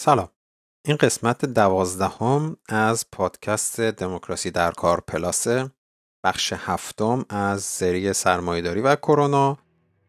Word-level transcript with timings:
سلام. 0.00 0.28
این 0.84 0.96
قسمت 0.96 1.44
دوازدهم 1.44 2.56
از 2.68 3.04
پادکست 3.12 3.80
دموکراسی 3.80 4.50
در 4.50 4.70
کار 4.70 5.00
پلاسه 5.00 5.70
بخش 6.24 6.52
هفتم 6.56 7.24
از 7.28 7.62
سری 7.62 8.12
سرمایهداری 8.12 8.80
و 8.80 8.96
کرونا. 8.96 9.58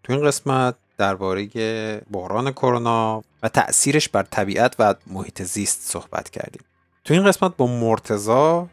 تو 0.03 0.13
این 0.13 0.25
قسمت 0.25 0.75
درباره 0.97 1.47
بحران 2.11 2.51
کرونا 2.51 3.23
و 3.43 3.49
تأثیرش 3.49 4.09
بر 4.09 4.23
طبیعت 4.23 4.75
و 4.79 4.95
محیط 5.07 5.43
زیست 5.43 5.81
صحبت 5.81 6.29
کردیم. 6.29 6.61
تو 7.03 7.13
این 7.13 7.25
قسمت 7.25 7.57
با 7.57 7.67
مرتزا 7.67 8.67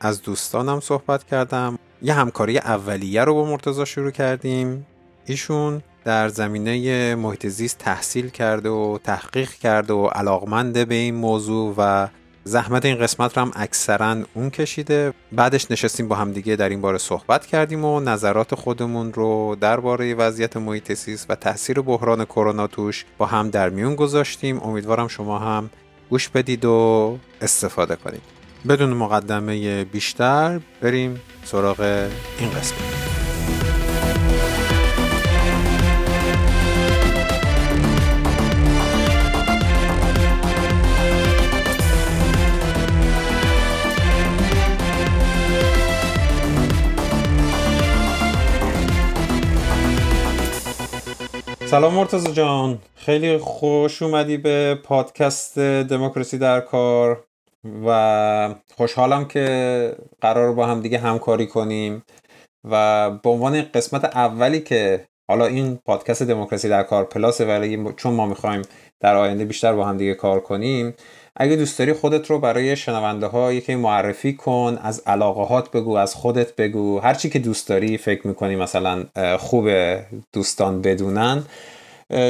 از 0.00 0.22
دوستانم 0.22 0.80
صحبت 0.80 1.24
کردم. 1.24 1.78
یه 2.02 2.14
همکاری 2.14 2.58
اولیه 2.58 3.24
رو 3.24 3.34
با 3.34 3.44
مرتزا 3.44 3.84
شروع 3.84 4.10
کردیم. 4.10 4.86
ایشون 5.26 5.82
در 6.04 6.28
زمینه 6.28 7.14
محیط 7.14 7.46
زیست 7.46 7.78
تحصیل 7.78 8.28
کرده 8.28 8.68
و 8.68 8.98
تحقیق 9.04 9.50
کرده 9.50 9.92
و 9.92 10.06
علاقمنده 10.06 10.84
به 10.84 10.94
این 10.94 11.14
موضوع 11.14 11.74
و 11.78 12.08
زحمت 12.44 12.84
این 12.84 12.98
قسمت 12.98 13.38
رو 13.38 13.42
هم 13.42 13.52
اکثرا 13.54 14.16
اون 14.34 14.50
کشیده. 14.50 15.12
بعدش 15.32 15.70
نشستیم 15.70 16.08
با 16.08 16.16
همدیگه 16.16 16.56
در 16.56 16.68
این 16.68 16.80
باره 16.80 16.98
صحبت 16.98 17.46
کردیم 17.46 17.84
و 17.84 18.00
نظرات 18.00 18.54
خودمون 18.54 19.12
رو 19.12 19.56
درباره 19.60 20.14
وضعیت 20.14 20.56
محیط 20.56 20.92
زیست 20.92 21.26
و 21.30 21.34
تاثیر 21.34 21.80
بحران 21.80 22.24
کرونا 22.24 22.66
توش 22.66 23.04
با 23.18 23.26
هم 23.26 23.50
در 23.50 23.68
میون 23.68 23.94
گذاشتیم. 23.94 24.60
امیدوارم 24.62 25.08
شما 25.08 25.38
هم 25.38 25.70
گوش 26.10 26.28
بدید 26.28 26.64
و 26.64 27.18
استفاده 27.40 27.96
کنید. 27.96 28.22
بدون 28.68 28.90
مقدمه 28.90 29.84
بیشتر 29.84 30.60
بریم 30.80 31.20
سراغ 31.44 31.80
این 32.38 32.50
قسمت. 32.50 33.21
سلام 51.72 51.94
مرتزا 51.94 52.30
جان. 52.30 52.78
خیلی 52.94 53.38
خوش 53.38 54.02
اومدی 54.02 54.36
به 54.36 54.74
پادکست 54.84 55.58
دموکراسی 55.58 56.38
در 56.38 56.60
کار 56.60 57.24
و 57.86 58.54
خوشحالم 58.76 59.24
که 59.24 59.96
قرار 60.20 60.52
با 60.52 60.66
هم 60.66 60.80
دیگه 60.80 60.98
همکاری 60.98 61.46
کنیم 61.46 62.02
و 62.70 63.10
به 63.10 63.30
عنوان 63.30 63.62
قسمت 63.62 64.04
اولی 64.04 64.60
که 64.60 65.06
حالا 65.30 65.46
این 65.46 65.78
پادکست 65.84 66.22
دموکراسی 66.22 66.68
در 66.68 66.82
کار 66.82 67.04
پلاسه 67.04 67.44
ولی 67.44 67.84
چون 67.96 68.14
ما 68.14 68.26
می‌خوایم 68.26 68.62
در 69.00 69.16
آینده 69.16 69.44
بیشتر 69.44 69.72
با 69.72 69.84
هم 69.84 69.96
دیگه 69.96 70.14
کار 70.14 70.40
کنیم 70.40 70.94
اگه 71.36 71.56
دوست 71.56 71.78
داری 71.78 71.92
خودت 71.92 72.30
رو 72.30 72.38
برای 72.38 72.76
شنونده 72.76 73.26
ها 73.26 73.52
یکی 73.52 73.74
معرفی 73.74 74.32
کن 74.32 74.78
از 74.82 75.02
علاقه 75.06 75.42
هات 75.42 75.70
بگو 75.70 75.96
از 75.96 76.14
خودت 76.14 76.56
بگو. 76.56 76.98
هر 76.98 77.14
چی 77.14 77.30
که 77.30 77.38
دوست 77.38 77.68
داری 77.68 77.98
فکر 77.98 78.26
می‌کنی 78.26 78.56
مثلا 78.56 79.04
خوب 79.38 79.68
دوستان 80.32 80.82
بدونن 80.82 81.42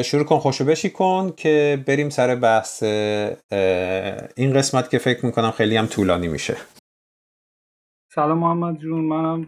شروع 0.05 0.25
کن 0.25 0.39
خوشو 0.39 0.65
بشی 0.65 0.91
کن 0.91 1.33
که 1.37 1.85
بریم 1.87 2.11
سر 2.11 2.35
بحث 2.35 2.83
این 4.37 4.53
قسمت 4.55 4.91
که 4.91 4.99
فکر 4.99 5.27
می‌کنم 5.27 5.51
خیلی 5.51 5.77
هم 5.77 5.87
طولانی 5.87 6.29
میشه. 6.29 6.57
سلام 8.15 8.39
محمد 8.39 8.79
جون 8.79 9.05
منم 9.05 9.47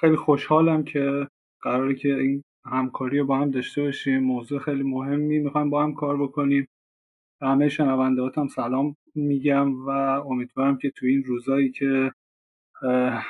خیلی 0.00 0.16
خوشحالم 0.16 0.84
که 0.84 1.26
قراره 1.62 1.94
که 1.94 2.08
این 2.08 2.42
همکاری 2.66 3.18
رو 3.18 3.26
با 3.26 3.36
هم 3.38 3.50
داشته 3.50 3.82
باشیم. 3.82 4.18
موضوع 4.18 4.60
خیلی 4.60 4.82
مهمی 4.82 5.38
می‌خوایم 5.38 5.70
با 5.70 5.82
هم 5.82 5.94
کار 5.94 6.22
بکنیم. 6.22 6.66
همه 7.42 7.68
شنوندهاتم 7.68 8.46
سلام 8.46 8.96
میگم 9.14 9.86
و 9.86 9.88
امیدوارم 9.90 10.78
که 10.78 10.90
تو 10.90 11.06
این 11.06 11.24
روزایی 11.24 11.70
که 11.70 12.12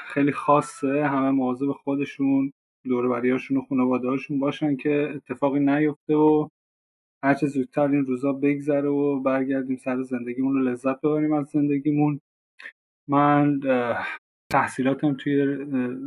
خیلی 0.06 0.32
خاصه 0.32 1.06
همه 1.06 1.30
مواظب 1.30 1.72
خودشون 1.72 2.52
دوروبریاشون 2.84 3.56
و 3.56 3.62
خانوادهاشون 3.62 4.38
باشن 4.38 4.76
که 4.76 5.12
اتفاقی 5.14 5.60
نیفته 5.60 6.14
و 6.14 6.48
هرچه 7.24 7.46
زودتر 7.46 7.88
این 7.88 8.06
روزا 8.06 8.32
بگذره 8.32 8.88
و 8.88 9.20
برگردیم 9.20 9.76
سر 9.76 10.02
زندگیمون 10.02 10.54
رو 10.54 10.62
لذت 10.62 11.00
ببریم 11.00 11.32
از 11.32 11.46
زندگیمون. 11.46 12.20
من 13.08 13.60
تحصیلاتم 14.52 15.14
توی 15.14 15.56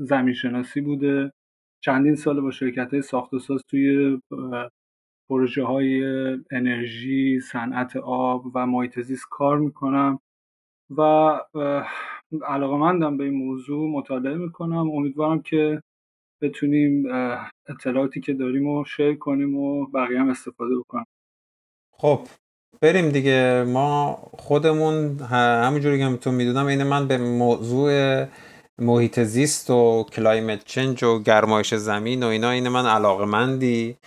زمین 0.05 0.33
شناسی 0.33 0.81
بوده. 0.81 1.31
چندین 1.83 2.15
سال 2.15 2.41
با 2.41 2.51
شرکت 2.51 2.93
های 2.93 3.01
ساخت 3.01 3.33
و 3.33 3.39
ساز 3.39 3.61
توی 3.69 4.19
پروژه 5.29 5.63
های 5.63 6.03
انرژی، 6.51 7.39
صنعت 7.39 7.95
آب 7.97 8.45
و 8.55 8.65
محیط 8.65 8.99
زیست 8.99 9.25
کار 9.29 9.57
می‌کنم 9.57 10.19
و 10.97 11.01
علاقه 12.47 12.77
مندم 12.77 13.17
به 13.17 13.23
این 13.23 13.33
موضوع 13.33 13.89
مطالعه 13.89 14.35
می‌کنم. 14.35 14.91
امیدوارم 14.91 15.41
که 15.41 15.81
بتونیم 16.41 17.05
اطلاعاتی 17.67 18.21
که 18.21 18.33
داریم 18.33 18.67
رو 18.67 18.85
شیر 18.85 19.15
کنیم 19.15 19.57
و 19.57 19.85
بقیه 19.85 20.19
هم 20.19 20.29
استفاده 20.29 20.77
بکنم 20.77 21.05
خب 21.91 22.19
بریم 22.81 23.09
دیگه. 23.09 23.65
ما 23.67 24.13
خودمون 24.37 25.19
همونجوری 25.63 25.99
که 25.99 26.17
تو 26.17 26.31
می‌دونم 26.31 26.65
اینه 26.65 26.83
من 26.83 27.07
به 27.07 27.17
موضوع 27.17 28.25
محیط 28.81 29.19
زیست 29.19 29.69
و 29.69 30.05
کلایمت 30.13 30.65
چنج 30.65 31.03
و 31.03 31.19
گرمایش 31.19 31.73
زمین 31.73 32.23
و 32.23 32.27
اینا 32.27 32.49
این 32.49 32.67
من 32.67 32.85
علاقه 32.85 33.25
مندی 33.25 33.97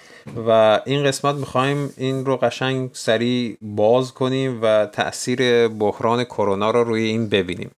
و 0.46 0.80
این 0.86 1.04
قسمت 1.04 1.34
می‌خوایم 1.34 1.94
این 1.96 2.24
رو 2.24 2.36
قشنگ 2.36 2.90
سریع 2.92 3.56
باز 3.62 4.12
کنیم 4.12 4.58
و 4.62 4.86
تاثیر 4.86 5.68
بحران 5.68 6.24
کرونا 6.24 6.70
رو 6.70 6.84
روی 6.84 7.02
این 7.02 7.28
ببینیم. 7.28 7.70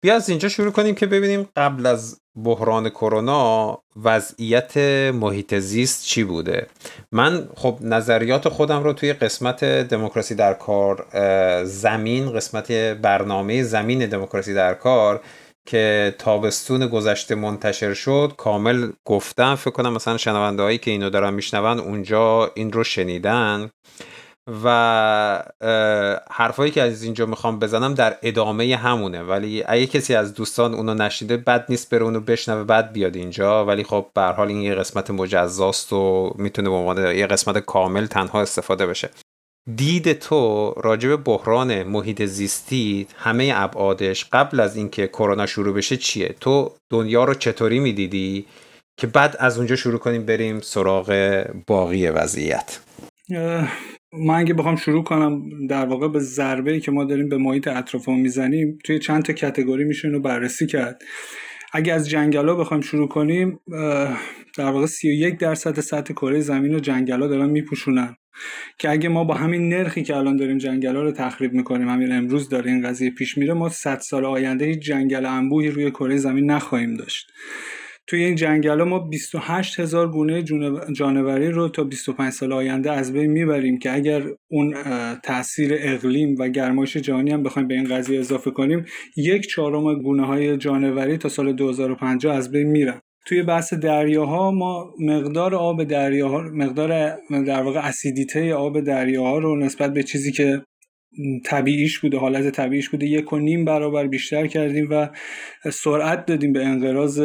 بیا 0.00 0.14
از 0.14 0.28
اینجا 0.28 0.48
شروع 0.48 0.72
کنیم 0.72 0.94
که 0.94 1.06
ببینیم 1.06 1.48
قبل 1.56 1.86
از 1.86 2.20
بحران 2.44 2.88
کرونا 2.88 3.78
وضعیت 4.04 4.76
محیط 5.14 5.54
زیست 5.54 6.04
چی 6.04 6.24
بوده. 6.24 6.66
من 7.12 7.48
خب 7.56 7.78
نظریات 7.80 8.48
خودم 8.48 8.82
رو 8.84 8.92
توی 8.92 9.12
قسمت 9.12 9.64
دموکراسی 9.64 10.34
در 10.34 10.54
کار 10.54 11.06
زمین 11.64 12.32
قسمت 12.32 12.72
برنامه 12.72 13.62
زمین 13.62 14.06
دموکراسی 14.06 14.54
در 14.54 14.74
کار 14.74 15.20
که 15.68 16.14
تابستون 16.18 16.86
گذشته 16.86 17.34
منتشر 17.34 17.94
شد 17.94 18.32
کامل 18.36 18.92
گفتم 19.04 19.54
فکر 19.54 19.70
کنم 19.70 19.92
مثلا 19.92 20.16
شنونده 20.16 20.62
هایی 20.62 20.78
که 20.78 20.90
اینو 20.90 21.10
دارن 21.10 21.34
میشنون 21.34 21.78
اونجا 21.78 22.50
این 22.54 22.72
رو 22.72 22.84
شنیدن 22.84 23.70
و 24.64 25.42
حرفایی 26.30 26.70
که 26.70 26.82
از 26.82 27.02
اینجا 27.02 27.26
می‌خوام 27.26 27.58
بزنم 27.58 27.94
در 27.94 28.18
ادامه 28.22 28.76
همونه. 28.76 29.22
ولی 29.22 29.64
اگه 29.66 29.86
کسی 29.86 30.14
از 30.14 30.34
دوستان 30.34 30.74
اونو 30.74 30.94
نشیده 30.94 31.36
بد 31.36 31.64
نیست 31.68 31.90
بره 31.90 32.02
اونو 32.02 32.20
بشنوه 32.20 32.64
بعد 32.64 32.92
بیاد 32.92 33.16
اینجا. 33.16 33.64
ولی 33.64 33.84
خب 33.84 34.06
به 34.14 34.22
حال 34.22 34.48
این 34.48 34.62
یه 34.62 34.74
قسمت 34.74 35.10
مجزاست 35.10 35.92
و 35.92 36.32
می‌تونه 36.38 36.68
به 36.68 36.74
عنوان 36.74 37.16
یه 37.16 37.26
قسمت 37.26 37.58
کامل 37.58 38.06
تنها 38.06 38.42
استفاده 38.42 38.86
بشه. 38.86 39.10
دید 39.76 40.12
تو 40.12 40.70
راجب 40.76 41.16
بحران 41.24 41.82
محیط 41.82 42.22
زیستی 42.22 43.06
همه 43.16 43.52
ابعادش 43.54 44.24
قبل 44.32 44.60
از 44.60 44.76
اینکه 44.76 45.06
کرونا 45.06 45.46
شروع 45.46 45.74
بشه 45.74 45.96
چیه؟ 45.96 46.34
تو 46.40 46.70
دنیا 46.90 47.24
رو 47.24 47.34
چطوری 47.34 47.80
می‌دیدی 47.80 48.46
که 49.00 49.06
بعد 49.06 49.36
از 49.38 49.58
اونجا 49.58 49.76
شروع 49.76 49.98
کنیم 49.98 50.26
بریم 50.26 50.60
سراغ 50.60 51.44
باقی 51.66 52.08
وضعیت؟ 52.08 52.80
من 54.12 54.34
اگه 54.34 54.54
بخوام 54.54 54.76
شروع 54.76 55.04
کنم 55.04 55.42
در 55.66 55.86
واقع 55.86 56.08
به 56.08 56.18
ضربه 56.18 56.80
که 56.80 56.90
ما 56.90 57.04
داریم 57.04 57.28
به 57.28 57.38
محیط 57.38 57.68
اطرافمون 57.68 58.20
می‌زنیم 58.20 58.78
توی 58.84 58.98
چند 58.98 59.22
تا 59.22 59.32
کتگوری 59.32 59.84
میشه 59.84 60.08
اینو 60.08 60.20
بررسی 60.20 60.66
کرد. 60.66 61.02
اگه 61.72 61.92
از 61.92 62.08
جنگلا 62.08 62.54
بخوایم 62.54 62.80
شروع 62.80 63.08
کنیم 63.08 63.60
در 64.56 64.70
واقع 64.70 64.86
31 64.86 65.38
درصد 65.38 65.80
سطح 65.80 66.14
کره 66.14 66.40
زمین 66.40 66.72
رو 66.72 66.80
جنگلا 66.80 67.26
دارن 67.26 67.50
میپوشونن. 67.50 68.16
که 68.78 68.90
اگه 68.90 69.08
ما 69.08 69.24
با 69.24 69.34
همین 69.34 69.68
نرخی 69.68 70.02
که 70.02 70.16
الان 70.16 70.36
داریم 70.36 70.58
جنگلا 70.58 71.02
رو 71.02 71.12
تخریب 71.12 71.52
می‌کنیم 71.52 71.88
همین 71.88 72.12
امروز 72.12 72.48
داره 72.48 72.70
این 72.70 72.88
قضیه 72.88 73.10
پیش 73.10 73.38
میره 73.38 73.54
ما 73.54 73.68
100 73.68 73.98
سال 73.98 74.24
آینده 74.24 74.64
هیچ 74.64 74.78
جنگل 74.78 75.26
انبوهی 75.26 75.68
روی 75.68 75.90
کره 75.90 76.16
زمین 76.16 76.50
نخواهیم 76.50 76.94
داشت. 76.94 77.30
توی 78.08 78.24
این 78.24 78.34
جنگل 78.34 78.82
ما 78.82 78.98
28 78.98 79.80
هزار 79.80 80.10
گونه 80.10 80.42
جانوری 80.92 81.50
رو 81.50 81.68
تا 81.68 81.84
25 81.84 82.32
سال 82.32 82.52
آینده 82.52 82.92
از 82.92 83.12
بین 83.12 83.30
می‌بریم 83.30 83.78
که 83.78 83.94
اگر 83.94 84.22
اون 84.50 84.74
تاثیر 85.22 85.72
اقلیم 85.78 86.36
و 86.38 86.48
گرمایش 86.48 86.96
جهانی 86.96 87.30
هم 87.30 87.42
بخوایم 87.42 87.68
به 87.68 87.74
این 87.74 87.84
قضیه 87.84 88.20
اضافه 88.20 88.50
کنیم 88.50 88.84
یک 89.16 89.46
چهارم 89.46 90.02
گونه 90.02 90.26
های 90.26 90.56
جانوری 90.56 91.18
تا 91.18 91.28
سال 91.28 91.52
2050 91.52 92.36
از 92.36 92.50
بین 92.50 92.66
میرن. 92.66 93.00
توی 93.26 93.42
بحث 93.42 93.74
دریاها 93.74 94.50
ما 94.50 94.94
مقدار 95.00 95.54
آب 95.54 95.84
دریاها 95.84 96.40
مقدار 96.40 97.18
در 97.46 97.62
واقع 97.62 97.80
اسیدیته 97.80 98.54
آب 98.54 98.80
دریاها 98.80 99.38
رو 99.38 99.56
نسبت 99.56 99.92
به 99.92 100.02
چیزی 100.02 100.32
که 100.32 100.62
طبیعیش 101.44 101.98
بوده 101.98 102.18
حالت 102.18 102.54
طبیعیش 102.54 102.88
بوده. 102.88 103.06
یک 103.06 103.32
و 103.32 103.38
نیم 103.38 103.64
برابر 103.64 104.06
بیشتر 104.06 104.46
کردیم 104.46 104.88
و 104.90 105.08
سرعت 105.72 106.26
دادیم 106.26 106.52
به 106.52 106.66
انقراض 106.66 107.22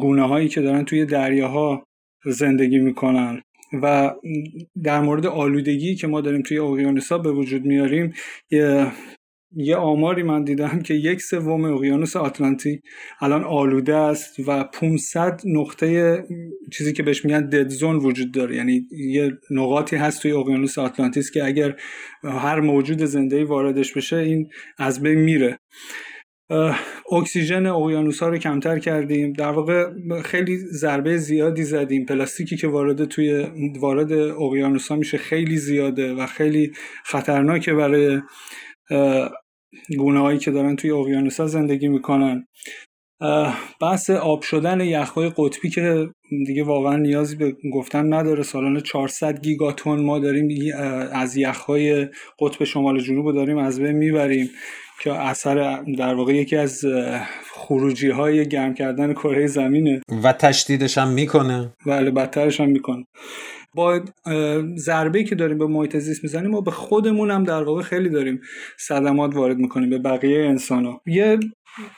گونه 0.00 0.22
هایی 0.22 0.48
که 0.48 0.60
دارن 0.60 0.84
توی 0.84 1.06
دریاها 1.06 1.86
زندگی 2.24 2.78
می‌کنن. 2.78 3.42
و 3.82 4.14
در 4.82 5.00
مورد 5.00 5.26
آلودگی 5.26 5.94
که 5.94 6.06
ما 6.06 6.20
داریم 6.20 6.42
توی 6.42 6.58
اقیانوسا 6.58 7.18
به 7.18 7.32
وجود 7.32 7.64
میاریم 7.64 8.12
یه 9.56 9.76
آماری 9.76 10.22
من 10.22 10.44
دیدم 10.44 10.80
که 10.80 10.94
یک 10.94 11.22
سوم 11.22 11.64
اقیانوس 11.64 12.16
آتلانتیک 12.16 12.80
الان 13.20 13.44
آلوده 13.44 13.96
است 13.96 14.48
و 14.48 14.64
500 14.64 15.40
نقطه 15.44 16.18
چیزی 16.72 16.92
که 16.92 17.02
بهش 17.02 17.24
میگن 17.24 17.48
دد 17.48 17.68
زون 17.68 17.96
وجود 17.96 18.32
داره. 18.32 18.56
یعنی 18.56 18.86
یه 18.90 19.30
نقاطی 19.50 19.96
هست 19.96 20.22
توی 20.22 20.32
اقیانوس 20.32 20.78
آتلانتیس 20.78 21.30
که 21.30 21.44
اگر 21.44 21.76
هر 22.24 22.60
موجود 22.60 23.04
زنده 23.04 23.44
واردش 23.44 23.92
بشه 23.92 24.16
این 24.16 24.48
از 24.78 25.02
بین 25.02 25.18
میره. 25.18 25.58
اکسیژن 27.12 27.66
اقیانوس 27.66 28.22
ها 28.22 28.28
رو 28.28 28.38
کمتر 28.38 28.78
کردیم. 28.78 29.32
در 29.32 29.50
واقع 29.50 29.90
خیلی 30.24 30.56
ضربه 30.56 31.16
زیادی 31.16 31.62
زدیم. 31.62 32.04
پلاستیکی 32.04 32.56
که 32.56 32.68
وارد 32.68 33.04
توی 33.04 33.46
وارد 33.80 34.12
اقیانوس 34.12 34.88
ها 34.88 34.96
میشه 34.96 35.18
خیلی 35.18 35.56
زیاده 35.56 36.14
و 36.14 36.26
خیلی 36.26 36.72
خطرناکه 37.04 37.72
برای 37.74 38.20
گونه 39.98 40.20
هایی 40.20 40.38
که 40.38 40.50
دارن 40.50 40.76
توی 40.76 40.90
اقیانوس 40.90 41.40
ها 41.40 41.46
زندگی 41.46 41.88
می‌کنن. 41.88 42.46
بحث 43.80 44.10
آب 44.10 44.42
شدن 44.42 44.80
یخهای 44.80 45.32
قطبی 45.36 45.70
که 45.70 46.08
دیگه 46.46 46.64
واقعا 46.64 46.96
نیازی 46.96 47.36
به 47.36 47.56
گفتن 47.72 48.12
نداره. 48.14 48.42
سالانه 48.42 48.80
400 48.80 49.40
گیگاتون 49.40 50.04
ما 50.04 50.18
داریم 50.18 50.48
از 51.12 51.36
یخهای 51.36 52.08
قطب 52.38 52.64
شمال 52.64 53.00
جنوب 53.00 53.34
داریم 53.34 53.58
از 53.58 53.80
بین 53.80 53.92
می‌بریم 53.92 54.50
که 55.02 55.12
اثر 55.12 55.82
در 55.98 56.14
واقع 56.14 56.34
یکی 56.34 56.56
از 56.56 56.84
خروجی 57.52 58.10
های 58.10 58.48
گرم 58.48 58.74
کردن 58.74 59.12
کره 59.12 59.46
زمینه. 59.46 60.00
و 60.24 60.32
تشدیدش 60.32 60.98
هم 60.98 61.08
می‌کنه. 61.08 61.74
بله 61.86 62.10
بدترش 62.10 62.60
هم 62.60 62.68
می‌کنه. 62.70 63.04
با 63.74 64.00
ضربه 64.76 65.24
که 65.24 65.34
داریم 65.34 65.58
به 65.58 65.66
محیط 65.66 65.96
زیست 65.96 66.24
می‌زنیم 66.24 66.50
ما 66.50 66.60
به 66.60 66.70
خودمون 66.70 67.30
هم 67.30 67.44
در 67.44 67.62
واقع 67.62 67.82
خیلی 67.82 68.08
داریم 68.08 68.40
صدمات 68.78 69.36
وارد 69.36 69.58
می‌کنیم 69.58 69.90
به 69.90 69.98
بقیه 69.98 70.44
انسان 70.44 70.84
ها. 70.84 71.00
یه 71.06 71.38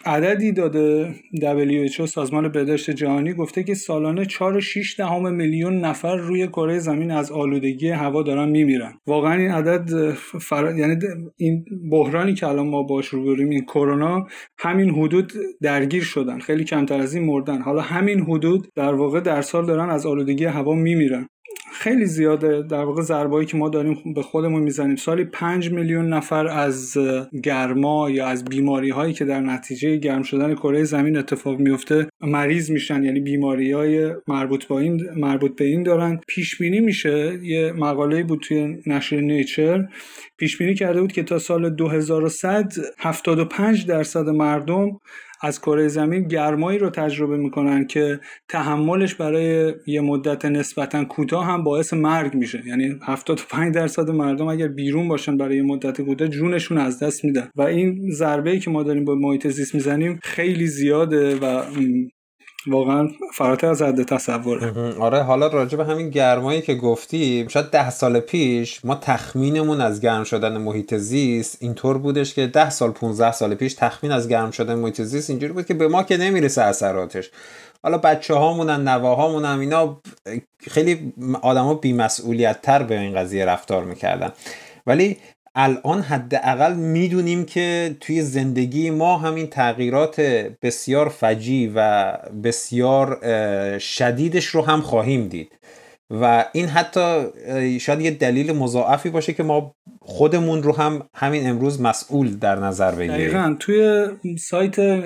عددی 0.07 0.53
داده 0.53 1.15
WHO 1.41 2.05
سازمان 2.07 2.49
بهداشت 2.49 2.91
جهانی 2.91 3.33
گفته 3.33 3.63
که 3.63 3.75
سالانه 3.75 4.25
4.6 4.25 4.97
دهم 4.99 5.35
میلیون 5.35 5.81
نفر 5.81 6.17
روی 6.17 6.47
کره 6.47 6.79
زمین 6.79 7.11
از 7.11 7.33
آلودگی 7.33 7.89
هوا 7.89 8.23
دارن 8.23 8.49
میمیرن. 8.49 8.93
واقعا 9.07 9.33
این 9.35 9.51
عدد 9.51 10.11
فر... 10.41 10.75
یعنی 10.79 10.97
این 11.37 11.65
بحرانی 11.91 12.35
که 12.35 12.47
الان 12.47 12.69
ما 12.69 12.83
باش 12.83 13.07
روبرویم 13.07 13.51
این 13.51 13.65
کرونا 13.65 14.27
همین 14.59 14.91
حدود 14.91 15.33
درگیر 15.63 16.03
شدن 16.03 16.39
خیلی 16.39 16.65
کمتر 16.65 17.01
از 17.01 17.15
این 17.15 17.25
مردن. 17.25 17.63
حالا 17.63 17.81
همین 17.81 18.21
حدود 18.21 18.69
در 18.77 18.95
واقع 18.95 19.21
در 19.21 19.43
سال 19.43 19.67
دارن 19.67 19.91
از 19.91 20.07
آلودگی 20.07 20.45
هوا 20.45 20.75
میمیرن. 20.75 21.29
خیلی 21.75 22.07
زیاده. 22.07 22.63
در 22.63 22.85
واقع 22.85 23.03
ضربایی 23.03 23.47
که 23.47 23.57
ما 23.57 23.69
داریم 23.69 24.15
به 24.15 24.23
خودمون 24.23 24.63
می‌زنیم. 24.63 24.97
سالی 24.97 25.25
5 25.25 25.71
میلیون 25.71 26.09
نفر 26.09 26.47
از 26.47 26.99
گرما 27.43 28.11
یا 28.11 28.27
از 28.27 28.45
بیماری 28.45 28.91
هایی 28.91 29.13
که 29.13 29.25
در 29.25 29.41
نتیجه 29.41 29.97
گرم 29.97 30.23
شدن 30.23 30.55
کره 30.55 30.85
زمین 30.85 31.17
اتفاق 31.17 31.59
میفته 31.59 32.09
مریض 32.21 32.71
میشن. 32.71 33.03
یعنی 33.03 33.21
بیماری 33.21 33.73
های 33.73 34.13
مربوط 34.29 34.67
با 34.67 34.81
این 34.81 35.01
مربوط 35.17 35.57
به 35.57 35.65
این 35.65 35.83
دارن. 35.83 36.21
پیش 36.29 36.59
بینی 36.59 36.81
میشه. 36.81 37.39
یه 37.43 37.73
مقاله 37.73 38.23
بود 38.23 38.41
توی 38.41 38.77
نشر 38.87 39.21
نیچر. 39.21 39.89
پیش 40.39 40.59
بینی 40.59 40.75
کرده 40.75 41.01
بود 41.01 41.13
که 41.13 41.23
تا 41.23 41.39
سال 41.39 41.71
2100 41.71 42.73
75 42.99 43.87
درصد 43.87 44.29
مردم 44.29 44.91
از 45.43 45.61
کره 45.61 45.89
زمین 45.89 46.29
گرمایی 46.29 46.79
رو 46.79 46.91
تجربه 46.91 47.37
می‌کنن 47.37 47.87
که 47.87 48.21
تحملش 48.49 49.15
برای 49.15 49.75
یه 49.87 50.01
مدت 50.01 50.45
نسبتا 50.45 51.05
کوتاه 51.05 51.47
هم 51.47 51.65
باعث 51.65 51.95
مرگ 51.95 52.35
میشه. 52.35 52.63
یعنی 52.67 52.99
75 53.03 53.75
درصد 53.75 54.11
مردم 54.11 54.49
اگر 54.49 54.69
بیرون 54.69 55.09
باشن 55.09 55.37
برای 55.37 55.57
یه 55.57 55.63
مدت 55.63 56.01
کوتاه 56.03 56.29
جونشون 56.29 56.79
از 56.79 57.03
دست 57.03 57.25
میدن. 57.25 57.49
و 57.57 57.63
این 57.63 58.11
ضربه 58.11 58.51
ای 58.51 58.59
که 58.59 58.71
ما 58.71 58.83
داریم 58.83 59.05
با 59.05 59.15
محیط 59.15 59.49
زیست 59.49 59.75
می‌زنیم 59.75 60.19
خیلی 60.23 60.67
زیاده 60.67 61.37
و 61.37 61.63
واقعا 62.67 63.09
فراتر 63.35 63.67
از 63.67 63.83
حد 63.83 64.03
تصور 64.03 64.79
آره 65.01 65.23
حالا 65.23 65.47
راجع 65.47 65.79
به 65.79 65.85
همین 65.85 66.11
گرمایی 66.11 66.63
که 66.63 66.75
گفتی 66.75 67.47
شاید 67.49 67.67
ده 67.67 67.91
سال 67.91 68.21
پیش 68.21 68.85
ما 68.85 68.95
تخمینمون 68.95 69.81
از 69.81 70.01
گرم 70.01 70.25
شدن 70.25 70.59
محیط 70.59 70.95
زیست 70.95 71.59
اینطور 71.61 71.99
بودش 71.99 72.35
که 72.35 72.47
ده 72.47 72.71
سال 72.71 72.91
15 72.91 73.33
سال 73.33 73.55
پیش 73.55 73.75
تخمین 73.75 74.13
از 74.13 74.29
گرم 74.29 74.51
شدن 74.51 74.75
محیط 74.75 75.01
زیست 75.01 75.31
اینجوری 75.31 75.53
بود 75.53 75.67
که 75.67 75.75
به 75.75 75.89
ما 75.89 76.03
که 76.03 76.17
نمی‌رسه 76.17 76.63
اثراتش. 76.63 77.31
حالا 77.83 77.99
بچه 77.99 78.35
هامونن 78.35 78.89
نواهامونم 78.89 79.61
اینا 79.61 80.01
خیلی 80.71 81.13
آدما 81.43 81.75
بیمسئولیت 81.75 82.63
تر 82.63 82.83
به 82.83 83.01
این 83.01 83.15
قضیه 83.15 83.45
رفتار 83.45 83.85
می‌کردن. 83.85 84.33
ولی 84.87 85.17
الان 85.55 86.01
حداقل 86.01 86.75
می‌دونیم 86.75 87.45
که 87.45 87.97
توی 88.01 88.23
زندگی 88.23 88.91
ما 88.91 89.17
همین 89.19 89.47
تغییرات 89.47 90.21
بسیار 90.63 91.09
فجی 91.09 91.73
و 91.75 92.13
بسیار 92.45 93.19
شدیدش 93.79 94.47
رو 94.47 94.63
هم 94.63 94.81
خواهیم 94.81 95.29
دید. 95.29 95.53
و 96.11 96.45
این 96.53 96.67
حتی 96.67 97.25
شاید 97.81 98.01
یه 98.01 98.11
دلیل 98.11 98.53
مضاعفی 98.53 99.11
باشه 99.11 99.33
که 99.33 99.43
ما 99.43 99.75
خودمون 100.01 100.63
رو 100.63 100.77
هم 100.77 101.09
همین 101.15 101.49
امروز 101.49 101.81
مسئول 101.81 102.37
در 102.37 102.57
نظر 102.57 102.95
بگیریم. 102.95 103.17
دقیقا. 103.17 103.57
توی 103.61 104.07
سایت 104.39 105.01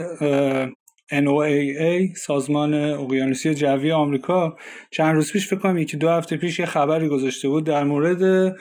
NOAA 1.13 2.17
سازمان 2.17 2.75
اقیانوسی 2.75 3.55
جوی 3.55 3.93
آمریکا 3.93 4.57
چند 4.91 5.15
روز 5.15 5.33
پیش 5.33 5.49
فکر 5.49 5.59
کنم 5.59 5.79
یکی 5.79 5.97
دو 5.97 6.09
هفته 6.09 6.37
پیش 6.37 6.59
یه 6.59 6.67
خبری 6.67 7.09
گذاشته 7.09 7.49
بود 7.49 7.67
در 7.67 7.85
مورد 7.85 8.55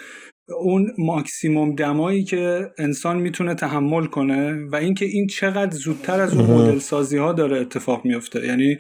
اون 0.49 0.93
ماکسیموم 0.97 1.75
دمایی 1.75 2.23
که 2.23 2.71
انسان 2.77 3.17
می‌تونه 3.17 3.55
تحمل 3.55 4.05
کنه 4.05 4.67
و 4.71 4.75
اینکه 4.75 5.05
این 5.05 5.27
چقدر 5.27 5.71
زودتر 5.71 6.21
از 6.21 6.37
اون 6.37 6.45
مدل 6.45 6.79
سازی 6.79 7.17
ها 7.17 7.33
داره 7.33 7.57
اتفاق 7.61 8.05
میفته 8.05 8.45
یعنی 8.45 8.77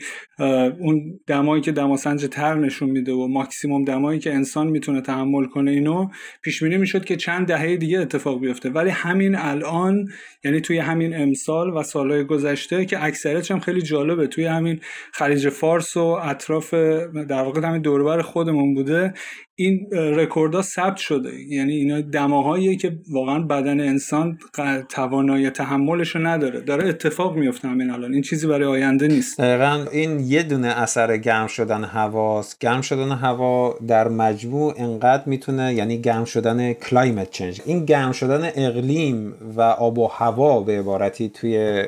اون 0.79 1.19
دمایی 1.27 1.61
که 1.61 1.71
دماسنج 1.71 2.25
تر 2.25 2.55
نشون 2.55 2.89
میده 2.89 3.13
و 3.13 3.27
ماکسیموم 3.27 3.83
دمایی 3.83 4.19
که 4.19 4.33
انسان 4.33 4.67
می‌تونه 4.67 5.01
تحمل 5.01 5.45
کنه 5.45 5.71
اینو 5.71 6.07
پیش 6.41 6.63
بینی 6.63 6.77
می‌شد 6.77 7.05
که 7.05 7.15
چند 7.15 7.47
دهه 7.47 7.77
دیگه 7.77 7.99
اتفاق 7.99 8.41
بیفته. 8.41 8.69
ولی 8.69 8.89
همین 8.89 9.35
الان 9.35 10.05
یعنی 10.45 10.61
توی 10.61 10.77
همین 10.77 11.21
امسال 11.21 11.77
و 11.77 11.83
سالهای 11.83 12.23
گذشته 12.23 12.85
که 12.85 13.03
اکثرش 13.03 13.51
هم 13.51 13.59
خیلی 13.59 13.81
جالبه. 13.81 14.27
توی 14.27 14.45
همین 14.45 14.79
خلیج 15.13 15.49
فارس 15.49 15.97
و 15.97 16.05
اطراف 16.05 16.73
در 17.29 17.41
واقع 17.41 17.67
همین 17.67 17.81
دوربر 17.81 18.21
خودمون 18.21 18.73
بوده 18.73 19.13
این 19.59 19.87
رکوردها 19.91 20.61
ثبت 20.61 20.97
شده. 20.97 21.31
یعنی 21.49 21.73
اینا 21.73 22.01
دماهایی 22.01 22.77
که 22.77 22.99
واقعا 23.11 23.39
بدن 23.39 23.79
انسان 23.79 24.37
توانایی 24.89 25.49
تحملش 25.49 26.15
رو 26.15 26.27
نداره. 26.27 26.61
داره 26.61 26.89
اتفاق 26.89 27.35
میفته 27.35 27.67
همین 27.67 27.89
الان. 27.89 28.13
این 28.13 28.21
چیزی 28.21 28.47
برای 28.47 28.65
آینده 28.65 29.07
نیست. 29.07 29.41
دقیقا 29.41 29.85
این 29.91 30.19
یه 30.19 30.43
دونه 30.43 30.67
اثر 30.67 31.17
گرم 31.17 31.47
شدن 31.47 31.83
هواست. 31.83 32.59
گرم 32.59 32.81
شدن 32.81 33.11
هوا 33.11 33.75
در 33.87 34.07
مجموع 34.07 34.73
انقدر 34.77 35.23
می‌تونه 35.25 35.73
یعنی 35.73 36.01
گرم 36.01 36.25
شدن 36.25 36.73
climate 36.73 37.31
change 37.31 37.61
این 37.65 37.85
گرم 37.85 38.11
شدن 38.11 38.51
اقلیم 38.55 39.33
و 39.55 39.61
آب 39.61 39.97
و 39.97 40.07
هوا 40.07 40.61
به 40.61 40.79
عبارتی 40.79 41.29
توی 41.29 41.83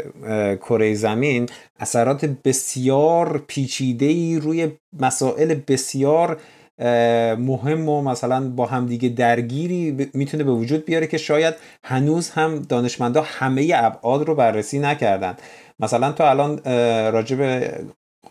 کره 0.57 0.93
زمین 0.93 1.49
اثرات 1.79 2.25
بسیار 2.25 3.43
پیچیده 3.47 4.05
ای 4.05 4.39
روی 4.39 4.67
مسائل 4.99 5.55
بسیار 5.67 6.37
مهم 7.39 7.89
و 7.89 8.01
مثلا 8.01 8.49
با 8.49 8.65
همدیگه 8.65 9.09
درگیری 9.09 10.09
می‌تونه 10.13 10.43
به 10.43 10.51
وجود 10.51 10.85
بیاره 10.85 11.07
که 11.07 11.17
شاید 11.17 11.53
هنوز 11.83 12.29
هم 12.29 12.59
دانشمندا 12.59 13.21
همه 13.25 13.71
ابعاد 13.75 14.27
رو 14.27 14.35
بررسی 14.35 14.79
نکردن. 14.79 15.37
مثلا 15.79 16.11
تو 16.11 16.23
الان 16.23 16.59
راجع 17.13 17.35
به 17.35 17.79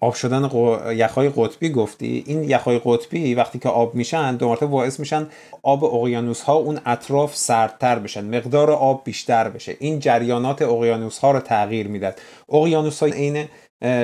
آب 0.01 0.15
شدن 0.15 0.51
یخهای 0.95 1.31
قطبی 1.37 1.71
گفتی. 1.71 2.25
این 2.27 2.45
یخهای 2.45 2.81
قطبی 2.85 3.35
وقتی 3.35 3.59
که 3.59 3.69
آب 3.69 3.95
میشن 3.95 4.37
دو 4.37 4.49
مرتبه 4.49 4.67
باعث 4.67 5.01
میشن 5.01 5.27
آب 5.63 5.85
اقیانوس 5.85 6.41
ها 6.41 6.55
اون 6.55 6.81
اطراف 6.87 7.37
سردتر 7.37 7.99
بشن 7.99 8.37
مقدار 8.37 8.71
آب 8.71 9.05
بیشتر 9.05 9.49
بشه. 9.49 9.77
این 9.81 9.99
جریانات 9.99 10.63
اقیانوس 10.63 11.19
ها 11.19 11.31
رو 11.31 11.41
تغییر 11.41 11.89
می‌داد 11.89 12.21
اقیانوس 12.49 13.01
های 13.01 13.13
عین 13.13 13.45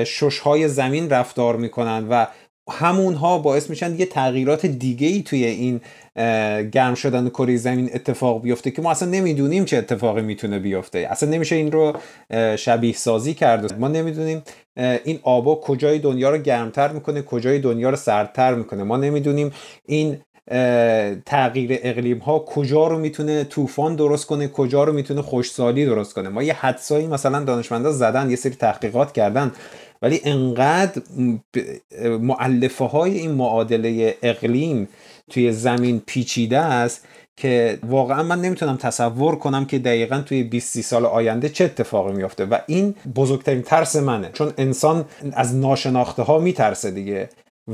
شش 0.04 0.38
های 0.38 0.68
زمین 0.68 1.10
رفتار 1.10 1.56
می‌کنن 1.56 2.06
و 2.10 2.26
همونها 2.71 3.38
باعث 3.38 3.71
میشن 3.71 3.94
یه 3.99 4.06
تغییرات 4.06 4.66
دیگه 4.66 5.06
ای 5.06 5.23
توی 5.23 5.44
این 5.44 5.80
گرم 6.71 6.94
شدن 6.94 7.28
کره 7.28 7.56
زمین 7.56 7.90
اتفاق 7.94 8.42
بیفته 8.42 8.71
که 8.71 8.83
ما 8.83 8.90
اصلا 8.90 9.09
نمی‌دونیم 9.09 9.64
چه 9.64 9.76
اتفاقی 9.76 10.23
می‌تونه 10.23 10.59
بیفته. 10.59 10.99
اصلا 11.11 11.28
نمیشه 11.28 11.56
این 11.56 11.73
رو 11.73 11.92
شبیه 12.56 12.92
سازی 12.92 13.35
کرد. 13.35 13.78
ما 13.78 13.88
نمی‌دونیم 13.88 14.42
این 15.04 15.18
آبا 15.23 15.54
کجای 15.54 15.99
دنیا 15.99 16.30
رو 16.30 16.38
گرمتر 16.38 16.92
می‌کنه 16.92 17.23
کجای 17.23 17.59
دنیا 17.59 17.90
رو 17.90 17.97
سردتر 17.97 18.54
می‌کنه. 18.54 18.83
ما 18.83 18.97
نمی‌دونیم 18.97 19.52
این 19.87 20.18
تغییر 21.26 21.80
اقلیم 21.83 22.18
ها 22.18 22.38
کجا 22.38 22.87
رو 22.87 22.99
می‌تونه 22.99 23.44
طوفان 23.44 23.97
درست 23.97 24.26
کنه 24.26 24.49
کجا 24.49 24.85
رو 24.85 24.92
می‌تونه 24.92 25.23
خوشسالی 25.23 25.87
درست 25.87 26.14
کنه. 26.14 26.28
ما 26.28 26.42
یه 26.42 26.54
حدسایی 26.54 27.06
مثلا 27.06 27.44
دانشمندا 27.44 27.92
زدن 27.92 28.30
یه 28.30 28.37
سری 28.37 28.54
تحقیقات 28.54 29.12
کردن. 29.12 29.52
ولی 30.04 30.20
انقدر 30.25 31.02
معلفه 32.20 32.84
های 32.84 33.18
این 33.18 33.30
معادله 33.30 34.14
اقلیم 34.23 34.88
توی 35.30 35.52
زمین 35.52 36.02
پیچیده 36.06 36.58
است 36.58 37.08
که 37.37 37.78
واقعا 37.82 38.23
من 38.23 38.40
نمی‌تونم 38.40 38.76
تصور 38.76 39.37
کنم 39.37 39.64
که 39.64 39.78
دقیقا 39.78 40.20
توی 40.20 40.42
20 40.42 40.80
سال 40.80 41.06
آینده 41.06 41.49
چه 41.49 41.64
اتفاقی 41.64 42.12
میافته. 42.12 42.44
و 42.44 42.58
این 42.66 42.94
بزرگترین 43.16 43.62
ترس 43.62 43.96
منه. 43.96 44.30
چون 44.32 44.52
انسان 44.58 45.04
از 45.32 45.56
ناشناخته 45.56 46.23
ها 46.23 46.38
میترسه 46.38 46.90
دیگه. 46.90 47.28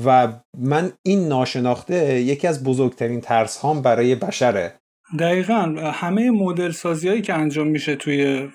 و 0.04 0.32
من 0.58 0.92
این 1.02 1.28
ناشناخته 1.28 2.20
یکی 2.20 2.46
از 2.46 2.64
بزرگترین 2.64 3.20
ترس 3.20 3.56
هام 3.56 3.82
برای 3.82 4.14
بشره. 4.14 4.74
دقیقا. 5.18 5.74
همه 5.92 6.30
مدل 6.30 6.70
سازی 6.70 7.08
هایی 7.08 7.22
که 7.22 7.34
انجام 7.34 7.66
میشه 7.66 7.96
توی 7.96 8.48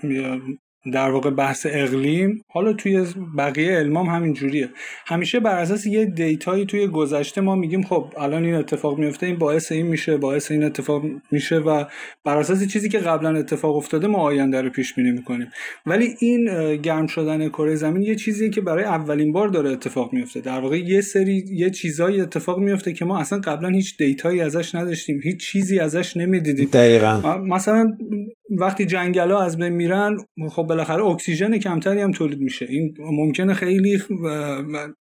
در 0.93 1.09
واقع 1.09 1.29
بحث 1.29 1.67
اقلیم 1.69 2.43
حالا 2.47 2.73
توی 2.73 3.05
بقیه 3.37 3.71
علمام 3.71 4.07
همین 4.07 4.33
جوریه. 4.33 4.69
همیشه 5.07 5.39
بر 5.39 5.59
اساس 5.59 5.85
یه 5.85 6.05
دیتایی 6.05 6.65
توی 6.65 6.87
گذشته 6.87 7.41
ما 7.41 7.55
میگیم 7.55 7.83
خب 7.83 8.13
الان 8.17 8.45
این 8.45 8.55
اتفاق 8.55 8.97
میفته 8.97 9.25
این 9.25 9.35
باعث 9.35 9.71
این 9.71 9.87
میشه 9.87 10.17
باعث 10.17 10.51
این 10.51 10.63
اتفاق 10.63 11.03
میشه 11.31 11.57
و 11.57 11.83
بر 12.23 12.37
اساس 12.37 12.67
چیزی 12.67 12.89
که 12.89 12.99
قبلا 12.99 13.37
اتفاق 13.39 13.75
افتاده 13.75 14.07
ما 14.07 14.17
آینده 14.17 14.61
رو 14.61 14.69
پیش 14.69 14.93
بینی 14.93 15.11
می‌کنیم. 15.11 15.47
ولی 15.85 16.15
این 16.19 16.75
گرم 16.75 17.07
شدن 17.07 17.49
کره 17.49 17.75
زمین 17.75 18.01
یه 18.01 18.15
چیزیه 18.15 18.49
که 18.49 18.61
برای 18.61 18.83
اولین 18.83 19.31
بار 19.31 19.47
داره 19.47 19.69
اتفاق 19.69 20.13
میفته. 20.13 20.41
در 20.41 20.59
واقع 20.59 20.77
یه 20.77 21.01
سری 21.01 21.45
یه 21.51 21.69
چیزایی 21.69 22.21
اتفاق 22.21 22.59
میفته 22.59 22.93
که 22.93 23.05
ما 23.05 23.19
اصلا 23.19 23.39
قبلا 23.39 23.69
هیچ 23.69 23.97
دیتایی 23.97 24.41
ازش 24.41 24.75
نداشتیم 24.75 25.19
هیچ 25.23 25.37
چیزی 25.37 25.79
ازش 25.79 26.17
نمی‌دیدیم. 26.17 26.69
دقیقاً. 26.73 27.37
مثلا 27.37 27.97
وقتی 28.49 28.85
جنگل 28.85 29.31
ها 29.31 29.43
از 29.43 29.57
بین 29.57 29.69
میرن 29.69 30.17
خب 30.49 30.65
بالاخره 30.75 31.05
اکسیژن 31.05 31.57
کمتری 31.57 32.01
هم 32.01 32.11
تولید 32.11 32.39
میشه. 32.39 32.65
این 32.69 32.93
ممکنه 32.99 33.53
خیلی 33.53 34.01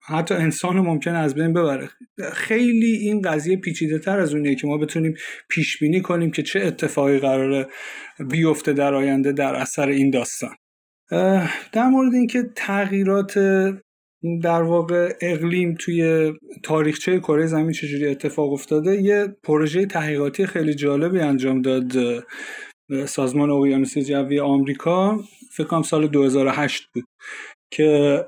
حتی 0.01 0.35
انسان 0.35 0.75
ممکنه 0.75 1.17
از 1.17 1.35
بین 1.35 1.53
ببره. 1.53 1.89
خیلی 2.33 2.95
این 2.95 3.21
قضیه 3.21 3.57
پیچیده 3.57 3.99
تر 3.99 4.19
از 4.19 4.33
اونیه 4.33 4.55
که 4.55 4.67
ما 4.67 4.77
بتونیم 4.77 5.13
پیش 5.49 5.79
بینی 5.79 6.01
کنیم 6.01 6.31
که 6.31 6.43
چه 6.43 6.59
اتفاقی 6.59 7.19
قراره 7.19 7.67
بیفته 8.29 8.73
در 8.73 8.93
آینده 8.93 9.31
در 9.31 9.55
اثر 9.55 9.87
این 9.87 10.09
داستان. 10.09 10.55
در 11.71 11.87
مورد 11.91 12.13
اینکه 12.13 12.43
تغییرات 12.55 13.39
در 14.43 14.61
واقع 14.61 15.13
اقلیم 15.21 15.75
توی 15.79 16.33
تاریخچه 16.63 17.19
کره 17.19 17.45
زمین 17.45 17.71
چجوری 17.71 18.07
اتفاق 18.07 18.53
افتاده 18.53 19.01
یه 19.01 19.27
پروژه 19.43 19.85
تحقیقاتی 19.85 20.45
خیلی 20.45 20.73
جالبی 20.73 21.19
انجام 21.19 21.61
داد. 21.61 21.91
سازمان 23.05 23.49
اقیانوس 23.49 23.97
جوی 23.97 24.39
آمریکا 24.39 25.19
فکر 25.51 25.67
کنم 25.67 25.81
سال 25.81 26.07
2008 26.07 26.87
بود 26.93 27.03
که 27.71 28.19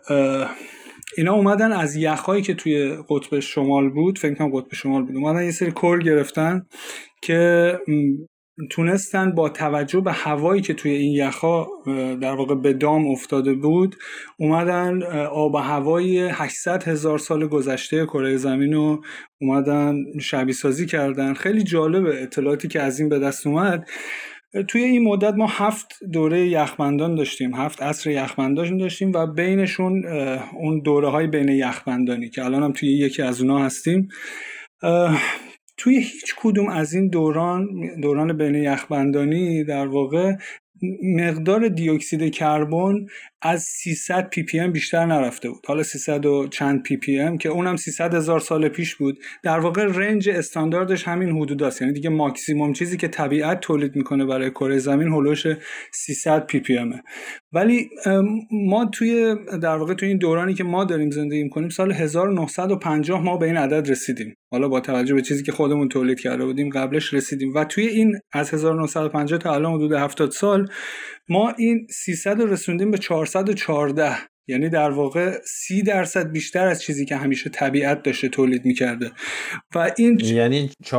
اینا 1.18 1.34
اومدن 1.34 1.72
از 1.72 1.96
یخهایی 1.96 2.42
که 2.42 2.54
توی 2.54 2.98
قطب 3.10 3.40
شمال 3.40 3.90
بود 3.90 4.20
فکر 4.20 4.34
کنم 4.34 4.60
قطب 4.60 4.74
شمال 4.74 5.04
بود 5.04 5.16
اومدن 5.16 5.44
یه 5.44 5.52
سری 5.52 5.72
کور 5.72 6.00
گرفتن 6.00 6.66
که 7.22 7.74
تونستن 8.72 9.32
با 9.32 9.50
توجه 9.50 10.02
به 10.02 10.12
هوایی 10.12 10.62
که 10.62 10.74
توی 10.74 10.92
این 10.92 11.14
یخها 11.14 11.68
در 12.22 12.36
واقع 12.36 12.56
به 12.56 12.74
دام 12.74 13.08
افتاده 13.08 13.54
بود 13.54 13.96
اومدن 14.38 15.04
آب 15.32 15.54
و 15.54 15.58
هوای 15.58 16.20
800 16.20 16.84
هزار 16.84 17.18
سال 17.18 17.48
گذشته 17.48 18.06
کره 18.06 18.38
زمین 18.38 18.74
رو 18.74 19.04
اومدن 19.42 19.96
شبیه 20.22 20.54
سازی 20.54 20.86
کردن. 20.86 21.34
خیلی 21.34 21.64
جالبه 21.64 22.24
اطلاعاتی 22.24 22.68
که 22.68 22.82
از 22.82 23.00
این 23.00 23.10
به 23.10 23.20
دست 23.20 23.48
اومد. 23.48 23.90
توی 24.68 24.84
این 24.84 25.04
مدت 25.04 25.34
ما 25.34 25.48
هفت 25.48 26.04
دوره 26.14 26.48
یخبندان 26.48 27.16
داشتیم 27.16 27.56
هفت 27.56 27.82
عصر 27.82 28.10
یخبندان 28.10 28.78
داشتیم 28.78 29.12
و 29.14 29.28
بینشون 29.28 30.06
اون 30.54 30.80
دوره 30.80 31.10
های 31.10 31.28
بین 31.28 31.50
یخبندانی 31.50 32.30
که 32.30 32.46
الان 32.46 32.64
هم 32.64 32.72
توی 32.72 32.90
یکی 32.90 33.22
از 33.22 33.42
اونا 33.42 33.60
هستیم. 33.60 34.08
توی 35.78 35.96
هیچ 35.96 36.36
کدوم 36.38 36.70
از 36.70 36.94
این 36.94 37.10
دوران 37.10 37.68
دوران 38.02 38.38
بین 38.38 38.56
یخبندانی 38.56 39.64
در 39.64 39.88
واقع 39.88 40.34
مقدار 41.04 41.68
دیوکسید 41.68 42.34
کربن 42.34 43.06
از 43.42 43.64
300 43.64 44.30
ppm 44.30 44.72
بیشتر 44.72 45.06
نرفته 45.06 45.50
بود. 45.50 45.66
حالا 45.68 45.84
300 45.84 46.26
و 46.26 46.48
چند 46.48 46.84
ppm 46.84 47.38
که 47.38 47.50
اونم 47.50 47.76
300 47.76 48.14
هزار 48.14 48.40
سال 48.40 48.70
پیش 48.70 48.96
بود. 48.96 49.20
در 49.44 49.60
واقع 49.60 49.86
range 49.86 50.30
استانداردش 50.30 51.08
همین 51.08 51.30
حدود 51.30 51.64
است. 51.64 51.82
یعنی 51.82 51.94
دیگه 51.94 52.10
ماکسیموم 52.10 52.74
چیزی 52.74 52.98
که 52.98 53.08
طبیعت 53.08 53.60
تولید 53.60 53.96
می‌کنه 53.96 54.26
برای 54.26 54.50
کره 54.50 54.78
زمین 54.78 55.08
هلوش 55.08 55.48
300 55.92 56.46
پی 56.46 56.60
پی 56.60 56.78
امه. 56.78 57.04
ولی 57.54 57.90
ما 58.52 58.86
توی 58.86 59.36
در 59.62 59.76
واقع 59.76 59.94
توی 59.94 60.08
این 60.08 60.18
دورانی 60.18 60.54
که 60.54 60.64
ما 60.64 60.84
داریم 60.84 61.12
زندگی 61.12 61.44
می‌کنیم 61.44 61.70
سال 61.70 61.92
1950 61.92 63.24
ما 63.24 63.38
به 63.38 63.46
این 63.46 63.58
عدد 63.58 63.90
رسیدیم. 63.90 64.36
حالا 64.52 64.68
با 64.68 64.80
توجه 64.80 65.14
به 65.14 65.22
چیزی 65.22 65.44
که 65.44 65.52
خودمون 65.52 65.90
تولید 65.90 66.20
کرده 66.20 66.46
بودیم 66.46 66.70
قبلش 66.70 67.14
رسیدیم. 67.14 67.54
و 67.54 67.64
توی 67.64 67.88
این 67.88 68.20
از 68.32 68.54
1950 68.54 69.40
تا 69.40 69.54
الان 69.54 69.74
حدود 69.74 69.94
70 69.94 70.32
سال 70.32 70.68
ما 71.30 71.54
این 71.58 71.88
300 71.90 72.42
رو 72.42 72.48
رسوندیم 72.48 72.92
به 72.92 72.98
414 72.98 74.18
یعنی 74.50 74.70
در 74.70 74.90
واقع 74.90 75.40
سی 75.46 75.82
درصد 75.82 76.32
بیشتر 76.32 76.68
از 76.68 76.82
چیزی 76.82 77.06
که 77.06 77.16
همیشه 77.16 77.50
طبیعت 77.50 78.04
داشته 78.04 78.30
تولید 78.30 78.66
می‌کرده. 78.66 79.12
و 79.76 79.92
این 79.98 80.20
یعنی 80.20 80.70
4.5 80.84 80.96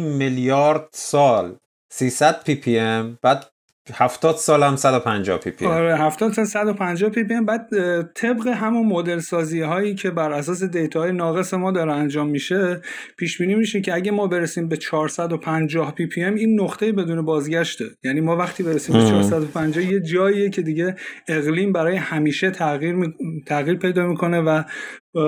میلیارد 0.00 0.88
سال 0.92 1.56
300 1.92 2.44
ppm 2.44 3.18
بعد 3.22 3.49
70 3.94 4.36
سال 4.36 4.62
هم 4.62 4.76
150 4.76 5.38
pp 5.38 5.66
آره 5.66 5.96
70 5.96 6.32
تا 6.32 6.44
150 6.44 7.10
pp 7.10 7.34
بعد 7.40 7.68
طبق 8.14 8.46
همون 8.46 8.86
مدل 8.86 9.18
سازی 9.18 9.60
هایی 9.60 9.94
که 9.94 10.10
بر 10.10 10.32
اساس 10.32 10.62
دیتا 10.62 11.00
های 11.00 11.12
ناقص 11.12 11.54
ما 11.54 11.72
داره 11.72 11.92
انجام 11.92 12.28
میشه 12.28 12.80
پیش 13.16 13.38
بینی 13.38 13.54
میشه 13.54 13.80
که 13.80 13.94
اگه 13.94 14.10
ما 14.10 14.26
برسیم 14.26 14.68
به 14.68 14.76
450 14.76 15.94
ppm 15.94 16.34
این 16.34 16.60
نقطه 16.60 16.92
بدون 16.92 17.24
بازگشته. 17.24 17.84
یعنی 18.04 18.20
ما 18.20 18.36
وقتی 18.36 18.62
برسیم 18.62 18.96
به 18.96 19.10
450 19.10 19.84
یه 19.84 20.00
جاییه 20.00 20.50
که 20.50 20.62
دیگه 20.62 20.96
اقلیم 21.28 21.72
برای 21.72 21.96
همیشه 21.96 22.50
تغییر 22.50 22.94
می... 22.94 23.14
تغییر 23.46 23.78
پیدا 23.78 24.06
می‌کنه 24.06 24.40
و 24.40 24.62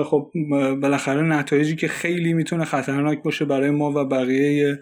خب 0.03 0.31
بالاخره 0.81 1.21
نتایجی 1.21 1.75
که 1.75 1.87
خیلی 1.87 2.33
می‌تونه 2.33 2.65
خطرناک 2.65 3.23
باشه 3.23 3.45
برای 3.45 3.69
ما 3.69 3.91
و 3.91 4.05
بقیه 4.05 4.79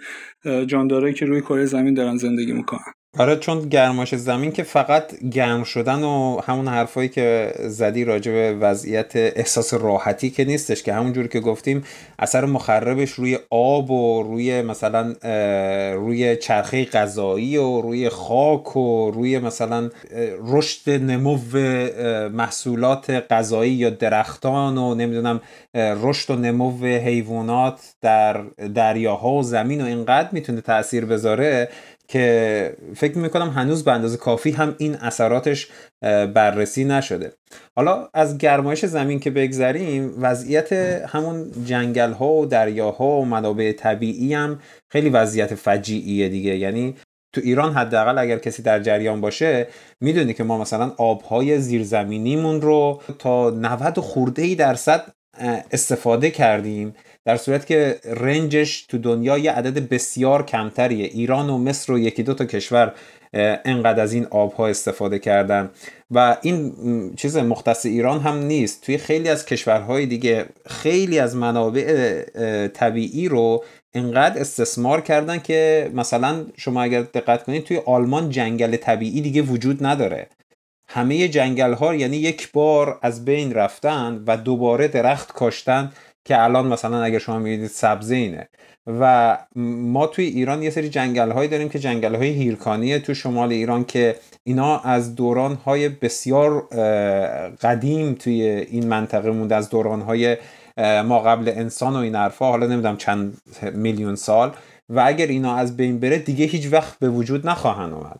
جاندارایی 0.67 1.13
که 1.13 1.25
روی 1.25 1.41
کره 1.41 1.65
زمین 1.65 1.93
دارن 1.93 2.17
زندگی 2.17 2.53
می‌کنن. 2.53 2.93
آره 3.19 3.35
چون 3.35 3.69
گرماش 3.69 4.15
زمین 4.15 4.51
که 4.51 4.63
فقط 4.63 5.19
گرم 5.19 5.63
شدن 5.63 6.03
و 6.03 6.41
همون 6.45 6.67
حرفایی 6.67 7.09
که 7.09 7.53
زدی 7.59 8.05
راجع 8.05 8.31
به 8.31 8.53
وضعیت 8.53 9.11
احساس 9.15 9.73
راحتی 9.73 10.29
که 10.29 10.45
نیستش 10.45 10.83
که 10.83 10.93
همون 10.93 11.13
جوری 11.13 11.27
که 11.27 11.39
گفتیم 11.39 11.83
اثر 12.19 12.45
مخربش 12.45 13.11
روی 13.11 13.39
آب 13.49 13.91
و 13.91 14.23
روی 14.23 14.61
مثلا 14.61 15.15
روی 15.93 16.35
چرخه 16.37 16.85
غذایی 16.85 17.57
و 17.57 17.81
روی 17.81 18.09
خاک 18.09 18.75
و 18.77 19.11
روی 19.11 19.39
مثلا 19.39 19.89
رشد 20.47 20.89
نمو 20.89 21.37
محصولات 22.29 23.09
غذایی 23.09 23.73
یا 23.73 23.89
درختان 23.89 24.77
و 24.77 24.95
نمی‌دونم 24.95 25.41
رشد 25.75 26.31
و 26.31 26.35
نمو 26.35 26.85
حیوانات 26.85 27.79
در 28.01 28.41
دریاها 28.75 29.31
و 29.31 29.43
زمین 29.43 29.81
و 29.81 29.85
اینقدر 29.85 30.29
می‌تونه 30.31 30.61
تاثیر 30.61 31.05
بذاره 31.05 31.69
که 32.11 32.77
فکر 32.95 33.17
می‌کنم 33.17 33.49
هنوز 33.49 33.83
به 33.83 33.91
اندازه 33.91 34.17
کافی 34.17 34.51
هم 34.51 34.75
این 34.77 34.95
اثراتش 34.95 35.67
بررسی 36.33 36.83
نشده. 36.83 37.33
حالا 37.75 38.07
از 38.13 38.37
گرمایش 38.37 38.85
زمین 38.85 39.19
که 39.19 39.31
بگذریم 39.31 40.13
وضعیت 40.17 40.73
همون 41.07 41.51
جنگل 41.65 42.11
ها 42.11 42.33
و 42.33 42.45
دریاها 42.45 43.05
و 43.05 43.25
منابع 43.25 43.71
طبیعی 43.71 44.33
هم 44.33 44.59
خیلی 44.91 45.09
وضعیت 45.09 45.55
فجیعیه 45.55 46.29
دیگه. 46.29 46.57
یعنی 46.57 46.95
تو 47.33 47.41
ایران 47.43 47.73
حداقل 47.73 48.17
اگر 48.17 48.37
کسی 48.37 48.63
در 48.63 48.79
جریان 48.79 49.21
باشه 49.21 49.67
می‌دونی 50.01 50.33
که 50.33 50.43
ما 50.43 50.57
مثلا 50.57 50.91
آبهای 50.97 51.59
زیرزمینیمون 51.59 52.61
رو 52.61 53.01
تا 53.19 53.49
90 53.49 53.99
خورده 53.99 54.41
ای 54.41 54.55
درصد 54.55 55.11
استفاده 55.71 56.31
کردیم. 56.31 56.93
در 57.25 57.37
صورت 57.37 57.65
که 57.65 57.99
رنجش 58.03 58.81
تو 58.81 58.97
دنیا 58.97 59.37
یه 59.37 59.51
عدد 59.51 59.89
بسیار 59.89 60.45
کمتریه. 60.45 61.05
ایران 61.05 61.49
و 61.49 61.57
مصر 61.57 61.93
و 61.93 61.99
یکی 61.99 62.23
دو 62.23 62.33
تا 62.33 62.45
کشور 62.45 62.93
انقدر 63.65 64.03
از 64.03 64.13
این 64.13 64.27
آبها 64.29 64.67
استفاده 64.67 65.19
کردن. 65.19 65.69
و 66.11 66.37
این 66.41 66.73
چیز 67.15 67.37
مختص 67.37 67.85
ایران 67.85 68.19
هم 68.19 68.37
نیست. 68.37 68.81
توی 68.81 68.97
خیلی 68.97 69.29
از 69.29 69.45
کشورهای 69.45 70.05
دیگه 70.05 70.45
خیلی 70.65 71.19
از 71.19 71.35
منابع 71.35 72.21
طبیعی 72.67 73.27
رو 73.27 73.63
انقدر 73.93 74.41
استثمار 74.41 75.01
کردن 75.01 75.39
که 75.39 75.91
مثلا 75.93 76.45
شما 76.57 76.83
اگر 76.83 77.01
دقت 77.01 77.43
کنید 77.43 77.63
توی 77.63 77.81
آلمان 77.85 78.29
جنگل 78.29 78.75
طبیعی 78.75 79.21
دیگه 79.21 79.41
وجود 79.41 79.85
نداره. 79.85 80.27
همه 80.87 81.27
جنگل 81.27 81.73
ها 81.73 81.95
یعنی 81.95 82.17
یک 82.17 82.51
بار 82.51 82.99
از 83.01 83.25
بین 83.25 83.53
رفتن 83.53 84.23
و 84.27 84.37
دوباره 84.37 84.87
درخت 84.87 85.31
کاشتن 85.31 85.91
که 86.25 86.43
الان 86.43 86.67
مثلا 86.67 87.03
اگر 87.03 87.19
شما 87.19 87.39
می‌بینید 87.39 87.69
سبزه 87.69 88.15
اینه. 88.15 88.49
و 88.99 89.37
ما 89.55 90.07
توی 90.07 90.25
ایران 90.25 90.63
یه 90.63 90.69
سری 90.69 90.89
جنگل 90.89 91.31
هایی 91.31 91.49
داریم 91.49 91.69
که 91.69 91.79
جنگل 91.79 92.15
های 92.15 92.27
هیرکانیه 92.27 92.99
تو 92.99 93.13
شمال 93.13 93.51
ایران 93.51 93.83
که 93.83 94.15
اینا 94.43 94.79
از 94.79 95.15
دوران 95.15 95.55
های 95.55 95.89
بسیار 95.89 96.61
قدیم 97.61 98.13
توی 98.13 98.41
این 98.43 98.87
منطقه 98.87 99.31
مونده 99.31 99.55
از 99.55 99.69
دوران 99.69 100.01
های 100.01 100.37
ما 101.05 101.19
قبل 101.19 101.49
انسان 101.49 101.93
و 101.93 101.97
این 101.97 102.15
حرفا 102.15 102.49
حالا 102.49 102.67
نمی‌دونم 102.67 102.97
چند 102.97 103.37
میلیون 103.73 104.15
سال. 104.15 104.51
و 104.89 105.03
اگر 105.05 105.27
اینا 105.27 105.55
از 105.55 105.77
بین 105.77 105.99
بره 105.99 106.17
دیگه 106.17 106.45
هیچ 106.45 106.73
وقت 106.73 106.99
به 106.99 107.09
وجود 107.09 107.47
نخواهند 107.47 107.93
اومد. 107.93 108.19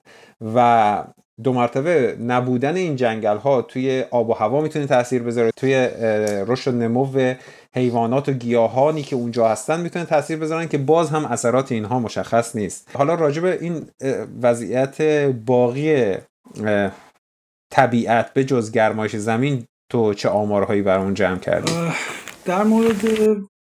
و 0.56 1.04
دو 1.44 1.54
مرتبه 1.54 2.16
نبودن 2.28 2.76
این 2.76 2.96
جنگل 2.96 3.38
ها 3.38 3.62
توی 3.62 4.04
آب 4.12 4.30
و 4.30 4.34
هوا 4.34 4.62
می‌تونه 4.62 4.86
تاثیر 4.86 5.24
بذاره. 5.24 5.52
توی 5.56 5.74
رشد 6.48 6.76
نمو 6.76 7.06
حیوانات 7.76 8.30
و 8.30 8.32
گیاهانی 8.32 9.04
که 9.04 9.16
اونجا 9.16 9.48
هستن 9.48 9.82
می‌تونه 9.82 10.06
تاثیر 10.06 10.38
بذارن 10.38 10.68
که 10.68 10.78
باز 10.78 11.10
هم 11.10 11.26
اثرات 11.26 11.72
اینها 11.72 12.00
مشخص 12.00 12.56
نیست 12.56 12.90
حالا 12.94 13.16
راجب 13.16 13.46
این 13.46 13.90
وضعیت 14.42 15.02
باقی 15.46 16.16
طبیعت 17.72 18.34
به 18.34 18.44
جز 18.44 18.72
گرمایش 18.72 19.16
زمین 19.16 19.66
تو 19.92 20.14
چه 20.14 20.30
آمارهایی 20.30 20.82
برامون 20.82 21.14
جمع 21.14 21.40
کردی؟ 21.40 21.72
در 22.46 22.64
مورد 22.64 23.06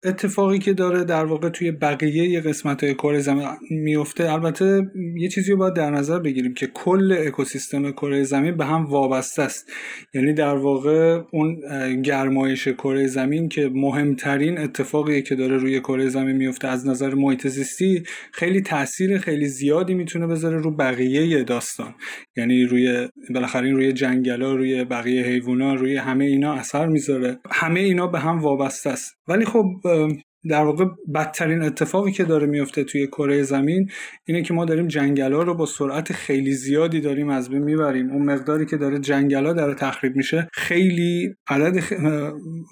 اتفاقی 0.05 0.59
که 0.59 0.73
داره 0.73 1.05
در 1.05 1.25
واقع 1.25 1.49
توی 1.49 1.71
بقیه 1.71 2.41
قسمت 2.41 2.85
های 2.85 2.95
کره 2.95 3.19
زمین 3.19 3.47
میفته 3.71 4.33
البته 4.33 4.83
یه 5.17 5.29
چیزی 5.29 5.53
رو 5.53 5.59
باید 5.59 5.75
در 5.75 5.91
نظر 5.91 6.19
بگیریم 6.19 6.55
که 6.55 6.67
کل 6.67 7.17
اکوسیستم 7.27 7.91
کره 7.91 8.23
زمین 8.23 8.57
به 8.57 8.65
هم 8.65 8.85
وابسته 8.85 9.43
است. 9.43 9.71
یعنی 10.15 10.33
در 10.33 10.55
واقع 10.55 11.21
اون 11.33 11.61
گرمایش 12.03 12.69
کره 12.69 13.07
زمین 13.07 13.49
که 13.49 13.71
مهمترین 13.75 14.59
اتفاقی 14.59 15.23
که 15.23 15.35
داره 15.35 15.57
روی 15.57 15.81
کره 15.81 16.09
زمین 16.09 16.37
میفته 16.37 16.69
از 16.69 16.87
نظر 16.87 17.15
محیط 17.15 17.47
زیستی 17.47 18.03
خیلی 18.33 18.61
تاثیر 18.61 19.19
خیلی 19.19 19.47
زیادی 19.47 19.95
می‌تونه 19.95 20.27
بذاره 20.27 20.59
رو 20.59 20.77
بقیه 20.77 21.45
داستان. 21.45 21.95
یعنی 22.37 22.65
روی 22.65 23.09
بالاخره 23.35 23.73
روی 23.73 23.93
جنگلا 23.93 24.55
روی 24.55 24.85
بقیه 24.85 25.23
حیوونا 25.23 25.75
روی 25.75 25.97
همه 25.97 26.25
اینا 26.25 26.55
اثر 26.55 26.87
می‌ذاره. 26.87 27.39
همه 27.51 27.81
اینا 27.81 28.07
به 28.07 28.19
هم 28.19 28.39
وابسته 28.39 28.91
است. 28.91 29.15
ولی 29.29 29.45
خب 29.45 29.65
um, 29.89 30.23
در 30.49 30.65
واقع 30.65 30.85
بدترین 31.15 31.63
اتفاقی 31.63 32.13
که 32.13 32.25
داره 32.25 32.47
میفته 32.47 32.85
توی 32.85 33.07
کره 33.07 33.43
زمین 33.43 33.91
اینه 34.25 34.43
که 34.43 34.55
ما 34.55 34.65
داریم 34.65 34.89
جنگلا 34.89 35.43
رو 35.43 35.55
با 35.55 35.67
سرعت 35.67 36.13
خیلی 36.13 36.53
زیادی 36.53 37.01
داریم 37.01 37.29
از 37.29 37.51
بین 37.51 37.63
می‌بریم. 37.63 38.11
اون 38.11 38.23
مقداری 38.23 38.67
که 38.67 38.77
داره 38.77 38.99
جنگلا 38.99 39.53
داره 39.53 39.75
تخریب 39.75 40.17
میشه 40.17 40.49
خیلی 40.53 41.35
عدد 41.49 41.83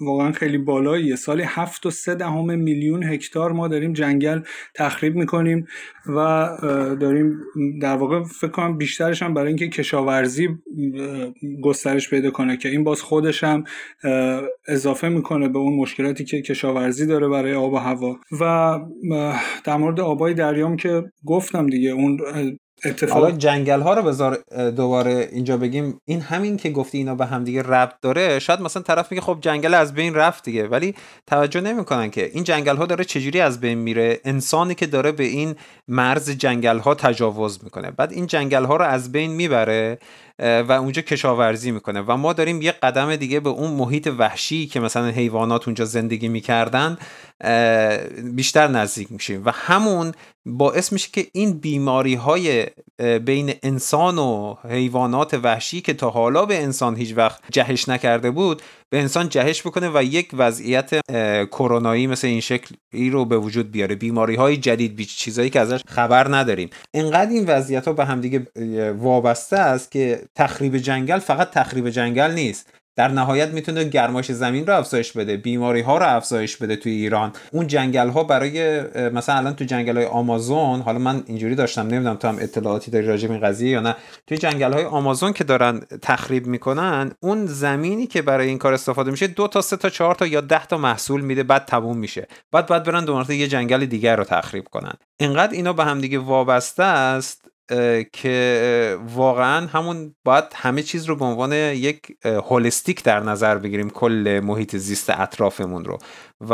واقعا 0.01 0.31
خیلی 0.31 0.57
بالاییه. 0.57 1.15
سالی 1.15 1.43
هفت 1.45 1.85
و 1.85 1.91
سه 1.91 2.15
دهم 2.15 2.59
میلیون 2.59 3.03
هکتار 3.03 3.51
ما 3.51 3.67
داریم 3.67 3.93
جنگل 3.93 4.41
تخریب 4.75 5.15
می‌کنیم 5.15 5.67
و 6.07 6.49
داریم 6.99 7.39
در 7.81 7.95
واقع 7.95 8.23
فکر 8.23 8.51
کنم 8.51 8.77
بیشترش 8.77 9.21
هم 9.23 9.33
برای 9.33 9.47
اینکه 9.47 9.67
کشاورزی 9.67 10.49
گسترش 11.63 12.09
پیدا 12.09 12.31
کنه 12.31 12.57
که 12.57 12.69
این 12.69 12.83
باز 12.83 13.01
خودش 13.01 13.43
هم 13.43 13.63
اضافه 14.67 15.09
می‌کنه 15.09 15.49
به 15.49 15.59
اون 15.59 15.75
مشکلاتی 15.75 16.23
که 16.23 16.41
کشاورزی 16.41 17.05
داره 17.05 17.27
برای 17.27 17.56
آب 17.57 17.73
و 17.73 17.77
هوا. 17.77 18.15
و 18.39 18.79
در 19.63 19.77
مورد 19.77 19.99
آبای 19.99 20.33
دریام 20.33 20.77
که 20.77 21.03
گفتم 21.25 21.67
دیگه 21.67 21.89
اون 21.89 22.19
اتفاق 22.85 23.17
حالا 23.17 23.31
جنگل 23.31 23.81
ها 23.81 23.93
رو 23.93 24.01
بذار 24.01 24.37
دوباره 24.75 25.29
اینجا 25.31 25.57
بگیم. 25.57 26.01
این 26.05 26.21
همین 26.21 26.57
که 26.57 26.69
گفتی 26.69 26.97
اینا 26.97 27.15
به 27.15 27.25
هم 27.25 27.43
دیگه 27.43 27.61
ربط 27.61 27.93
داره 28.01 28.39
شاید 28.39 28.61
مثلا 28.61 28.83
طرف 28.83 29.11
میگه 29.11 29.21
خب 29.21 29.37
جنگل 29.41 29.73
از 29.73 29.93
بین 29.93 30.15
رفت 30.15 30.43
دیگه 30.43 30.67
ولی 30.67 30.95
توجه 31.27 31.61
نمی‌کنن 31.61 32.09
که 32.09 32.31
این 32.33 32.43
جنگل 32.43 32.75
ها 32.75 32.85
داره 32.85 33.03
چجوری 33.03 33.39
از 33.39 33.59
بین 33.59 33.77
میره. 33.77 34.19
انسانی 34.25 34.75
که 34.75 34.85
داره 34.85 35.11
به 35.11 35.23
این 35.23 35.55
مرز 35.87 36.29
جنگل 36.29 36.79
ها 36.79 36.95
تجاوز 36.95 37.63
می‌کنه. 37.63 37.91
بعد 37.91 38.11
این 38.11 38.27
جنگل 38.27 38.65
ها 38.65 38.75
رو 38.75 38.85
از 38.85 39.11
بین 39.11 39.31
می‌بره. 39.31 39.99
و 40.39 40.71
اونجا 40.71 41.01
کشاورزی 41.01 41.71
می‌کنه. 41.71 42.01
و 42.01 42.17
ما 42.17 42.33
داریم 42.33 42.61
یه 42.61 42.71
قدم 42.71 43.15
دیگه 43.15 43.39
به 43.39 43.49
اون 43.49 43.71
محیط 43.71 44.09
وحشی 44.17 44.67
که 44.67 44.79
مثلا 44.79 45.07
حیوانات 45.07 45.67
اونجا 45.67 45.85
زندگی 45.85 46.27
می‌کردن 46.27 46.97
بیشتر 48.35 48.67
نزدیک 48.67 49.11
میشیم. 49.11 49.41
و 49.45 49.51
همون 49.51 50.11
باعث 50.45 50.93
میشه 50.93 51.09
که 51.13 51.27
این 51.33 51.59
بیماری 51.59 52.15
های 52.15 52.65
بین 53.25 53.53
انسان 53.63 54.17
و 54.17 54.55
حیوانات 54.69 55.33
وحشی 55.33 55.81
که 55.81 55.93
تا 55.93 56.09
حالا 56.09 56.45
به 56.45 56.63
انسان 56.63 56.95
هیچ 56.95 57.13
وقت 57.17 57.41
جهش 57.51 57.89
نکرده 57.89 58.31
بود 58.31 58.61
به 58.89 58.99
انسان 58.99 59.29
جهش 59.29 59.61
بکنه 59.61 59.89
و 59.93 60.03
یک 60.03 60.29
وضعیت 60.33 60.91
کرونایی 61.45 62.07
مثل 62.07 62.27
این 62.27 62.41
شکلی 62.41 63.09
رو 63.09 63.25
به 63.25 63.37
وجود 63.37 63.71
بیاره. 63.71 63.95
بیماری 63.95 64.35
های 64.35 64.57
جدید 64.57 64.95
بیچ 64.95 65.17
چیزایی 65.17 65.49
که 65.49 65.59
ازش 65.59 65.81
خبر 65.87 66.35
نداریم. 66.35 66.69
انقدر 66.93 67.31
این 67.31 67.45
وضعیت 67.45 67.87
ها 67.87 67.93
به 67.93 68.05
همدیگه 68.05 68.47
وابسته 68.91 69.57
است 69.57 69.91
که 69.91 70.21
تخریب 70.35 70.77
جنگل 70.77 71.19
فقط 71.19 71.51
تخریب 71.51 71.89
جنگل 71.89 72.31
نیست. 72.31 72.73
در 72.97 73.07
نهایت 73.07 73.49
می‌تونه 73.49 73.83
گرمایش 73.83 74.31
زمین 74.31 74.67
رو 74.67 74.77
افزایش 74.77 75.11
بده 75.11 75.37
بیماری 75.37 75.81
ها 75.81 75.97
رو 75.97 76.05
افزایش 76.15 76.57
بده 76.57 76.75
توی 76.75 76.91
ایران. 76.91 77.33
اون 77.51 77.67
جنگل 77.67 78.09
ها 78.09 78.23
برای 78.23 78.81
مثلا 79.09 79.35
الان 79.35 79.55
تو 79.55 79.65
جنگل 79.65 79.97
های 79.97 80.05
آمازون 80.05 80.81
حالا 80.81 80.99
من 80.99 81.23
اینجوری 81.27 81.55
داشتم 81.55 81.81
نمی‌دونم 81.81 82.15
تو 82.15 82.27
هم 82.27 82.37
اطلاعاتی 82.39 82.91
داری 82.91 83.07
راجع 83.07 83.27
به 83.27 83.33
این 83.33 83.43
قضیه 83.43 83.69
یا 83.69 83.79
نه. 83.79 83.95
توی 84.27 84.37
جنگل 84.37 84.73
های 84.73 84.85
آمازون 84.85 85.33
که 85.33 85.43
دارن 85.43 85.79
تخریب 86.01 86.47
می‌کنن 86.47 87.11
اون 87.19 87.45
زمینی 87.45 88.07
که 88.07 88.21
برای 88.21 88.47
این 88.47 88.57
کار 88.57 88.73
استفاده 88.73 89.11
میشه 89.11 89.27
دو 89.27 89.47
تا 89.47 89.61
سه 89.61 89.77
تا 89.77 89.89
چهار 89.89 90.15
تا 90.15 90.27
یا 90.27 90.41
ده 90.41 90.65
تا 90.65 90.77
محصول 90.77 91.21
میده 91.21 91.43
بعد 91.43 91.65
تموم 91.65 91.97
میشه. 91.97 92.27
بعد 92.51 92.67
بعد 92.67 92.83
برن 92.83 93.05
دوباره 93.05 93.35
یه 93.35 93.47
جنگل 93.47 93.85
دیگر 93.85 94.15
رو 94.15 94.23
تخریب 94.23 94.63
کنن. 94.63 94.93
اینقدر 95.19 95.53
اینا 95.53 95.73
به 95.73 95.85
هم 95.85 96.01
دیگه 96.01 96.19
وابسته 96.19 96.83
است 96.83 97.46
که 98.13 98.97
واقعا 99.15 99.67
همون 99.67 100.15
باید 100.25 100.43
همه 100.55 100.81
چیز 100.81 101.05
رو 101.05 101.15
به 101.15 101.25
عنوان 101.25 101.53
یک 101.53 101.99
هولستیک 102.25 103.03
در 103.03 103.19
نظر 103.19 103.57
بگیریم 103.57 103.89
کل 103.89 104.41
محیط 104.43 104.75
زیست 104.75 105.09
اطرافمون 105.09 105.85
رو. 105.85 105.97
و 106.49 106.53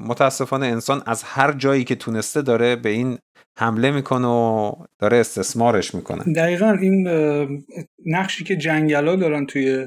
متاسفانه 0.00 0.66
انسان 0.66 1.02
از 1.06 1.22
هر 1.22 1.52
جایی 1.52 1.84
که 1.84 1.94
تونسته 1.94 2.42
داره 2.42 2.76
به 2.76 2.88
این 2.88 3.18
حمله 3.58 3.90
می‌کنه 3.90 4.28
و 4.28 4.72
داره 4.98 5.16
استثمارش 5.16 5.94
می‌کنه. 5.94 6.32
دقیقا 6.32 6.70
این 6.70 7.08
نقشی 8.06 8.44
که 8.44 8.56
جنگلا 8.56 9.16
دارن 9.16 9.46
توی 9.46 9.86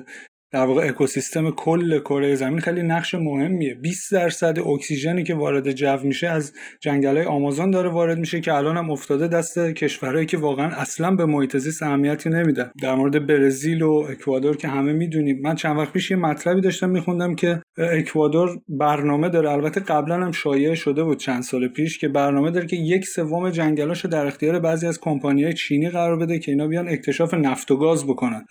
در 0.51 0.65
واقع 0.65 0.87
اکوسیستم 0.87 1.51
کل 1.51 1.99
کره 1.99 2.35
زمین 2.35 2.59
خیلی 2.59 2.83
نقش 2.83 3.15
مهمیه. 3.15 3.73
20 3.73 4.11
درصد 4.13 4.59
اکسیژنی 4.59 5.23
که 5.23 5.35
وارد 5.35 5.71
جو 5.71 5.97
میشه 6.03 6.27
از 6.27 6.53
جنگل 6.81 7.17
های 7.17 7.25
آمازون 7.25 7.71
داره 7.71 7.89
وارد 7.89 8.17
میشه 8.17 8.41
که 8.41 8.53
الان 8.53 8.77
هم 8.77 8.91
افتاده 8.91 9.27
دست 9.27 9.59
کشورهایی 9.59 10.25
که 10.25 10.37
واقعا 10.37 10.67
اصلا 10.67 11.15
به 11.15 11.25
محیط 11.25 11.57
زیست 11.57 11.83
اهمیتی 11.83 12.29
نمیدن. 12.29 12.71
در 12.81 12.95
مورد 12.95 13.27
برزیل 13.27 13.81
و 13.81 13.91
اکوادور 13.91 14.57
که 14.57 14.67
همه 14.67 14.93
می‌دونیم. 14.93 15.39
من 15.41 15.55
چند 15.55 15.77
وقت 15.77 15.93
پیش 15.93 16.11
یه 16.11 16.17
مطلبی 16.17 16.61
داشتم 16.61 16.89
میخوندم 16.89 17.35
که 17.35 17.61
اکوادور 17.77 18.49
برنامه 18.69 19.29
داره. 19.29 19.51
البته 19.51 19.79
قبلا 19.79 20.15
هم 20.15 20.31
شایع 20.31 20.73
شده 20.73 21.03
بود 21.03 21.19
چند 21.19 21.43
سال 21.43 21.67
پیش 21.67 21.99
که 21.99 22.07
برنامه 22.07 22.51
داره 22.51 22.67
که 22.67 22.75
یک 22.75 23.05
سوم 23.05 23.49
جنگلاشو 23.49 24.07
در 24.07 24.25
اختیار 24.25 24.59
بعضی 24.59 24.87
از 24.87 24.99
کمپانیهای 24.99 25.53
چینی 25.53 25.89
قرار 25.89 26.17
بده 26.17 26.39
که 26.39 26.51
اینا 26.51 26.67
بیان 26.67 26.89
اکتشاف 26.89 27.33
نفت 27.33 27.71
و 27.71 27.77
گاز 27.77 28.07
بکنن. 28.07 28.45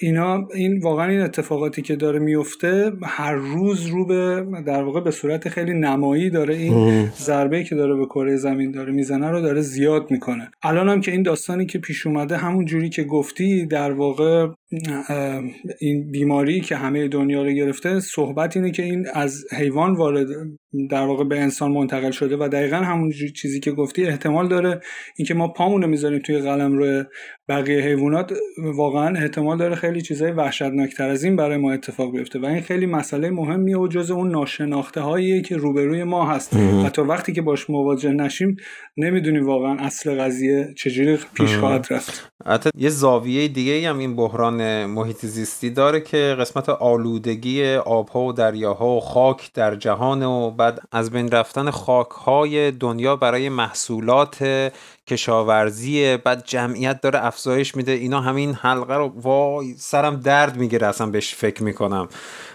اینا 0.00 0.48
این 0.54 0.78
واقعا 0.78 1.07
این 1.08 1.20
اتفاقاتی 1.20 1.82
که 1.82 1.96
داره 1.96 2.18
میفته 2.18 2.92
هر 3.02 3.34
روز 3.34 3.86
رو 3.86 4.06
به 4.06 4.46
در 4.66 4.82
واقع 4.82 5.00
به 5.00 5.10
صورت 5.10 5.48
خیلی 5.48 5.74
نمایی 5.74 6.30
داره 6.30 6.54
این 6.54 7.08
ضربه 7.18 7.64
که 7.64 7.74
داره 7.74 7.94
به 7.94 8.06
کره 8.06 8.36
زمین 8.36 8.70
داره 8.70 8.92
می‌زنه 8.92 9.30
رو 9.30 9.40
داره 9.40 9.60
زیاد 9.60 10.10
می‌کنه. 10.10 10.50
الان 10.62 10.88
هم 10.88 11.00
که 11.00 11.12
این 11.12 11.22
داستانی 11.22 11.66
که 11.66 11.78
پیش 11.78 12.06
اومده 12.06 12.36
همون 12.36 12.64
جوری 12.64 12.88
که 12.88 13.04
گفتی 13.04 13.66
در 13.66 13.92
واقع 13.92 14.48
این 15.80 16.10
بیماری 16.10 16.60
که 16.60 16.76
همه 16.76 17.08
دنیا 17.08 17.42
رو 17.42 17.52
گرفته 17.52 18.00
صحبت 18.00 18.56
اینه 18.56 18.70
که 18.70 18.82
این 18.82 19.06
از 19.14 19.44
حیوان 19.52 19.94
وارد 19.94 20.26
در 20.90 21.06
واقع 21.06 21.24
به 21.24 21.40
انسان 21.40 21.72
منتقل 21.72 22.10
شده 22.10 22.36
و 22.36 22.48
دقیقا 22.48 22.76
همون 22.76 23.12
چیزی 23.36 23.60
که 23.60 23.72
گفتی 23.72 24.06
احتمال 24.06 24.48
داره 24.48 24.80
اینکه 25.16 25.34
ما 25.34 25.48
پامون 25.48 25.82
رو 25.82 25.88
می‌ذاریم 25.88 26.18
توی 26.18 26.38
قلم 26.38 26.72
رو 26.72 27.04
بقیه 27.48 27.80
حیوانات 27.80 28.32
واقعا 28.76 29.16
احتمال 29.18 29.58
داره 29.58 29.74
خیلی 29.74 30.00
چیزای 30.00 30.32
وحشتناکتر 30.32 31.08
از 31.08 31.24
این 31.24 31.36
برای 31.36 31.56
ما 31.56 31.72
اتفاق 31.72 32.12
بیفته. 32.12 32.38
و 32.38 32.46
این 32.46 32.60
خیلی 32.60 32.86
مسئله 32.86 33.30
مهمیه 33.30 33.78
و 33.78 33.88
جز 33.88 34.10
اون 34.10 34.30
ناشناخته 34.30 35.00
هاییه 35.00 35.42
که 35.42 35.56
روبروی 35.56 36.04
ما 36.04 36.26
هست. 36.26 36.56
حتی 36.56 37.02
وقتی 37.02 37.32
که 37.32 37.42
باش 37.42 37.70
مواجه 37.70 38.12
نشیم 38.12 38.56
نمی‌دونیم 38.96 39.46
واقعا 39.46 39.76
اصل 39.78 40.20
قضیه 40.20 40.74
چجوری 40.76 41.18
پیش 41.34 41.56
خواهد 41.56 41.86
رفت. 41.90 42.32
حتی 42.46 42.70
یه 42.78 42.88
زاویه 42.88 43.48
دیگه 43.48 43.88
هم 43.88 43.98
این 43.98 44.16
بحران 44.16 44.57
محیط 44.86 45.26
زیستی 45.26 45.70
داره 45.70 46.00
که 46.00 46.36
قسمت 46.40 46.68
آلودگی 46.68 47.74
آبها 47.74 48.20
و 48.20 48.32
دریاها 48.32 48.86
و 48.86 49.00
خاک 49.00 49.52
در 49.52 49.74
جهان 49.74 50.22
و 50.22 50.50
بعد 50.50 50.80
از 50.92 51.10
بین 51.10 51.30
رفتن 51.30 51.70
خاکهای 51.70 52.70
دنیا 52.70 53.16
برای 53.16 53.48
محصولات 53.48 54.42
کشاورزی 55.08 56.16
بعد 56.16 56.42
جمعیت 56.44 57.00
داره 57.00 57.26
افزایش 57.26 57.76
میده. 57.76 57.92
اینا 57.92 58.20
همین 58.20 58.52
حلقه 58.52 58.94
رو 58.94 59.12
وای 59.16 59.74
سرم 59.76 60.16
درد 60.16 60.56
می‌گیره 60.56 60.86
اصلا 60.86 61.06
بهش 61.06 61.34
فکر 61.34 61.62
می‌کنم 61.62 62.08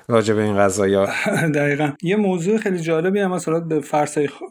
راجع 0.07 0.33
به 0.33 0.43
این 0.43 0.57
قضايا 0.57 1.07
دقیقا. 1.55 1.91
یه 2.01 2.15
موضوع 2.15 2.57
خیلی 2.57 2.79
جالبی 2.79 3.19
هم 3.19 3.31
مثلا 3.31 3.59
به 3.59 3.81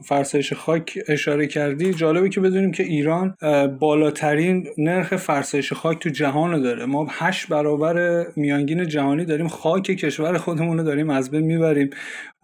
فرسایش 0.05 0.53
خاک 0.53 0.99
اشاره 1.09 1.47
کردی. 1.47 1.95
جالبی 1.95 2.29
که 2.29 2.41
بدونیم 2.41 2.73
که 2.73 2.83
ایران 2.83 3.35
بالاترین 3.81 4.67
نرخ 4.79 5.17
فرسایش 5.17 5.73
خاک 5.73 5.99
تو 5.99 6.09
جهان 6.11 6.63
داره. 6.63 6.87
ما 6.87 7.07
هشت 7.11 7.49
برابر 7.49 8.27
میانگین 8.37 8.89
جهانی 8.89 9.25
داریم. 9.25 9.49
خاک 9.49 9.83
کشور 9.83 10.39
خودمون 10.39 10.79
رو 10.79 10.85
داریم 10.85 11.11
از 11.11 11.31
بین 11.31 11.41
می‌بریم. 11.41 11.91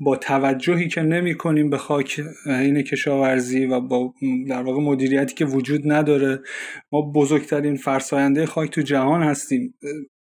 با 0.00 0.16
توجهی 0.16 0.88
که 0.88 1.02
نمی 1.02 1.34
کنیم 1.34 1.70
به 1.70 1.78
خاک 1.78 2.20
این 2.46 2.82
کشاورزی 2.82 3.66
و 3.66 3.80
با 3.80 4.14
در 4.48 4.62
واقع 4.62 4.80
مدیریتی 4.80 5.34
که 5.34 5.44
وجود 5.48 5.92
نداره. 5.92 6.40
ما 6.92 7.02
بزرگترین 7.02 7.76
فرساینده 7.76 8.46
خاک 8.46 8.70
تو 8.70 8.80
جهان 8.80 9.22
هستیم. 9.22 9.74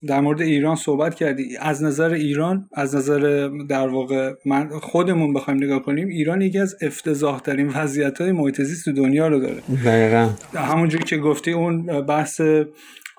در 0.07 0.21
مورد 0.21 0.41
ایران 0.41 0.75
صحبت 0.75 1.15
کردی. 1.15 1.57
از 1.59 1.83
نظر 1.83 2.13
ایران 2.13 2.69
از 2.73 2.95
نظر 2.95 3.49
در 3.69 3.87
واقع 3.87 4.33
من 4.45 4.69
خودمون 4.69 5.33
بخوایم 5.33 5.63
نگاه 5.63 5.81
کنیم 5.81 6.07
ایران 6.07 6.41
یکی 6.41 6.59
از 6.59 6.75
افتضاح 6.81 7.39
ترین 7.39 7.67
وضعیت 7.67 8.21
های 8.21 8.31
محیط 8.31 8.61
زیست 8.61 8.85
تو 8.85 8.91
دنیا 8.91 9.27
رو 9.27 9.39
داره. 9.39 9.61
دقیقا. 9.85 10.29
همونجوری 10.53 11.03
که 11.03 11.17
گفتی 11.17 11.51
اون 11.51 12.01
بحث 12.01 12.41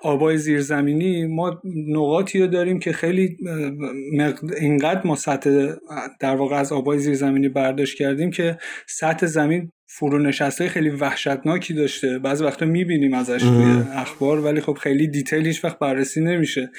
آبای 0.01 0.37
زیرزمینی 0.37 1.25
ما 1.25 1.61
نقاطی 1.87 2.39
رو 2.39 2.47
داریم 2.47 2.79
که 2.79 2.91
خیلی 2.91 3.37
اینقدر 4.61 5.01
ما 5.07 5.15
سطح 5.15 5.73
در 6.19 6.35
واقع 6.35 6.55
از 6.55 6.71
آبای 6.71 6.99
زیرزمینی 6.99 7.49
برداشت 7.49 7.97
کردیم 7.97 8.31
که 8.31 8.57
سطح 8.87 9.25
زمین 9.25 9.71
فرونشسته 9.99 10.69
خیلی 10.69 10.89
وحشتناکی 10.89 11.73
داشته. 11.73 12.19
بعضی 12.19 12.43
وقتا 12.43 12.65
می‌بینیم 12.65 13.13
ازش 13.13 13.41
توی 13.41 13.83
اخبار 13.95 14.39
ولی 14.39 14.61
خب 14.61 14.73
خیلی 14.73 15.07
دیتیلش 15.07 15.65
وقت 15.65 15.79
بررسی 15.79 16.21
نمیشه. 16.21 16.71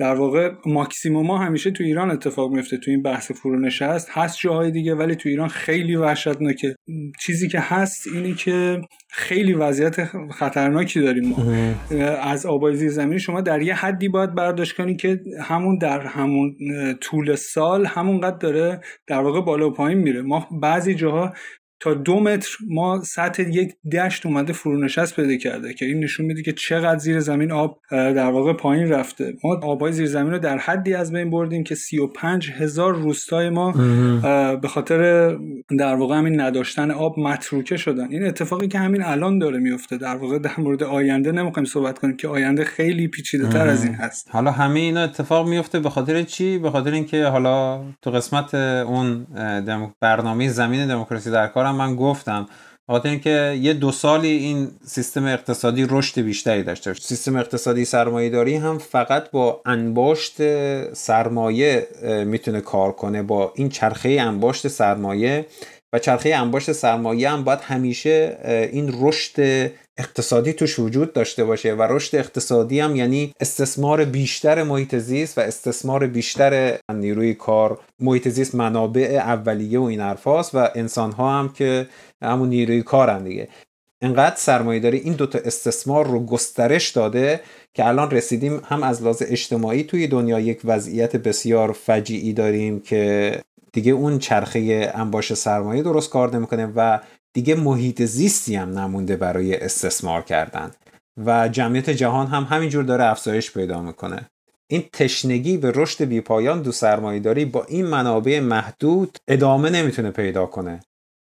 در 0.00 0.14
واقع 0.14 0.50
ماکسیموما 0.66 1.38
همیشه 1.38 1.70
تو 1.70 1.84
ایران 1.84 2.10
اتفاق 2.10 2.52
میفته 2.52 2.76
تو 2.76 2.90
این 2.90 3.02
بحث 3.02 3.32
فرونشست 3.32 4.08
هست 4.10 4.38
جاهای 4.40 4.70
دیگه 4.70 4.94
ولی 4.94 5.14
تو 5.14 5.28
ایران 5.28 5.48
خیلی 5.48 5.96
وحشتناکه. 5.96 6.76
چیزی 7.20 7.48
که 7.48 7.60
هست 7.60 8.06
اینی 8.14 8.34
که 8.34 8.80
خیلی 9.10 9.52
وضعیت 9.52 10.04
خطرناکی 10.30 11.00
داریم 11.00 11.28
ما. 11.28 11.36
از 12.22 12.46
آبای 12.46 12.76
زیر 12.76 12.90
زمینی 12.90 13.18
شما 13.18 13.40
در 13.40 13.62
یه 13.62 13.74
حدی 13.74 14.08
باید 14.08 14.34
برداشت 14.34 14.76
کنی 14.76 14.96
که 14.96 15.20
همون 15.42 15.78
در 15.78 16.00
همون 16.00 16.56
طول 17.00 17.34
سال 17.34 17.86
همونقدر 17.86 18.38
داره 18.38 18.80
در 19.06 19.20
واقع 19.20 19.40
بالا 19.40 19.68
و 19.68 19.72
پایین 19.72 19.98
میره. 19.98 20.22
ما 20.22 20.48
بعضی 20.62 20.94
جاها 20.94 21.32
تا 21.80 21.94
دو 21.94 22.20
متر 22.20 22.48
ما 22.68 23.02
سطح 23.04 23.42
یک 23.42 23.72
دشت 23.92 24.26
اومده 24.26 24.52
فرونشست 24.52 25.16
پیدا 25.16 25.36
کرده 25.36 25.74
که 25.74 25.86
این 25.86 26.04
نشون 26.04 26.26
میده 26.26 26.42
که 26.42 26.52
چقدر 26.52 26.98
زیر 26.98 27.20
زمین 27.20 27.52
آب 27.52 27.78
در 27.90 28.30
واقع 28.30 28.52
پایین 28.52 28.88
رفته. 28.88 29.34
ما 29.44 29.60
آبای 29.62 29.92
زیر 29.92 30.06
زمین 30.06 30.32
رو 30.32 30.38
در 30.38 30.58
حدی 30.58 30.94
از 30.94 31.12
بین 31.12 31.30
بردیم 31.30 31.64
که 31.64 31.74
35 31.74 32.50
هزار 32.50 32.94
روستای 32.94 33.50
ما 33.50 33.72
به 34.62 34.68
خاطر 34.68 35.30
در 35.78 35.94
واقع 35.94 36.16
همین 36.16 36.40
نداشتن 36.40 36.90
آب 36.90 37.18
متروکه 37.18 37.76
شدن. 37.76 38.08
این 38.10 38.24
اتفاقی 38.26 38.68
که 38.68 38.78
همین 38.78 39.02
الان 39.02 39.38
داره 39.38 39.58
میفته 39.58 39.96
در 39.96 40.16
واقع 40.16 40.38
در 40.38 40.54
مورد 40.58 40.82
آینده 40.82 41.32
نمی‌خوایم 41.32 41.64
صحبت 41.64 41.98
کنیم 41.98 42.16
که 42.16 42.28
آینده 42.28 42.64
خیلی 42.64 43.08
پیچیده 43.08 43.48
تر 43.48 43.68
از 43.68 43.84
این 43.84 43.94
هست. 43.94 44.28
حالا 44.30 44.50
همه 44.50 44.80
اینا 44.80 45.02
اتفاق 45.02 45.48
میفته 45.48 45.80
به 45.80 45.90
خاطر 45.90 46.22
چی؟ 46.22 46.58
به 46.58 46.70
خاطر 46.70 46.92
اینکه 46.92 47.24
حالا 47.24 47.84
تو 48.02 48.10
قسمت 48.10 48.54
اون 48.54 49.26
برنامه 50.00 50.48
زمین 50.48 50.88
دموکراسی 50.88 51.30
در 51.30 51.46
کار 51.46 51.65
من 51.72 51.96
گفتم 51.96 52.48
خاطر 52.88 53.08
اینکه 53.08 53.58
یه 53.60 53.74
دو 53.74 53.92
سالی 53.92 54.28
این 54.28 54.70
سیستم 54.84 55.24
اقتصادی 55.24 55.86
رشد 55.90 56.20
بیشتری 56.20 56.62
داشته 56.62 56.94
سیستم 56.94 57.36
اقتصادی 57.36 57.84
سرمایه 57.84 58.30
داری 58.30 58.56
هم 58.56 58.78
فقط 58.78 59.30
با 59.30 59.60
انباشت 59.64 60.36
سرمایه 60.92 61.88
می‌تونه 62.26 62.60
کار 62.60 62.92
کنه 62.92 63.22
با 63.22 63.52
این 63.54 63.68
چرخه 63.68 64.08
انباشت 64.20 64.68
سرمایه 64.68 65.46
چرخه 65.98 66.34
انباشت 66.34 66.72
سرمایه 66.72 67.30
هم 67.30 67.44
باید 67.44 67.60
همیشه 67.60 68.38
این 68.72 68.94
رشد 69.00 69.70
اقتصادی 69.98 70.52
توش 70.52 70.78
وجود 70.78 71.12
داشته 71.12 71.44
باشه 71.44 71.74
و 71.74 71.82
رشد 71.82 72.16
اقتصادی 72.16 72.80
هم 72.80 72.96
یعنی 72.96 73.32
استثمار 73.40 74.04
بیشتر 74.04 74.62
محیط 74.62 74.94
زیست 74.94 75.38
و 75.38 75.40
استثمار 75.40 76.06
بیشتر 76.06 76.78
نیروی 76.94 77.34
کار. 77.34 77.78
محیط 78.00 78.28
زیست 78.28 78.54
منابع 78.54 79.20
اولیه 79.24 79.78
و 79.78 79.82
این 79.82 80.00
حرفاست 80.00 80.54
و 80.54 80.68
انسان 80.74 81.12
ها 81.12 81.38
هم 81.38 81.48
که 81.48 81.86
همون 82.22 82.48
نیروی 82.48 82.82
کارن 82.82 83.24
دیگه. 83.24 83.48
انقدر 84.02 84.36
سرمایه 84.36 84.80
داری 84.80 84.98
این 84.98 85.12
دوتا 85.12 85.38
استثمار 85.44 86.06
رو 86.06 86.26
گسترش 86.26 86.90
داده 86.90 87.40
که 87.74 87.86
الان 87.86 88.10
رسیدیم 88.10 88.60
هم 88.64 88.82
از 88.82 89.02
لحاظ 89.02 89.22
اجتماعی 89.26 89.84
توی 89.84 90.06
دنیا 90.06 90.40
یک 90.40 90.60
وضعیت 90.64 91.16
بسیار 91.16 91.72
فجیعی 91.72 92.32
داریم 92.32 92.80
که 92.80 93.32
دیگه 93.76 93.92
اون 93.92 94.18
چرخه 94.18 94.90
انباش 94.94 95.34
سرمایه 95.34 95.82
درست 95.82 96.10
کار 96.10 96.36
نمی‌کنه 96.36 96.72
و 96.76 96.98
دیگه 97.32 97.54
محیط 97.54 98.02
زیستی 98.02 98.56
هم 98.56 98.78
نمونده 98.78 99.16
برای 99.16 99.56
استثمار 99.56 100.22
کردن. 100.22 100.70
و 101.24 101.48
جمعیت 101.48 101.90
جهان 101.90 102.26
هم 102.26 102.42
همینجور 102.44 102.84
داره 102.84 103.04
افزایش 103.04 103.52
پیدا 103.52 103.82
می‌کنه. 103.82 104.30
این 104.70 104.84
تشنگی 104.92 105.56
به 105.56 105.72
رشد 105.74 106.04
بیپایان 106.04 106.62
دو 106.62 106.72
داری 107.18 107.44
با 107.44 107.64
این 107.64 107.86
منابع 107.86 108.40
محدود 108.40 109.18
ادامه 109.28 109.70
نمی‌تونه 109.70 110.10
پیدا 110.10 110.46
کنه. 110.46 110.80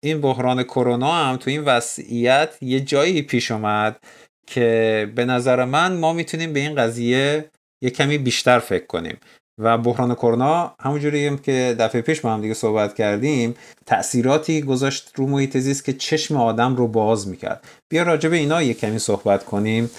این 0.04 0.22
بحران 0.22 0.64
کرونا 0.64 1.12
هم 1.12 1.38
تو 1.38 1.50
این 1.50 1.64
وضعیت 1.64 2.58
یه 2.62 2.80
جایی 2.80 3.22
پیش 3.22 3.52
اومد 3.52 4.00
که 4.48 5.12
به 5.16 5.26
نظر 5.26 5.66
من 5.66 5.98
ما 5.98 6.14
می‌تونیم 6.14 6.54
به 6.54 6.60
این 6.60 6.76
قضیه 6.76 7.52
یه 7.82 7.90
کمی 7.90 8.18
بیشتر 8.18 8.60
فکر 8.60 8.86
کنیم. 8.86 9.18
و 9.60 9.78
بحران 9.78 10.16
کرونا 10.16 10.76
همونجوری 10.80 11.38
که 11.38 11.76
دفعه 11.80 12.02
پیش 12.02 12.26
ما 12.26 12.34
هم 12.34 12.42
دیگه 12.42 12.54
صحبت 12.54 12.96
کردیم 12.96 13.56
تاثیراتی 13.86 14.62
گذاشت 14.62 15.12
رو 15.16 15.28
محیط 15.28 15.58
زیست 15.58 15.86
که 15.86 15.94
چشم 15.94 16.38
آدم 16.38 16.76
رو 16.76 16.88
باز 16.88 17.28
می‌کرد. 17.28 17.64
بیا 17.90 18.04
راجع 18.04 18.30
به 18.30 18.36
اینا 18.36 18.64
یه 18.64 18.74
کمی 18.74 19.00
صحبت 19.00 19.46
کنیم 19.46 19.90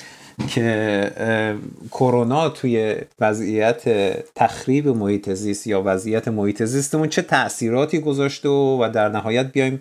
که 0.48 1.10
کرونا 1.90 2.48
توی 2.48 2.96
وضعیت 3.20 3.82
تخریب 4.34 4.88
محیط 4.88 5.30
زیست 5.30 5.66
یا 5.66 5.82
وضعیت 5.84 6.28
محیط 6.28 6.62
زیستمون 6.64 7.08
چه 7.08 7.22
تاثیراتی 7.22 7.98
گذاشته 7.98 8.48
و 8.48 8.90
در 8.94 9.08
نهایت 9.08 9.52
بیایم 9.52 9.80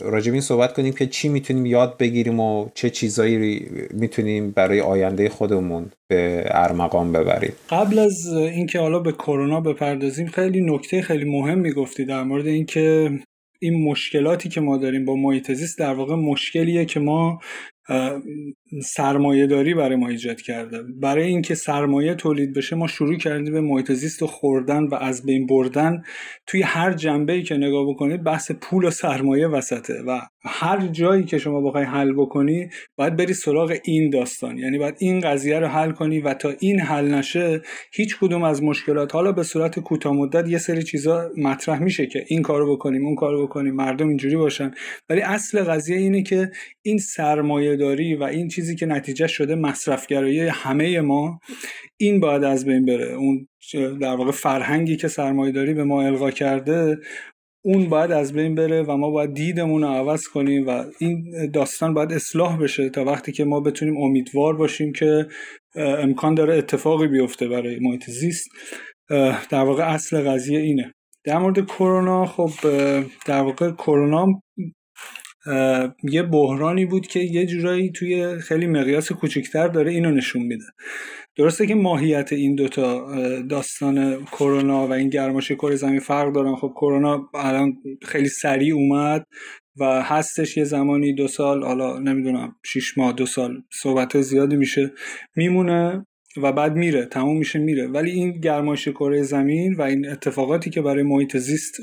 راجب 0.00 0.32
این 0.32 0.40
صحبت 0.40 0.72
کنیم 0.72 0.92
که 0.92 1.06
چی 1.06 1.28
می‌تونیم 1.28 1.66
یاد 1.66 1.98
بگیریم 1.98 2.40
و 2.40 2.68
چه 2.74 2.90
چیزایی 2.90 3.66
می‌تونیم 3.90 4.50
برای 4.50 4.80
آینده 4.80 5.28
خودمون 5.28 5.90
به 6.08 6.44
ارمغان 6.46 7.12
ببریم. 7.12 7.52
قبل 7.70 7.98
از 7.98 8.26
اینکه 8.32 8.78
حالا 8.78 8.98
به 8.98 9.12
کرونا 9.12 9.62
bepardazim 9.62 10.30
خیلی 10.34 10.60
نکته 10.60 11.02
خیلی 11.02 11.24
مهم 11.24 11.58
می‌گفتی 11.58 12.04
در 12.04 12.22
مورد 12.22 12.46
اینکه 12.46 13.10
این 13.60 13.84
مشکلاتی 13.84 14.48
که 14.48 14.60
ما 14.60 14.76
داریم 14.76 15.04
با 15.04 15.16
محیط 15.16 15.52
زیست 15.52 15.78
در 15.78 15.94
واقع 15.94 16.14
مشکلیه 16.14 16.84
که 16.84 17.00
ما 17.00 17.40
سرمایه 18.82 19.46
داری 19.46 19.74
برای 19.74 19.96
ما 19.96 20.08
ایجاد 20.08 20.40
کرده. 20.40 20.82
برای 21.00 21.26
اینکه 21.26 21.54
سرمایه 21.54 22.14
تولید 22.14 22.54
بشه 22.54 22.76
ما 22.76 22.86
شروع 22.86 23.16
کردیم 23.16 23.52
به 23.52 23.60
محیط 23.60 23.92
زیست 23.92 24.22
و 24.22 24.26
خوردن 24.26 24.84
و 24.84 24.94
از 24.94 25.26
بین 25.26 25.46
بردن. 25.46 26.02
توی 26.46 26.62
هر 26.62 26.92
جنبه 26.92 27.32
ای 27.32 27.42
که 27.42 27.56
نگاه 27.56 27.88
بکنید 27.88 28.24
بحث 28.24 28.50
پول 28.50 28.84
و 28.84 28.90
سرمایه 28.90 29.46
وسطه 29.46 30.02
و 30.06 30.20
هر 30.44 30.86
جایی 30.86 31.24
که 31.24 31.38
شما 31.38 31.60
بخوای 31.60 31.84
حل 31.84 32.12
بکنی 32.12 32.68
باید 32.96 33.16
بری 33.16 33.34
سراغ 33.34 33.76
این 33.84 34.10
داستان. 34.10 34.58
یعنی 34.58 34.78
باید 34.78 34.94
این 34.98 35.20
قضیه 35.20 35.58
رو 35.58 35.66
حل 35.66 35.90
کنی 35.90 36.20
و 36.20 36.34
تا 36.34 36.52
این 36.60 36.80
حل 36.80 37.14
نشه 37.14 37.60
هیچ 37.92 38.18
کدوم 38.18 38.42
از 38.42 38.62
مشکلات 38.62 39.14
حالا 39.14 39.32
به 39.32 39.42
صورت 39.42 39.80
کوتاه 39.80 40.12
مدت 40.12 40.48
یه 40.48 40.58
سری 40.58 40.82
چیزا 40.82 41.30
مطرح 41.36 41.82
میشه 41.82 42.06
که 42.06 42.24
این 42.28 42.42
کارو 42.42 42.76
بکنیم 42.76 43.06
اون 43.06 43.14
کارو 43.14 43.46
بکنیم 43.46 43.74
مردم 43.74 44.08
اینجوری 44.08 44.36
باشن. 44.36 44.70
ولی 45.08 45.20
اصل 45.20 45.62
قضیه 45.62 45.96
اینه 45.96 46.22
که 46.22 46.50
این 46.82 46.98
سرمایه 46.98 47.76
داری 47.76 48.14
و 48.14 48.22
این 48.22 48.48
چیزی 48.64 48.76
که 48.76 48.86
نتیجه 48.86 49.26
شده 49.26 49.54
مصرفگرایی 49.54 50.40
همه 50.40 51.00
ما 51.00 51.40
این 51.96 52.20
باید 52.20 52.44
از 52.44 52.64
بین 52.64 52.86
بره. 52.86 53.12
اون 53.12 53.48
در 54.00 54.16
واقع 54.16 54.30
فرهنگی 54.30 54.96
که 54.96 55.08
سرمایه 55.08 55.52
داری 55.52 55.74
به 55.74 55.84
ما 55.84 56.02
القا 56.02 56.30
کرده 56.30 56.98
اون 57.64 57.88
باید 57.88 58.12
از 58.12 58.32
بین 58.32 58.54
بره 58.54 58.82
و 58.82 58.96
ما 58.96 59.10
باید 59.10 59.34
دیدمون 59.34 59.82
رو 59.82 59.88
عوض 59.88 60.28
کنیم 60.28 60.66
و 60.66 60.84
این 60.98 61.50
داستان 61.50 61.94
باید 61.94 62.12
اصلاح 62.12 62.58
بشه 62.58 62.90
تا 62.90 63.04
وقتی 63.04 63.32
که 63.32 63.44
ما 63.44 63.60
بتونیم 63.60 63.96
امیدوار 63.96 64.56
باشیم 64.56 64.92
که 64.92 65.26
امکان 65.76 66.34
داره 66.34 66.54
اتفاقی 66.54 67.08
بیفته 67.08 67.48
برای 67.48 67.78
محیط 67.80 68.10
زیست. 68.10 68.48
در 69.50 69.64
واقع 69.64 69.94
اصل 69.94 70.30
قضیه 70.30 70.58
اینه. 70.58 70.94
در 71.24 71.38
مورد 71.38 71.66
کرونا 71.66 72.26
خب 72.26 72.50
در 73.26 73.40
واقع 73.40 73.70
کرونا 73.70 74.26
یه 76.02 76.22
بحرانی 76.22 76.86
بود 76.86 77.06
که 77.06 77.20
یه 77.20 77.46
جورایی 77.46 77.90
توی 77.90 78.38
خیلی 78.38 78.66
مقیاس 78.66 79.12
کوچکتر 79.12 79.68
داره 79.68 79.90
اینو 79.90 80.10
نشون 80.10 80.42
میده. 80.42 80.64
درسته 81.36 81.66
که 81.66 81.74
ماهیت 81.74 82.32
این 82.32 82.54
دوتا 82.54 83.06
داستان 83.42 84.24
کرونا 84.24 84.86
و 84.86 84.92
این 84.92 85.08
گرمایش 85.08 85.52
کره 85.52 85.76
زمین 85.76 86.00
فرق 86.00 86.32
دارن. 86.32 86.56
خب 86.56 86.72
کرونا 86.76 87.30
الان 87.34 87.76
خیلی 88.02 88.28
سریع 88.28 88.74
اومد 88.74 89.26
و 89.80 90.02
هستش 90.02 90.56
یه 90.56 90.64
زمانی 90.64 91.14
دو 91.14 91.28
سال 91.28 91.62
حالا 91.62 91.98
نمی‌دونم 91.98 92.56
شیش 92.64 92.98
ماه 92.98 93.12
دو 93.12 93.26
سال 93.26 93.62
صحبت 93.72 94.20
زیادی 94.20 94.56
میشه 94.56 94.92
میمونه 95.36 96.06
و 96.42 96.52
بعد 96.52 96.76
میره 96.76 97.06
تموم 97.06 97.38
میشه 97.38 97.58
میره. 97.58 97.86
ولی 97.86 98.10
این 98.10 98.40
گرمایش 98.40 98.88
کره 98.88 99.22
زمین 99.22 99.74
و 99.74 99.82
این 99.82 100.08
اتفاقاتی 100.08 100.70
که 100.70 100.82
برای 100.82 101.02
محیط 101.02 101.36
زیست 101.36 101.80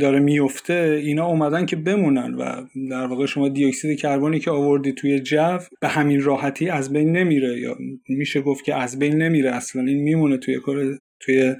داره 0.00 0.18
میفته 0.18 1.00
اینا 1.04 1.26
اومدن 1.26 1.66
که 1.66 1.76
بمونن 1.76 2.34
و 2.34 2.66
در 2.90 3.06
واقع 3.06 3.26
شما 3.26 3.48
دیوکسید 3.48 3.98
کربنی 3.98 4.38
که 4.38 4.50
آوردی 4.50 4.92
توی 4.92 5.20
جو 5.20 5.58
به 5.80 5.88
همین 5.88 6.22
راحتی 6.22 6.68
از 6.68 6.92
بین 6.92 7.16
نمیره 7.16 7.60
یا 7.60 7.76
میشه 8.08 8.40
گفت 8.40 8.64
که 8.64 8.74
از 8.74 8.98
بین 8.98 9.22
نمیره 9.22 9.50
اصلا 9.50 9.82
این 9.82 10.02
میمونه 10.02 10.36
توی 10.36 10.60
کره 10.60 10.98
توی 11.20 11.54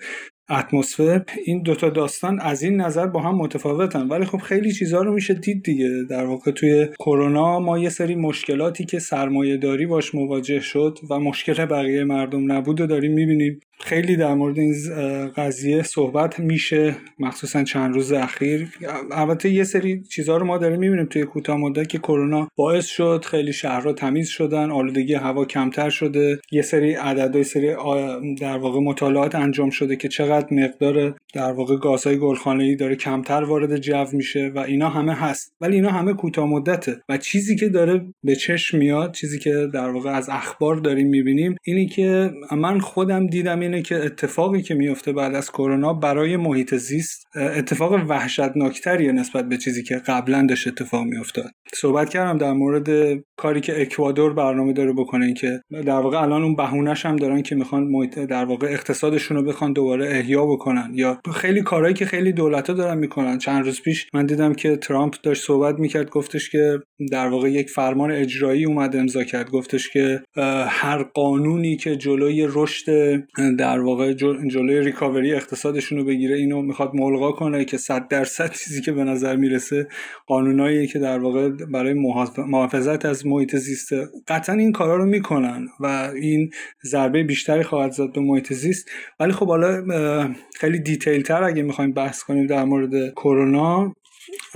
اتمسفر. 0.50 1.24
این 1.44 1.62
دوتا 1.62 1.90
داستان 1.90 2.40
از 2.40 2.62
این 2.62 2.80
نظر 2.80 3.06
با 3.06 3.20
هم 3.20 3.34
متفاوتن. 3.34 4.08
ولی 4.08 4.24
خب 4.24 4.38
خیلی 4.38 4.72
چیزها 4.72 5.02
رو 5.02 5.14
میشه 5.14 5.34
دید 5.34 5.62
دیگه. 5.62 5.88
در 6.10 6.24
واقع 6.24 6.50
توی 6.50 6.88
کرونا 6.98 7.60
ما 7.60 7.78
یه 7.78 7.88
سری 7.88 8.14
مشکلاتی 8.14 8.84
که 8.84 8.98
سرمایه 8.98 9.56
داری 9.56 9.86
باش 9.86 10.14
مواجه 10.14 10.60
شد 10.60 10.98
و 11.10 11.20
مشکل 11.20 11.64
بقیه 11.64 12.04
مردم 12.04 12.52
نبود 12.52 12.80
و 12.80 12.86
داریم 12.86 13.12
می‌بینیم 13.12 13.60
خیلی 13.80 14.16
در 14.16 14.34
مورد 14.34 14.58
این 14.58 14.74
قضیه 15.36 15.82
صحبت 15.82 16.40
میشه 16.40 16.94
مخصوصا 17.18 17.64
چند 17.64 17.94
روز 17.94 18.12
اخیر. 18.12 18.68
البته 19.12 19.50
یه 19.50 19.64
سری 19.64 20.02
چیزها 20.02 20.36
رو 20.36 20.46
ما 20.46 20.58
داریم 20.58 20.80
می‌بینیم 20.80 21.06
توی 21.06 21.24
کوتاه 21.24 21.56
مدت 21.56 21.88
که 21.88 21.98
کرونا 21.98 22.48
باعث 22.56 22.86
شد 22.86 23.24
خیلی 23.24 23.52
شهرها 23.52 23.92
تمیز 23.92 24.28
شدن 24.28 24.70
آلودگی 24.70 25.14
هوا 25.14 25.44
کمتر 25.44 25.90
شده. 25.90 26.40
یه 26.52 26.62
سری 26.62 26.94
عددهای 26.94 27.44
سری 27.44 27.74
در 28.40 28.58
واقع 28.58 28.80
مطالعات 28.80 29.34
انجام 29.34 29.70
شده 29.70 29.96
که 29.96 30.08
چقدر 30.08 30.46
مقدار 30.50 31.16
در 31.34 31.52
واقع 31.52 31.76
گازهای 31.76 32.18
گلخانه‌ای 32.18 32.76
داره 32.76 32.96
کمتر 32.96 33.42
وارد 33.44 33.76
جو 33.76 34.04
میشه 34.12 34.52
و 34.54 34.58
اینا 34.58 34.88
همه 34.88 35.14
هست. 35.14 35.52
ولی 35.60 35.74
اینا 35.74 35.90
همه 35.90 36.14
کوتاه 36.14 36.46
مدته. 36.46 36.96
و 37.08 37.16
چیزی 37.16 37.56
که 37.56 37.68
داره 37.68 38.06
به 38.24 38.36
چشم 38.36 38.78
میاد 38.78 39.12
چیزی 39.12 39.38
که 39.38 39.68
در 39.74 39.88
واقع 39.88 40.10
از 40.10 40.28
اخبار 40.28 40.76
داریم 40.76 41.08
می‌بینیم 41.08 41.56
اینی 41.64 41.86
که 41.86 42.30
من 42.56 42.78
خودم 42.80 43.26
دیدم 43.26 43.67
اینه 43.68 43.82
که 43.82 43.96
اتفاقی 44.04 44.62
که 44.62 44.74
میفته 44.74 45.12
بعد 45.12 45.34
از 45.34 45.50
کرونا 45.50 45.92
برای 45.94 46.36
محیط 46.36 46.74
زیست 46.74 47.26
اتفاق 47.36 47.92
وحشتناکتریه 48.08 49.12
نسبت 49.12 49.48
به 49.48 49.56
چیزی 49.56 49.82
که 49.82 49.96
قبلا 49.96 50.46
داشت 50.48 50.68
اتفاق 50.68 51.04
میافتاد. 51.04 51.50
صحبت 51.74 52.08
کردم 52.08 52.38
در 52.38 52.52
مورد 52.52 53.18
کاری 53.36 53.60
که 53.60 53.82
اکوادور 53.82 54.34
برنامه 54.34 54.72
داره 54.72 54.92
بکنه 54.92 55.34
که 55.34 55.60
در 55.70 56.00
واقع 56.00 56.22
الان 56.22 56.42
اون 56.42 56.56
بهونهش 56.56 57.06
هم 57.06 57.16
دارن 57.16 57.42
که 57.42 57.54
می‌خوان 57.54 57.84
محیط 57.84 58.18
در 58.18 58.44
واقع 58.44 58.66
اقتصادشون 58.66 59.36
رو 59.36 59.42
بخوان 59.42 59.72
دوباره 59.72 60.08
احیا 60.08 60.46
بکنن. 60.46 60.90
یا 60.94 61.20
خیلی 61.34 61.62
کارهایی 61.62 61.94
که 61.94 62.06
خیلی 62.06 62.32
دولت 62.32 62.70
ها 62.70 62.76
دارن 62.76 62.98
می‌کنن. 62.98 63.38
چند 63.38 63.64
روز 63.64 63.82
پیش 63.82 64.06
من 64.14 64.26
دیدم 64.26 64.54
که 64.54 64.76
ترامپ 64.76 65.14
داشت 65.22 65.44
صحبت 65.44 65.78
می‌کرد 65.78 66.10
گفتش 66.10 66.50
که 66.50 66.78
در 67.10 67.28
واقع 67.28 67.50
یک 67.50 67.70
فرمان 67.70 68.10
اجرایی 68.10 68.64
اومد 68.64 68.96
امضا 68.96 69.24
کرد. 69.24 69.50
گفتش 69.50 69.90
که 69.90 70.22
هر 70.68 71.02
قانونی 71.02 71.76
که 71.76 71.96
جلوی 71.96 72.46
رشد 72.50 73.16
در 73.58 73.80
واقع 73.80 74.12
جلوی 74.50 74.80
ریکاوری 74.80 75.34
اقتصادشون 75.34 75.98
رو 75.98 76.04
بگیره 76.04 76.36
اینو 76.36 76.62
می‌خواد 76.62 76.90
ملغا 76.94 77.32
کنه 77.32 77.64
که 77.64 77.76
100 77.76 78.08
درصد 78.08 78.52
چیزی 78.52 78.80
که 78.80 78.92
به 78.92 79.04
نظر 79.04 79.36
می‌رسه 79.36 79.88
قانونایی 80.26 80.86
که 80.86 80.98
در 80.98 81.18
واقع 81.18 81.48
برای 81.48 81.94
محافظت 82.38 83.06
از 83.06 83.26
محیط 83.26 83.56
زیست 83.56 83.92
قطعا 84.28 84.56
این 84.56 84.72
کارا 84.72 84.96
رو 84.96 85.06
می‌کنن 85.06 85.68
و 85.80 86.10
این 86.14 86.50
ضربه 86.84 87.22
بیشتری 87.22 87.62
خواهد 87.62 87.92
زد 87.92 88.12
به 88.14 88.20
محیط 88.20 88.52
زیست. 88.52 88.90
ولی 89.20 89.32
خب 89.32 89.46
حالا 89.46 89.84
خیلی 90.56 90.78
دیتیل 90.78 91.22
تر 91.22 91.42
اگه 91.42 91.62
می‌خوایم 91.62 91.92
بحث 91.92 92.22
کنیم 92.22 92.46
در 92.46 92.64
مورد 92.64 93.10
کرونا 93.10 93.94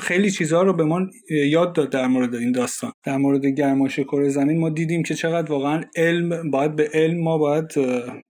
خیلی 0.03 0.31
چیزها 0.31 0.63
رو 0.63 0.73
به 0.73 0.85
ما 0.85 1.01
یاد 1.31 1.73
داد 1.73 1.91
در 1.91 2.07
مورد 2.07 2.35
این 2.35 2.53
داستان. 2.53 2.93
در 3.05 3.17
مورد 3.17 3.47
گرمایش 3.47 4.01
کره 4.01 4.29
زمین 4.29 4.61
ما 4.61 4.71
دیدیم 4.71 5.03
که 5.03 5.15
چقدر 5.15 5.53
واقعا 5.53 5.81
علم 5.97 6.51
باید 6.51 6.77
به 6.77 6.91
علم 6.95 7.23
ما 7.23 7.39
باید 7.39 7.67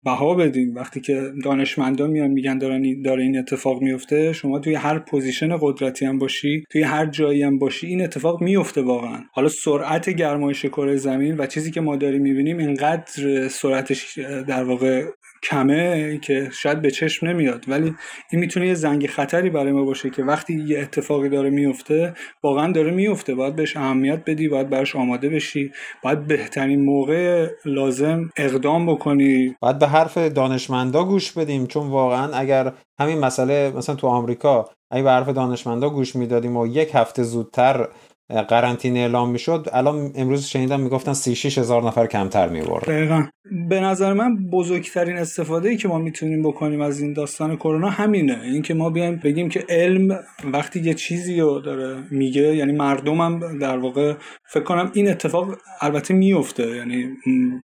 بها 0.05 0.35
بدیم. 0.35 0.74
وقتی 0.74 1.00
که 1.00 1.33
دانشمندان 1.44 2.11
میان 2.11 2.31
میگن 2.31 2.59
دارن 2.59 3.02
داره 3.02 3.22
این 3.22 3.38
اتفاق 3.38 3.83
میفته 3.83 4.33
شما 4.33 4.59
توی 4.59 4.74
هر 4.74 4.98
پوزیشن 4.98 5.57
قدرتی 5.61 6.05
هم 6.05 6.18
باشی 6.18 6.64
توی 6.70 6.83
هر 6.83 7.07
جایی 7.07 7.42
هم 7.42 7.59
باشی 7.59 7.87
این 7.87 8.02
اتفاق 8.02 8.42
میفته 8.42 8.83
واقعا. 8.83 9.18
حالا 9.33 9.48
سرعت 9.48 10.11
گرمایش 10.11 10.64
کره 10.66 10.96
زمین 10.96 11.37
و 11.38 11.46
چیزی 11.46 11.70
که 11.70 11.81
ما 11.81 11.96
داریم 11.96 12.22
می‌بینیم 12.22 12.59
اینقدر 12.59 13.48
سرعتش 13.48 14.18
در 14.48 14.64
واقع 14.64 15.05
کمه 15.42 16.18
که 16.18 16.48
شاید 16.52 16.83
به 16.83 16.90
چشم 16.90 17.26
نمیاد. 17.26 17.64
ولی 17.68 17.94
این 18.31 18.40
می‌تونه 18.40 18.66
یه 18.66 18.74
زنگ 18.74 19.07
خطری 19.07 19.50
برای 19.50 19.72
ما 19.72 19.85
باشه 19.85 20.11
که 20.11 20.22
وقتی 20.22 20.64
یه 20.66 20.78
اتفاقی 20.78 21.28
داره 21.28 21.50
میفته 21.50 22.14
واقعا 22.42 22.72
داره 22.72 22.90
میفته 22.90 23.35
باید 23.35 23.57
بهش 23.57 23.76
اهمیت 23.76 24.22
بدی 24.26 24.48
باید 24.48 24.70
براش 24.70 24.96
آماده 24.96 25.28
بشی. 25.28 25.72
باید 26.02 26.26
بهترین 26.26 26.85
موقع 26.85 27.48
لازم 27.64 28.31
اقدام 28.37 28.87
بکنی. 28.87 29.57
باید 29.61 29.78
به 29.78 29.87
حرف 29.87 30.18
دانشمندا 30.18 31.05
گوش 31.05 31.33
بدیم. 31.33 31.66
چون 31.66 31.88
واقعا 31.88 32.33
اگر 32.33 32.72
همین 33.00 33.18
مسئله 33.18 33.72
مثلا 33.76 33.94
تو 33.94 34.07
آمریکا 34.07 34.70
اگه 34.90 35.02
به 35.02 35.11
حرف 35.11 35.28
دانشمندا 35.28 35.90
گوش 35.90 36.16
می‌دادیم 36.16 36.57
و 36.57 36.66
یک 36.66 36.90
هفته 36.94 37.22
زودتر 37.22 37.88
قرنطینه 38.33 38.99
اعلام 38.99 39.31
می‌شد 39.31 39.68
الان 39.73 40.12
امروز 40.14 40.47
شنیدم 40.47 40.81
می‌گفتن 40.81 41.12
36 41.12 41.59
هزار 41.59 41.83
نفر 41.83 42.07
کمتر 42.07 42.49
می‌برد. 42.49 42.85
دقیقا. 42.85 43.25
به 43.68 43.81
نظر 43.81 44.12
من 44.12 44.51
بزرگترین 44.51 45.16
استفاده 45.16 45.68
ای 45.68 45.77
که 45.77 45.88
ما 45.88 45.99
می‌تونیم 45.99 46.42
بکنیم 46.42 46.81
از 46.81 47.01
این 47.01 47.12
داستان 47.12 47.57
کرونا 47.57 47.90
همینه. 47.90 48.40
اینکه 48.42 48.75
ما 48.75 48.90
بیایم 48.90 49.21
بگیم 49.25 49.49
که 49.49 49.64
علم 49.68 50.18
وقتی 50.53 50.81
یه 50.81 50.95
چیزی 50.95 51.40
رو 51.40 51.61
داره 51.61 52.03
میگه 52.11 52.57
یعنی 52.57 52.73
مردمم 52.73 53.59
در 53.59 53.79
واقع 53.79 54.14
فکر 54.49 54.64
کنم 54.64 54.90
این 54.95 55.11
اتفاق 55.11 55.47
البته 55.81 56.14
میفته 56.14 56.77
یعنی 56.77 57.09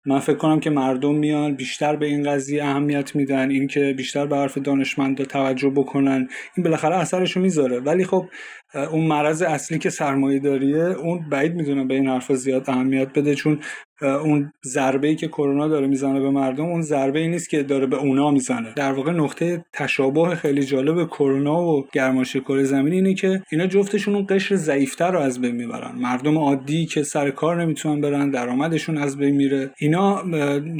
من 0.05 0.19
فکر 0.19 0.37
کنم 0.37 0.59
که 0.59 0.69
مردم 0.69 1.15
میان 1.15 1.55
بیشتر 1.55 1.95
به 1.95 2.05
این 2.05 2.23
قضیه 2.23 2.63
اهمیت 2.63 3.15
میدن 3.15 3.51
اینکه 3.51 3.93
بیشتر 3.97 4.25
به 4.25 4.35
حرف 4.35 4.57
دانشمندا 4.57 5.25
توجه 5.25 5.69
بکنن. 5.69 6.27
این 6.57 6.63
بالاخره 6.63 6.95
اثرشو 6.95 7.39
می‌ذاره. 7.39 7.79
ولی 7.79 8.05
خب 8.05 8.25
اون 8.73 9.07
مرض 9.07 9.41
اصلی 9.41 9.79
که 9.79 9.89
سرمایه 9.89 10.39
داریه 10.39 10.77
اون 10.77 11.29
بعید 11.29 11.55
می‌دونم 11.55 11.87
به 11.87 11.93
این 11.93 12.07
حرفا 12.07 12.35
زیاد 12.35 12.69
اهمیت 12.69 13.13
بده 13.13 13.35
چون 13.35 13.59
اون 14.01 14.53
ضربه 14.65 15.07
ای 15.07 15.15
که 15.15 15.27
کرونا 15.27 15.67
داره 15.67 15.87
می‌زنه 15.87 16.19
به 16.19 16.29
مردم 16.29 16.65
اون 16.65 16.81
ضربه 16.81 17.19
ای 17.19 17.27
نیست 17.27 17.49
که 17.49 17.63
داره 17.63 17.85
به 17.85 17.97
اونا 17.97 18.31
می‌زنه. 18.31 18.73
در 18.75 18.91
واقع 18.91 19.11
نقطه 19.11 19.65
تشابه 19.73 20.35
خیلی 20.35 20.63
جالب 20.63 21.07
کرونا 21.07 21.63
و 21.63 21.87
گرمایش 21.93 22.37
کره 22.37 22.63
زمین 22.63 22.93
اینه 22.93 23.13
که 23.13 23.41
اینا 23.51 23.67
جفتشون 23.67 24.15
اون 24.15 24.25
قشر 24.29 24.55
ضعیفتر 24.55 25.11
رو 25.11 25.19
از 25.19 25.41
بین 25.41 25.55
می‌برن. 25.55 25.91
مردم 25.95 26.37
عادی 26.37 26.85
که 26.85 27.03
سر 27.03 27.29
کار 27.29 27.61
نمی‌تونن 27.61 28.01
برن 28.01 28.29
درآمدشون 28.29 28.97
از 28.97 29.17
بین 29.17 29.35
میره. 29.35 29.69
اینا 29.77 30.21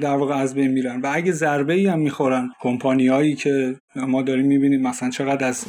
در 0.02 0.16
واقع 0.16 0.36
از 0.36 0.56
بین 0.56 0.72
میرن. 0.72 1.02
و 1.02 1.10
اگه 1.14 1.32
ضربه 1.32 1.74
ای 1.74 1.88
هم 1.88 2.00
می‌خورن 2.00 2.50
کمپانیایی 2.62 3.36
که 3.36 3.76
ما 3.96 4.22
داریم 4.22 4.46
می‌بینیم 4.46 4.82
مثلا 4.82 5.10
چقدر 5.10 5.48
از 5.48 5.66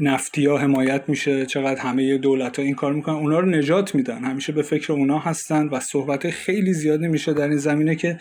نفتی 0.00 0.46
ها 0.46 0.58
حمایت 0.58 1.02
میشه 1.08 1.46
چقدر 1.46 1.80
همه 1.80 2.18
دولت 2.18 2.58
ها 2.58 2.64
این 2.64 2.74
کار 2.74 2.92
می‌کنن 2.92 3.14
اونا 3.14 3.40
رو 3.40 3.46
نجات 3.46 3.94
میدن. 3.94 4.24
همیشه 4.24 4.52
به 4.52 4.62
فکر 4.62 4.92
اونا 4.92 5.18
هستن 5.18 5.68
و 5.68 5.80
صحبت 5.80 6.30
خیلی 6.36 6.72
زیادی 6.72 7.08
میشه 7.08 7.32
در 7.32 7.48
این 7.48 7.58
زمینه 7.58 7.94
که 7.96 8.18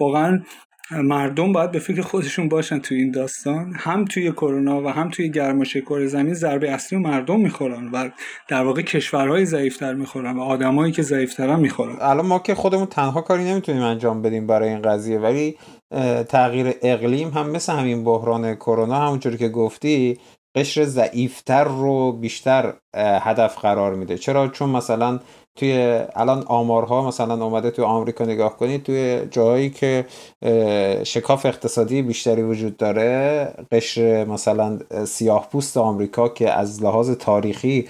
واقعا 0.00 0.42
مردم 0.90 1.52
باید 1.52 1.70
به 1.70 1.78
فکر 1.78 2.02
خودشون 2.02 2.48
باشن 2.48 2.78
توی 2.78 2.98
این 2.98 3.10
داستان. 3.10 3.72
هم 3.76 4.04
توی 4.04 4.32
کرونا 4.32 4.82
و 4.82 4.88
هم 4.88 5.10
توی 5.10 5.30
گرمایش 5.30 5.76
کره 5.76 6.06
زمین 6.06 6.34
ضربه 6.34 6.70
اصلی 6.70 6.98
و 6.98 7.00
مردم 7.00 7.40
می‌خورن 7.40 7.88
و 7.92 8.10
در 8.48 8.64
واقع 8.64 8.82
کشورهای 8.82 9.46
ضعیفتر 9.46 9.94
می‌خورن 9.94 10.36
و 10.36 10.40
آدمایی 10.40 10.92
که 10.92 11.02
ضعیفترن 11.02 11.60
می‌خورن. 11.60 11.96
الان 12.00 12.26
ما 12.26 12.38
که 12.38 12.54
خودمون 12.54 12.86
تنها 12.86 13.20
کاری 13.20 13.44
نمی‌تونیم 13.44 13.82
انجام 13.82 14.22
بدیم 14.22 14.46
برای 14.46 14.68
این 14.68 14.82
قضیه 14.82 15.18
ولی 15.18 15.56
تغییر 16.28 16.74
اقلیم 16.82 17.28
هم 17.28 17.50
مثل 17.50 17.72
همین 17.72 18.04
بحران 18.04 18.54
کرونا 18.54 19.06
همونجوری 19.06 19.36
که 19.36 19.48
گفتی 19.48 20.18
قشر 20.54 20.84
ضعیفتر 20.84 21.64
رو 21.64 22.12
بیشتر 22.12 22.74
هدف 22.96 23.58
قرار 23.58 23.94
میده. 23.94 24.18
چرا؟ 24.18 24.48
چون 24.48 24.70
مثلا 24.70 25.20
توی 25.58 26.00
الان 26.16 26.44
آمارها 26.46 27.08
مثلا 27.08 27.44
اومده 27.44 27.70
توی 27.70 27.84
آمریکا 27.84 28.24
نگاه 28.24 28.56
کنید 28.56 28.82
توی 28.82 29.20
جاهایی 29.30 29.70
که 29.70 30.06
شکاف 31.04 31.46
اقتصادی 31.46 32.02
بیشتری 32.02 32.42
وجود 32.42 32.76
داره 32.76 33.48
قشر 33.72 34.24
مثلا 34.24 34.78
سیاه 35.06 35.48
پوست 35.52 35.76
آمریکا 35.76 36.28
که 36.28 36.50
از 36.50 36.82
لحاظ 36.82 37.10
تاریخی 37.10 37.88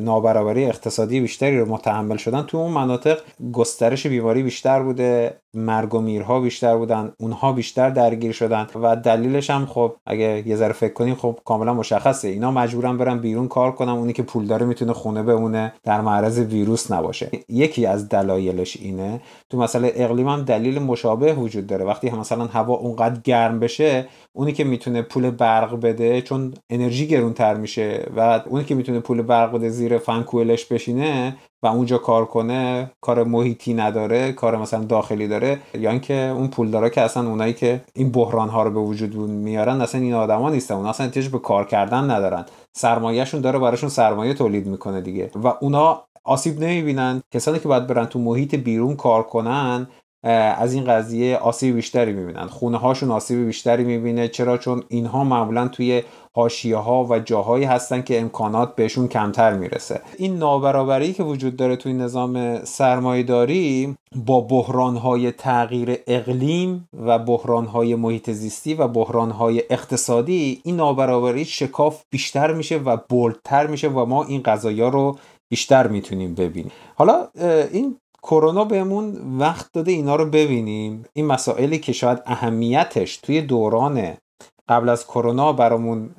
نابرابری 0.00 0.64
اقتصادی 0.64 1.20
بیشتری 1.20 1.58
رو 1.58 1.66
متحمل 1.66 2.16
شدن 2.16 2.42
تو 2.42 2.56
اون 2.56 2.72
مناطق 2.72 3.18
گسترش 3.52 4.06
بیماری 4.06 4.42
بیشتر 4.42 4.82
بوده 4.82 5.34
مرگ 5.54 5.94
و 5.94 6.00
میرها 6.00 6.40
بیشتر 6.40 6.76
بودن 6.76 7.12
اونها 7.20 7.52
بیشتر 7.52 7.90
درگیر 7.90 8.32
شدن 8.32 8.66
و 8.82 8.96
دلیلش 8.96 9.50
هم 9.50 9.66
خب 9.66 9.92
اگه 10.06 10.42
یه 10.46 10.56
ذره 10.56 10.72
فکر 10.72 10.92
کنیم 10.92 11.14
خب 11.14 11.38
کاملا 11.44 11.74
مشخصه. 11.74 12.28
اینا 12.28 12.50
مجبورن 12.50 12.96
برن 12.96 13.18
بیرون 13.18 13.48
کار 13.48 13.72
کنن 13.72 13.88
اونی 13.88 14.12
که 14.12 14.22
پول 14.22 14.46
داره 14.46 14.66
می‌تونه 14.66 14.92
خونه 14.92 15.22
بمونه 15.22 15.72
در 15.84 16.00
معرض 16.00 16.38
ویروس 16.38 16.89
نباشه. 16.92 17.30
یکی 17.48 17.86
از 17.86 18.08
دلایلش 18.08 18.76
اینه 18.76 19.20
تو 19.50 19.58
مسئله 19.58 19.92
اقلیم 19.94 20.28
هم 20.28 20.42
دلیل 20.42 20.78
مشابه 20.78 21.32
وجود 21.32 21.66
داره. 21.66 21.84
وقتی 21.84 22.10
مثلا 22.10 22.44
هوا 22.44 22.74
اونقدر 22.74 23.20
گرم 23.24 23.60
بشه 23.60 24.06
اونی 24.32 24.52
که 24.52 24.64
می‌تونه 24.64 25.02
پول 25.02 25.30
برق 25.30 25.80
بده 25.80 26.22
چون 26.22 26.54
انرژی 26.70 27.06
گرونتر 27.06 27.54
میشه 27.54 28.06
و 28.16 28.40
اونی 28.48 28.64
که 28.64 28.74
می‌تونه 28.74 29.00
پول 29.00 29.22
برق 29.22 29.52
بده 29.52 29.68
زیر 29.68 29.98
فن 29.98 30.24
بشینه 30.70 31.36
و 31.62 31.66
اونجا 31.66 31.98
کار 31.98 32.24
کنه 32.24 32.90
کار 33.00 33.24
محیطی 33.24 33.74
نداره 33.74 34.32
کار 34.32 34.56
مثلا 34.56 34.84
داخلی 34.84 35.28
داره. 35.28 35.58
یا 35.74 35.90
اینکه 35.90 36.14
اون 36.14 36.48
پولدارا 36.48 36.88
که 36.88 37.00
اصلا 37.00 37.28
اونایی 37.28 37.52
که 37.52 37.80
این 37.94 38.12
بحران 38.12 38.48
ها 38.48 38.62
رو 38.62 38.70
به 38.70 38.80
وجود 38.80 39.16
میارن 39.16 39.80
اصلا 39.80 40.00
این 40.00 40.14
آدما 40.14 40.50
نیستن. 40.50 40.74
اون 40.74 40.86
اصلا 40.86 41.06
احتیاج 41.06 41.28
به 41.28 41.38
کار 41.38 41.66
کردن 41.66 42.10
ندارن. 42.10 42.44
سرمایهشون 42.76 43.40
داره 43.40 43.58
براشون 43.58 43.88
سرمایه 43.88 44.34
تولید 44.34 44.66
می‌کنه 44.66 45.00
دیگه. 45.00 45.30
و 45.44 45.52
اونا 45.60 46.04
آسیب 46.30 46.60
نمی‌بینن. 46.60 47.22
کسانی 47.34 47.58
که 47.58 47.68
باید 47.68 47.86
برن 47.86 48.06
تو 48.06 48.18
محیط 48.18 48.54
بیرون 48.54 48.96
کار 48.96 49.22
کنن 49.22 49.86
از 50.22 50.74
این 50.74 50.84
قضیه 50.84 51.36
آسیب 51.36 51.74
بیشتری 51.74 52.12
می‌بینن. 52.12 52.46
خونه 52.46 52.78
هاشون 52.78 53.10
آسیب 53.10 53.46
بیشتری 53.46 53.84
می‌بینه. 53.84 54.28
چرا؟ 54.28 54.58
چون 54.58 54.82
اینها 54.88 55.24
معمولا 55.24 55.68
توی 55.68 56.02
حاشیه 56.36 56.76
ها 56.76 57.04
و 57.04 57.18
جاهایی 57.18 57.64
هستن 57.64 58.02
که 58.02 58.20
امکانات 58.20 58.76
بهشون 58.76 59.08
کمتر 59.08 59.52
می‌رسه. 59.52 60.00
این 60.18 60.36
نابرابری 60.36 61.12
که 61.12 61.22
وجود 61.22 61.56
داره 61.56 61.76
توی 61.76 61.92
نظام 61.92 62.64
سرمایهداری 62.64 63.96
با 64.16 64.40
بحران 64.40 64.96
های 64.96 65.32
تغییر 65.32 65.98
اقلیم 66.06 66.88
و 67.06 67.18
بحران 67.18 67.66
های 67.66 67.94
محیط 67.94 68.30
زیستی 68.30 68.74
و 68.74 68.88
بحران 68.88 69.30
های 69.30 69.62
اقتصادی 69.70 70.60
این 70.64 70.76
نابرابری 70.76 71.44
شکاف 71.44 72.02
بیشتر 72.10 72.52
میشه 72.52 72.76
و 72.76 72.96
بولتر 73.08 73.66
میشه 73.66 73.88
و 73.88 74.04
ما 74.04 74.24
این 74.24 74.42
قضایا 74.42 74.88
رو 74.88 75.18
بیشتر 75.50 75.86
می‌تونیم 75.86 76.34
ببینیم. 76.34 76.72
حالا 76.94 77.28
این 77.72 77.96
کرونا 78.22 78.64
بهمون 78.64 79.38
وقت 79.38 79.72
داده 79.72 79.92
اینا 79.92 80.16
رو 80.16 80.26
ببینیم. 80.26 81.04
این 81.12 81.26
مسائلی 81.26 81.78
که 81.78 81.92
شاید 81.92 82.18
اهمیتش 82.26 83.16
توی 83.16 83.42
دوران 83.42 84.16
قبل 84.68 84.88
از 84.88 85.06
کرونا 85.06 85.52
برامون 85.52 86.10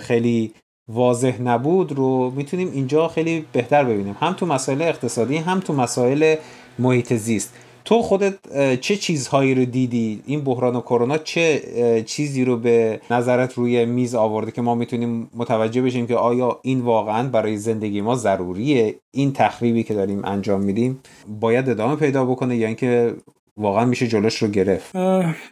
خیلی 0.00 0.52
واضح 0.88 1.42
نبود 1.42 1.92
رو 1.92 2.30
می‌تونیم 2.30 2.70
اینجا 2.72 3.08
خیلی 3.08 3.46
بهتر 3.52 3.84
ببینیم. 3.84 4.16
هم 4.20 4.32
تو 4.32 4.46
مسائل 4.46 4.82
اقتصادی 4.82 5.36
هم 5.36 5.60
تو 5.60 5.72
مسائل 5.72 6.36
محیط 6.78 7.12
زیست. 7.12 7.54
تو 7.84 8.02
خودت 8.02 8.34
چه 8.80 8.96
چیزهایی 8.96 9.54
رو 9.54 9.64
دیدی؟ 9.64 10.22
این 10.26 10.44
بحران 10.44 10.76
و 10.76 10.80
کرونا 10.80 11.18
چه 11.18 11.62
چیزی 12.06 12.44
رو 12.44 12.56
به 12.56 13.00
نظرت 13.10 13.54
روی 13.54 13.84
میز 13.84 14.14
آورده 14.14 14.50
که 14.50 14.62
ما 14.62 14.74
می‌تونیم 14.74 15.30
متوجه 15.34 15.82
بشیم 15.82 16.06
که 16.06 16.14
آیا 16.14 16.60
این 16.62 16.80
واقعا 16.80 17.28
برای 17.28 17.56
زندگی 17.56 18.00
ما 18.00 18.14
ضروریه؟ 18.14 18.94
این 19.10 19.32
تخریبی 19.32 19.82
که 19.82 19.94
داریم 19.94 20.24
انجام 20.24 20.60
میدیم 20.60 21.00
باید 21.40 21.68
ادامه 21.68 21.96
پیدا 21.96 22.24
بکنه 22.24 22.56
یا 22.56 22.66
اینکه 22.66 23.14
واقعا 23.56 23.84
میشه 23.84 24.06
جلوش 24.06 24.42
رو 24.42 24.48
گرفت؟ 24.48 24.92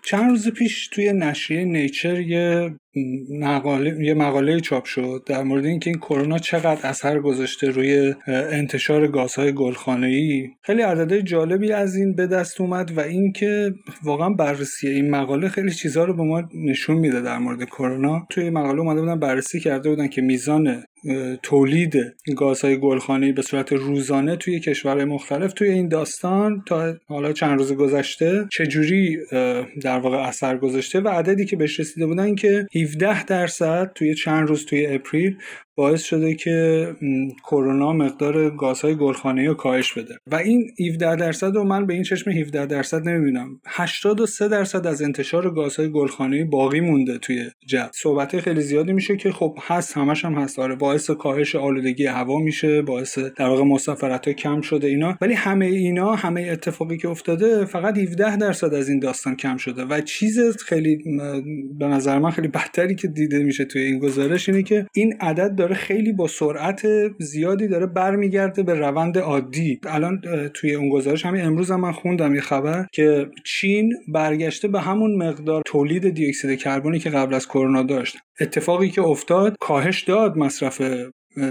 چند 0.05 0.31
روز 0.31 0.49
پیش 0.49 0.89
توی 0.89 1.13
نشریه 1.13 1.65
نیچر 1.65 2.21
یه 2.21 2.75
مقاله 3.31 4.05
یه 4.05 4.15
مقاله 4.15 4.61
چاپ 4.61 4.85
شد 4.85 5.23
در 5.27 5.43
مورد 5.43 5.65
اینکه 5.65 5.91
این 5.91 5.99
کرونا 5.99 6.39
چقدر 6.39 6.87
اثر 6.87 7.21
گذاشته 7.21 7.71
روی 7.71 8.15
انتشار 8.27 9.07
گازهای 9.07 9.53
گلخانه‌ای. 9.53 10.49
خیلی 10.63 10.83
عددهای 10.83 11.23
جالبی 11.23 11.73
از 11.73 11.97
این 11.97 12.15
به 12.15 12.27
دست 12.27 12.61
اومد 12.61 12.99
و 12.99 13.01
اینکه 13.01 13.75
واقعا 14.03 14.31
بررسی 14.31 14.89
این 14.89 15.11
مقاله 15.11 15.49
خیلی 15.49 15.71
چیزها 15.71 16.05
رو 16.05 16.17
به 16.17 16.23
ما 16.23 16.49
نشون 16.55 16.97
میده 16.97 17.21
در 17.21 17.39
مورد 17.39 17.65
کرونا. 17.65 18.27
توی 18.31 18.51
مقاله 18.51 18.81
اومده 18.81 19.01
بودن 19.01 19.19
بررسی 19.19 19.61
کرده 19.61 19.91
بودن 19.91 20.09
که 20.09 20.23
میزان 20.23 20.85
تولید 21.43 21.95
گازهای 22.37 22.77
گلخانه‌ای 22.77 23.33
به 23.33 23.43
صورت 23.43 23.73
روزانه 23.73 24.37
توی 24.37 24.61
کشورهای 24.61 25.05
مختلف 25.05 25.53
توی 25.53 25.69
این 25.69 25.89
داستان 25.89 26.63
تا 26.67 26.95
حالا 27.07 27.33
چند 27.33 27.59
روز 27.59 27.73
گذشته 27.73 28.47
چجوری 28.53 29.17
در 29.83 29.99
واقع 29.99 30.17
اثر 30.17 30.59
گذاشته 30.59 31.01
و 31.01 31.09
عددی 31.09 31.45
که 31.45 31.57
بهش 31.57 31.81
رسیده 31.81 32.07
بودن 32.07 32.35
که 32.35 32.67
17 32.83 33.25
درصد 33.25 33.93
توی 33.95 34.15
چند 34.15 34.49
روز 34.49 34.67
توی 34.67 34.87
اپریل 34.87 35.39
باعث 35.77 36.03
شده 36.03 36.35
که 36.35 36.87
کرونا 37.45 37.93
مقدار 37.93 38.51
گازهای 38.57 38.95
گلخانه‌ای 38.95 39.47
رو 39.47 39.55
کاهش 39.55 39.93
بده. 39.93 40.15
و 40.27 40.37
این 40.37 40.71
17 40.89 41.17
درصد 41.17 41.55
رو 41.55 41.65
من 41.65 41.87
به 41.87 41.95
این 41.95 42.03
چشم 42.03 42.31
17 42.31 42.67
درصد 42.67 43.09
نمی‌بینم. 43.09 43.61
83 43.67 44.49
درصد 44.49 44.87
از 44.87 45.03
انتشار 45.03 45.55
گازهای 45.55 45.91
گلخانه‌ای 45.91 46.45
باقی 46.45 46.81
مونده 46.81 47.19
توی 47.19 47.51
جو 47.67 47.79
صحبت 47.95 48.41
خیلی 48.41 48.61
زیادی 48.61 48.93
میشه 48.93 49.17
که 49.17 49.31
خب 49.31 49.59
هست 49.63 49.97
همش 49.97 50.25
هم 50.25 50.35
هست. 50.35 50.59
آره 50.59 50.75
باعث 50.75 51.11
کاهش 51.11 51.57
آلودگی 51.57 52.07
هوا 52.07 52.39
میشه 52.39 52.83
باعث 52.83 53.19
در 53.19 53.47
واقع 53.49 53.65
مسافرت 53.65 54.29
کم 54.29 54.61
شده 54.61 54.87
اینا. 54.87 55.19
ولی 55.21 55.35
همه 55.35 55.67
اینا 55.67 56.15
همه 56.15 56.49
اتفاقی 56.51 56.97
که 56.97 57.09
افتاده 57.09 57.65
فقط 57.65 57.99
17 57.99 58.37
درصد 58.37 58.75
از 58.75 58.89
این 58.89 58.99
داستان 58.99 59.37
کم 59.37 59.57
شده. 59.57 59.85
و 59.85 60.01
چیز 60.01 60.57
خیلی 60.57 60.99
به 61.79 61.87
نظر 61.87 62.19
من 62.19 62.31
خیلی 62.31 62.49
بدتری 62.49 62.95
که 62.95 63.09
دیده 63.09 63.39
میشه 63.39 63.65
توی 63.65 63.83
این 63.83 63.99
گزارش 63.99 64.49
اینه 64.49 64.63
که 64.63 64.87
این 64.95 65.15
عدد 65.21 65.62
داره 65.63 65.75
خیلی 65.75 66.13
با 66.13 66.27
سرعت 66.27 66.83
زیادی 67.19 67.69
داره 67.69 67.87
برمیگرده 67.87 68.63
به 68.63 68.75
روند 68.75 69.19
عادی. 69.19 69.81
الان 69.87 70.21
توی 70.55 70.75
اون 70.75 70.89
گزارش 70.89 71.27
همین 71.27 71.45
امروز 71.45 71.71
هم 71.71 71.81
من 71.81 71.93
خوندم 71.93 72.35
یه 72.35 72.41
خبر 72.41 72.87
که 72.93 73.31
چین 73.45 73.93
برگشته 74.09 74.69
به 74.69 74.81
همون 74.81 75.17
مقدار 75.29 75.63
تولید 75.67 76.11
دیوکسید 76.11 76.59
کربنی 76.59 76.99
که 76.99 77.11
قبل 77.11 77.35
از 77.35 77.49
کرونا 77.49 77.83
داشت. 77.83 78.17
اتفاقی 78.41 78.91
که 78.91 79.03
افتاد 79.03 79.57
کاهش 79.61 80.03
داد 80.03 80.37
مصرف 80.37 80.83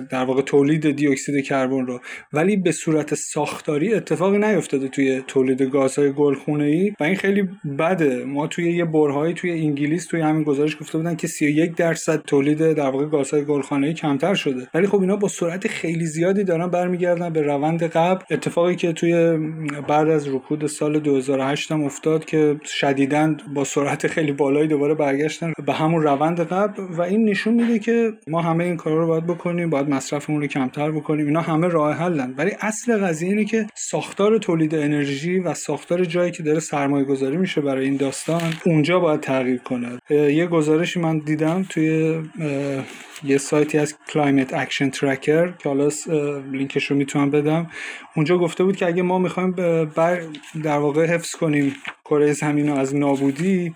در 0.09 0.23
واقع 0.23 0.41
تولید 0.41 0.91
دیوکسید 0.91 1.45
کربن 1.45 1.85
رو. 1.85 1.99
ولی 2.33 2.57
به 2.57 2.71
صورت 2.71 3.15
ساختاری 3.15 3.93
اتفاقی 3.93 4.37
نیفتاده 4.37 4.87
توی 4.87 5.23
تولید 5.27 5.61
گازهای 5.61 6.11
گلخونه 6.11 6.63
ای 6.63 6.93
و 6.99 7.03
این 7.03 7.15
خیلی 7.15 7.49
بده. 7.79 8.25
ما 8.25 8.47
توی 8.47 8.73
یه 8.73 8.85
برهایی 8.85 9.33
توی 9.33 9.51
انگلیس 9.51 10.05
توی 10.05 10.21
همین 10.21 10.43
گزارش 10.43 10.77
گفته 10.79 10.97
بودن 10.97 11.15
که 11.15 11.27
31 11.27 11.75
درصد 11.75 12.21
تولید 12.21 12.73
در 12.73 12.89
واقع 12.89 13.05
گازهای 13.05 13.45
گلخانه 13.45 13.87
ای 13.87 13.93
کمتر 13.93 14.33
شده. 14.33 14.67
ولی 14.73 14.87
خب 14.87 15.01
اینا 15.01 15.15
با 15.15 15.27
سرعت 15.27 15.67
خیلی 15.67 16.05
زیادی 16.05 16.43
دارن 16.43 16.67
برمیگردن 16.67 17.33
به 17.33 17.41
روند 17.41 17.83
قبل. 17.83 18.23
اتفاقی 18.31 18.75
که 18.75 18.93
توی 18.93 19.37
بعد 19.87 20.09
از 20.09 20.27
رکود 20.27 20.67
سال 20.67 20.99
2008 20.99 21.71
هم 21.71 21.83
افتاد 21.83 22.25
که 22.25 22.59
شدیداً 22.65 23.35
با 23.55 23.63
سرعت 23.63 24.07
خیلی 24.07 24.31
بالایی 24.31 24.67
دوباره 24.67 24.93
برگشتن 24.93 25.53
به 25.65 25.73
همون 25.73 26.03
روند 26.03 26.39
قبل. 26.39 26.83
و 26.83 27.01
این 27.01 27.29
نشون 27.29 27.53
میده 27.53 27.79
که 27.79 28.13
ما 28.27 28.41
همه 28.41 28.63
این 28.63 28.77
کارا 28.77 28.97
رو 28.97 29.07
باید 29.07 29.27
بکنیم. 29.27 29.70
باید 29.71 29.89
مصرفمون 29.89 30.41
رو 30.41 30.47
کمتر 30.47 30.91
بکنیم. 30.91 31.25
اینا 31.25 31.41
همه 31.41 31.67
راه 31.67 31.95
حلن. 31.95 32.33
ولی 32.37 32.51
اصل 32.59 32.97
قضیه 32.97 33.29
اینه 33.29 33.45
که 33.45 33.67
ساختار 33.75 34.37
تولید 34.37 34.75
انرژی 34.75 35.39
و 35.39 35.53
ساختار 35.53 36.05
جایی 36.05 36.31
که 36.31 36.43
داره 36.43 36.59
سرمایه 36.59 37.05
گذاری 37.05 37.37
میشه 37.37 37.61
برای 37.61 37.85
این 37.85 37.97
داستان 37.97 38.53
اونجا 38.65 38.99
باید 38.99 39.19
تغییر 39.19 39.57
کنه. 39.57 39.99
یه 40.09 40.47
گزارشی 40.47 40.99
من 40.99 41.17
دیدم 41.19 41.65
توی 41.69 42.19
یه 43.23 43.37
سایتی 43.37 43.77
از 43.77 43.95
Climate 44.09 44.49
Action 44.49 44.91
Tracker 44.91 45.57
که 45.57 45.63
حالا 45.65 45.89
لینکش 46.51 46.85
رو 46.85 46.95
می‌تونم 46.95 47.29
بدم. 47.29 47.69
اونجا 48.15 48.37
گفته 48.37 48.63
بود 48.63 48.75
که 48.75 48.85
اگه 48.85 49.01
ما 49.01 49.19
می‌خوایم 49.19 49.51
در 50.63 50.77
واقع 50.77 51.05
حفظ 51.05 51.35
کنیم 51.35 51.75
کره 52.05 52.33
زمین 52.33 52.67
رو 52.69 52.75
از 52.75 52.95
نابودی 52.95 53.73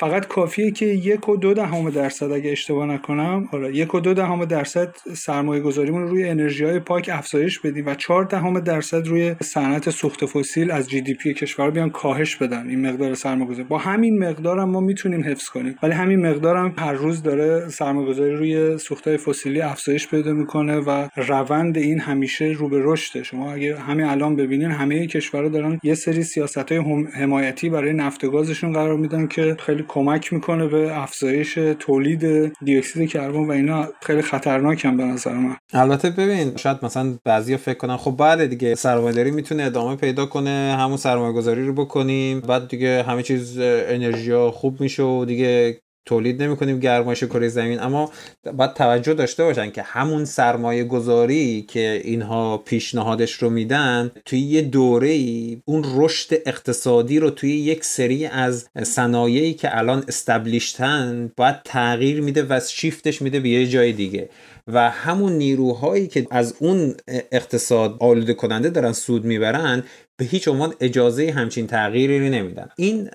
فقط 0.00 0.26
کافیه 0.26 0.70
که 0.70 0.86
یک 0.86 1.28
و 1.28 1.36
دو 1.36 1.54
دهم 1.54 1.90
درصد 1.90 2.32
اگه 2.32 2.50
اشتباه 2.50 2.86
نکنم. 2.86 3.48
آره 3.52 3.76
یک 3.76 3.94
و 3.94 4.00
دو 4.00 4.14
دهم 4.14 4.44
درصد 4.44 4.96
سرمایه 5.14 5.62
گذاریمون 5.62 6.02
رو 6.02 6.08
روی 6.08 6.28
انرژی 6.28 6.64
های 6.64 6.78
پاک 6.78 7.10
افزایش 7.12 7.58
بدیم 7.58 7.86
و 7.86 7.94
چهار 7.94 8.24
دهم 8.24 8.60
درصد 8.60 9.06
روی 9.06 9.34
صنعت 9.42 9.90
سوخت 9.90 10.26
فسیلی 10.26 10.70
از 10.70 10.88
GDP 10.88 11.34
کشور 11.34 11.70
بیان 11.70 11.90
کاهش 11.90 12.36
بدن. 12.36 12.68
این 12.68 12.90
مقدار 12.90 13.14
سرمایه 13.14 13.50
گذاری 13.50 13.68
با 13.68 13.78
همین 13.78 14.18
مقدار 14.18 14.58
هم 14.58 14.68
ما 14.70 14.80
می‌تونیم 14.80 15.24
حفظ 15.24 15.48
کنیم. 15.48 15.76
ولی 15.82 15.92
همین 15.92 16.26
مقدار 16.26 16.56
هم 16.56 16.74
هر 16.78 16.92
روز 16.92 17.22
داره 17.22 17.68
سرمایه 17.68 18.08
گذاری 18.08 18.34
روی 18.34 18.78
سوخت 18.78 19.08
های 19.08 19.16
فسیلی 19.16 19.60
افزایش 19.60 20.08
پیدا 20.08 20.32
می‌کنه 20.32 20.76
و 20.76 21.08
روند 21.16 21.78
این 21.78 22.00
همیشه 22.00 22.44
رو 22.44 22.68
به 22.68 22.80
رشده 22.82 23.22
شما 23.22 23.52
اگه 23.52 23.76
همین 23.76 24.06
الان 24.06 24.36
ببینین 24.36 24.70
همه 24.70 25.06
کشورها 25.06 25.48
دارن 25.48 25.80
یه 25.82 25.94
سری 25.94 26.22
سیاست 26.22 26.72
های 26.72 27.06
حمایتی 27.12 27.70
برای 27.70 27.92
نفت 27.92 28.24
و 28.24 28.30
گازشون 28.30 28.72
قرار 28.72 28.96
میدن 28.96 29.26
که 29.26 29.56
خیلی 29.58 29.84
کمک 29.92 30.32
می‌کنه 30.32 30.66
به 30.66 30.98
افزایش 31.02 31.58
تولید 31.78 32.52
دیوکسید 32.64 33.10
کربن 33.10 33.46
و 33.46 33.50
اینا. 33.50 33.88
خیلی 34.02 34.22
خطرناکن 34.22 34.96
به 34.96 35.04
نظر 35.04 35.32
من. 35.32 35.56
البته 35.72 36.10
ببین 36.10 36.56
شاید 36.56 36.78
مثلا 36.82 37.18
بعضیا 37.24 37.56
فکر 37.56 37.78
کنن 37.78 37.96
خب 37.96 38.10
بعد 38.10 38.46
دیگه 38.46 38.74
سرمایه‌داری 38.74 39.30
می‌تونه 39.30 39.62
ادامه 39.62 39.96
پیدا 39.96 40.26
کنه 40.26 40.76
همون 40.78 40.96
سرمایه 40.96 41.32
گذاری 41.32 41.66
رو 41.66 41.72
بکنیم 41.72 42.40
بعد 42.40 42.68
دیگه 42.68 43.02
همه 43.02 43.22
چیز 43.22 43.58
انرژی 43.60 44.36
خوب 44.36 44.80
میشه 44.80 45.02
و 45.02 45.24
دیگه 45.24 45.80
تولید 46.06 46.42
نمی 46.42 46.56
کنیم 46.56 46.78
گرمایش 46.78 47.24
کره 47.24 47.48
زمین 47.48 47.80
اما 47.80 48.12
باید 48.54 48.74
توجه 48.74 49.14
داشته 49.14 49.44
باشن 49.44 49.70
که 49.70 49.82
همون 49.82 50.24
سرمایه 50.24 50.84
گذاری 50.84 51.62
که 51.68 52.00
اینها 52.04 52.58
پیشنهادش 52.58 53.32
رو 53.32 53.50
میدن 53.50 54.10
توی 54.24 54.38
یه 54.38 54.62
دوره 54.62 55.08
ای 55.08 55.62
اون 55.64 55.84
رشد 55.96 56.34
اقتصادی 56.46 57.18
رو 57.18 57.30
توی 57.30 57.50
یک 57.50 57.84
سری 57.84 58.26
از 58.26 58.68
صنایعی 58.82 59.54
که 59.54 59.78
الان 59.78 60.04
استبلیشتن 60.08 61.32
باید 61.36 61.56
تغییر 61.64 62.20
میده 62.20 62.46
و 62.48 62.60
شیفتش 62.68 63.22
میده 63.22 63.40
به 63.40 63.48
یه 63.48 63.66
جای 63.66 63.92
دیگه. 63.92 64.28
و 64.72 64.90
همون 64.90 65.32
نیروهایی 65.32 66.06
که 66.06 66.26
از 66.30 66.54
اون 66.58 66.94
اقتصاد 67.32 67.96
آلوده 68.00 68.34
کننده 68.34 68.70
دارن 68.70 68.92
سود 68.92 69.24
می‌برن 69.24 69.82
به 70.20 70.26
هیچ 70.26 70.48
عنوان 70.48 70.74
اجازه 70.80 71.30
همچین 71.30 71.66
تغییری 71.66 72.20
رو 72.20 72.34
نمیدن. 72.34 72.68
این 72.76 73.08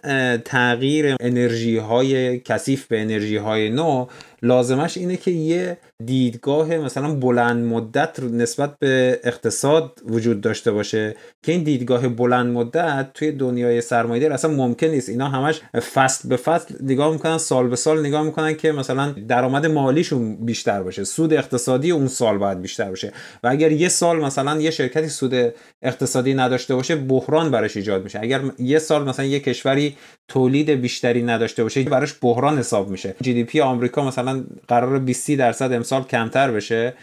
تغییر 0.46 1.16
انرژی 1.20 1.78
های 1.78 2.40
کثیف 2.40 2.88
به 2.88 3.02
انرژی 3.02 3.38
های 3.38 3.70
نو 3.70 4.08
لازمش 4.42 4.98
اینه 4.98 5.18
که 5.18 5.32
یه 5.32 5.78
دیدگاه 6.06 6.78
مثلا 6.78 7.16
بلند 7.16 7.66
مدت 7.66 8.20
نسبت 8.20 8.80
به 8.80 9.20
اقتصاد 9.24 10.02
وجود 10.06 10.42
داشته 10.42 10.72
باشه 10.72 11.16
که 11.46 11.52
این 11.52 11.64
دیدگاه 11.64 12.08
بلند 12.08 12.54
مدت 12.54 13.14
توی 13.14 13.32
دنیای 13.32 13.82
سرمایه‌داری 13.82 14.34
اصلا 14.34 14.52
ممکن 14.52 14.88
نیست. 14.88 15.10
اینا 15.10 15.30
همش 15.30 15.62
فصل 15.94 16.30
به 16.30 16.36
فصل 16.36 16.76
نگاه 16.84 17.14
می‌کنن 17.14 17.38
سال 17.38 17.68
به 17.68 17.76
سال 17.76 18.00
نگاه 18.00 18.24
می‌کنن 18.24 18.56
که 18.56 18.72
مثلا 18.72 19.12
درآمد 19.28 19.66
مالیشون 19.66 20.36
بیشتر 20.36 20.84
باشه. 20.84 21.04
سود 21.04 21.34
اقتصادی 21.34 21.92
اون 21.92 22.08
سال 22.08 22.38
باید 22.38 22.62
بیشتر 22.62 22.90
باشه. 22.90 23.12
و 23.44 23.48
اگر 23.48 23.72
یه 23.72 23.90
سال 23.90 24.20
مثلا 24.20 24.62
یه 24.62 24.72
شرکتی 24.72 25.10
سود 25.10 25.54
اقتصادی 25.82 26.34
نداشته 26.34 26.76
باشه 26.76 26.95
بحران 26.96 27.52
براش 27.52 27.78
ایجاد 27.78 28.04
میشه. 28.04 28.20
اگر 28.22 28.42
یه 28.60 28.80
سال 28.80 29.10
مثلا 29.10 29.26
یه 29.26 29.40
کشوری 29.40 29.98
تولید 30.28 30.70
بیشتری 30.70 31.24
نداشته 31.24 31.64
باشه 31.64 31.84
براش 31.84 32.16
بحران 32.22 32.58
حساب 32.58 32.90
میشه. 32.90 33.16
جی 33.22 33.34
دی 33.34 33.44
پی 33.44 33.62
آمریکا 33.62 34.08
مثلا 34.08 34.44
قرار 34.68 35.00
20 35.00 35.32
درصد 35.32 35.74
امسال 35.74 36.04
کمتر 36.04 36.52
بشه 36.52 36.94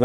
و 0.00 0.04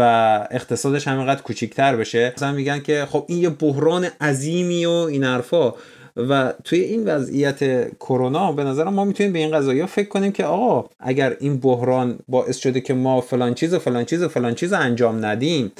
اقتصادش 0.50 1.08
هم 1.08 1.18
اینقدر 1.18 1.42
کوچیکتر 1.42 1.96
بشه. 1.96 2.32
مثلا 2.36 2.52
میگن 2.52 2.80
که 2.80 3.06
خب 3.10 3.24
این 3.28 3.38
یه 3.38 3.48
بحران 3.48 4.04
عظیمی 4.20 4.86
و 4.86 4.90
این 4.90 5.24
حرفا. 5.24 5.74
و 6.16 6.52
توی 6.64 6.80
این 6.80 7.04
وضعیت 7.04 7.88
کرونا 7.96 8.52
به 8.52 8.64
نظر 8.64 8.84
ما 8.84 9.04
می‌تونیم 9.04 9.32
به 9.32 9.38
این 9.38 9.50
قضایی 9.50 9.86
فکر 9.86 10.08
کنیم 10.08 10.32
که 10.32 10.44
آقا 10.44 10.88
اگر 11.00 11.36
این 11.40 11.60
بحران 11.60 12.18
باعث 12.28 12.56
شده 12.56 12.80
که 12.80 12.94
ما 12.94 13.20
فلان 13.20 13.54
چیز 13.54 13.74
و 13.74 13.78
فلان 13.78 14.04
چیز 14.04 14.22
و 14.22 14.28
فلان 14.28 14.54
چیز 14.54 14.72
انجام 14.72 15.24
ندیم 15.24 15.72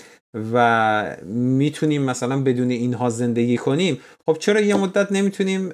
و 0.53 1.17
می‌تونیم 1.27 2.03
مثلا 2.03 2.43
بدون 2.43 2.71
اینها 2.71 3.11
زندگی 3.11 3.57
کنیم. 3.57 3.99
خب 4.27 4.37
چرا 4.39 4.61
یه 4.61 4.75
مدت 4.75 5.13
نمی‌تونیم 5.13 5.67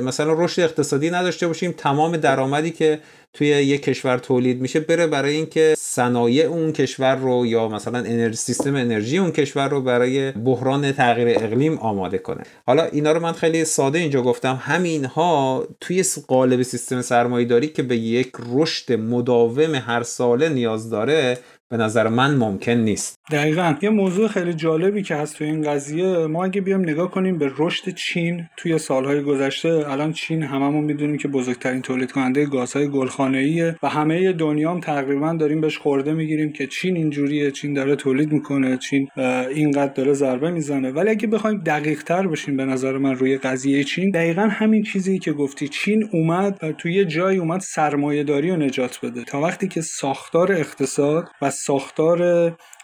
مثلا 0.00 0.44
رشد 0.44 0.62
اقتصادی 0.62 1.10
نداشته 1.10 1.46
باشیم 1.46 1.74
تمام 1.76 2.16
درآمدی 2.16 2.70
که 2.70 2.98
توی 3.32 3.46
یک 3.46 3.82
کشور 3.82 4.18
تولید 4.18 4.60
میشه 4.60 4.80
بره 4.80 5.06
برای 5.06 5.34
اینکه 5.34 5.74
صنایع 5.78 6.46
اون 6.46 6.72
کشور 6.72 7.16
رو 7.16 7.46
یا 7.46 7.68
مثلا 7.68 7.98
انرژی 7.98 8.36
سیستم 8.36 8.74
انرژی 8.74 9.18
اون 9.18 9.30
کشور 9.30 9.68
رو 9.68 9.80
برای 9.80 10.32
بحران 10.32 10.92
تغییر 10.92 11.28
اقلیم 11.28 11.78
آماده 11.78 12.18
کنه. 12.18 12.42
حالا 12.66 12.84
اینا 12.84 13.12
رو 13.12 13.20
من 13.20 13.32
خیلی 13.32 13.64
ساده 13.64 13.98
اینجا 13.98 14.22
گفتم. 14.22 14.60
همینها 14.62 15.66
توی 15.80 16.04
قالب 16.28 16.62
سیستم 16.62 17.02
سرمایه‌داری 17.02 17.68
که 17.68 17.82
به 17.82 17.96
یک 17.96 18.32
رشد 18.52 18.92
مداوم 18.92 19.74
هر 19.74 20.02
ساله 20.02 20.48
نیاز 20.48 20.90
داره 20.90 21.38
به 21.70 21.76
نظر 21.76 22.08
من 22.08 22.36
ممکن 22.36 22.72
نیست. 22.72 23.20
دقیقا. 23.32 23.74
یه 23.82 23.90
موضوع 23.90 24.28
خیلی 24.28 24.54
جالبی 24.54 25.02
که 25.02 25.14
هست 25.14 25.36
توی 25.36 25.46
این 25.46 25.62
قضیه. 25.62 26.26
ما 26.26 26.44
اگه 26.44 26.60
بیام 26.60 26.80
نگاه 26.80 27.10
کنیم 27.10 27.38
به 27.38 27.50
رشد 27.58 27.94
چین 27.94 28.48
توی 28.56 28.78
سالهای 28.78 29.22
گذشته 29.22 29.84
الان 29.88 30.12
چین 30.12 30.42
هممون 30.42 30.84
می‌دونیم 30.84 31.18
که 31.18 31.28
بزرگترین 31.28 31.82
تولید 31.82 32.12
کننده 32.12 32.46
گازهای 32.46 32.88
گلخانه‌ایه 32.88 33.76
و 33.82 33.88
همه 33.88 34.32
دنیا 34.32 34.70
هم 34.70 34.80
تقریبا 34.80 35.36
داریم 35.40 35.60
بهش 35.60 35.78
خورده 35.78 36.12
می‌گیریم 36.12 36.52
که 36.52 36.66
چین 36.66 36.96
اینجوریه 36.96 37.50
چین 37.50 37.74
داره 37.74 37.96
تولید 37.96 38.32
می‌کنه 38.32 38.76
چین 38.76 39.08
اینقدر 39.54 39.92
داره 39.92 40.12
ضربه 40.12 40.50
می‌زنه. 40.50 40.90
ولی 40.90 41.10
اگه 41.10 41.26
بخوایم 41.26 41.62
دقیق 41.66 42.02
تر 42.02 42.26
بشیم 42.26 42.56
به 42.56 42.64
نظر 42.64 42.98
من 42.98 43.14
روی 43.14 43.38
قضیه 43.38 43.84
چین 43.84 44.10
دقیقا 44.10 44.42
همین 44.42 44.82
چیزی 44.82 45.18
که 45.18 45.32
گفتی. 45.32 45.68
چین 45.68 46.08
اومد 46.12 46.74
توی 46.78 47.04
جای 47.04 47.38
اومد 47.38 47.60
سرمایه 47.60 48.24
داری 48.24 48.50
رو 48.50 48.56
نجات 48.56 48.98
بده. 49.02 49.24
تا 49.24 49.40
وقتی 49.40 49.68
که 49.68 49.80
ساختار 49.80 50.52
اقتصاد 50.52 51.28
و 51.42 51.50
ساختار 51.66 52.18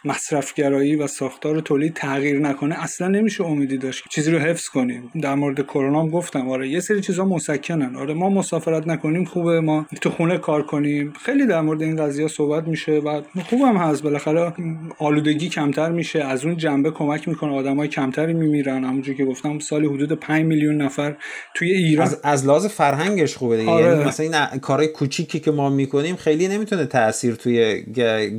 مصرفگرایی 0.07 0.97
و 0.97 1.07
ساختار 1.07 1.61
تولید 1.61 1.95
تغییر 1.95 2.39
نکنه 2.39 2.83
اصلا 2.83 3.09
نمیشه 3.09 3.45
امیدی 3.45 3.79
داشت. 3.79 4.05
چیزی 4.11 4.31
رو 4.31 4.39
حفظ 4.39 4.69
کنیم. 4.69 5.11
در 5.23 5.35
مورد 5.35 5.63
کرونا 5.63 6.01
هم 6.01 6.09
گفتم. 6.09 6.49
آره 6.49 6.69
یه 6.69 6.81
سری 6.81 7.01
چیزا 7.01 7.25
مسکنن. 7.25 7.97
آره 7.97 8.15
ما 8.15 8.29
مسافرت 8.29 8.87
نکنیم 8.87 9.25
خوبه. 9.25 9.61
ما 9.61 9.87
تو 10.01 10.11
خونه 10.11 10.39
کار 10.39 10.63
کنیم. 10.63 11.13
خیلی 11.25 11.47
در 11.47 11.61
مورد 11.61 11.83
این 11.83 11.97
قضیه 11.97 12.29
صحبت 12.29 12.69
میشه 12.69 12.93
و 12.93 13.23
خوبم 13.51 13.77
هست. 13.77 14.03
بالاخره 14.03 14.53
آلودگی 14.99 15.49
کمتر 15.49 15.91
میشه. 15.91 16.25
از 16.25 16.45
اون 16.45 16.57
جنبه 16.57 16.91
کمک 16.91 17.29
می‌کنه. 17.29 17.53
آدمای 17.53 17.89
کمتری 17.89 18.35
میمیرن. 18.35 18.85
همونجوری 18.85 19.19
که 19.19 19.25
گفتم 19.25 19.59
سالی 19.59 19.87
حدود 19.87 20.13
5 20.13 20.45
میلیون 20.45 20.83
نفر 20.83 21.17
توی 21.55 21.73
ایران. 21.73 22.07
از, 22.07 22.21
از 22.23 22.47
لحاظ 22.47 22.67
فرهنگش 22.67 23.37
خوبه 23.37 23.57
دیگه. 23.57 23.71
آره. 23.71 23.87
یعنی 23.87 24.05
مثلا 24.05 24.27
این 24.27 24.61
کارهای 24.61 24.89
کوچیکی 24.89 25.41
که 25.41 25.51
ما 25.51 25.71
می‌کنیم 25.71 26.17
خیلی 26.17 26.49
نمی‌تونه 26.49 26.87
تاثیر 26.87 27.35
توی 27.35 27.83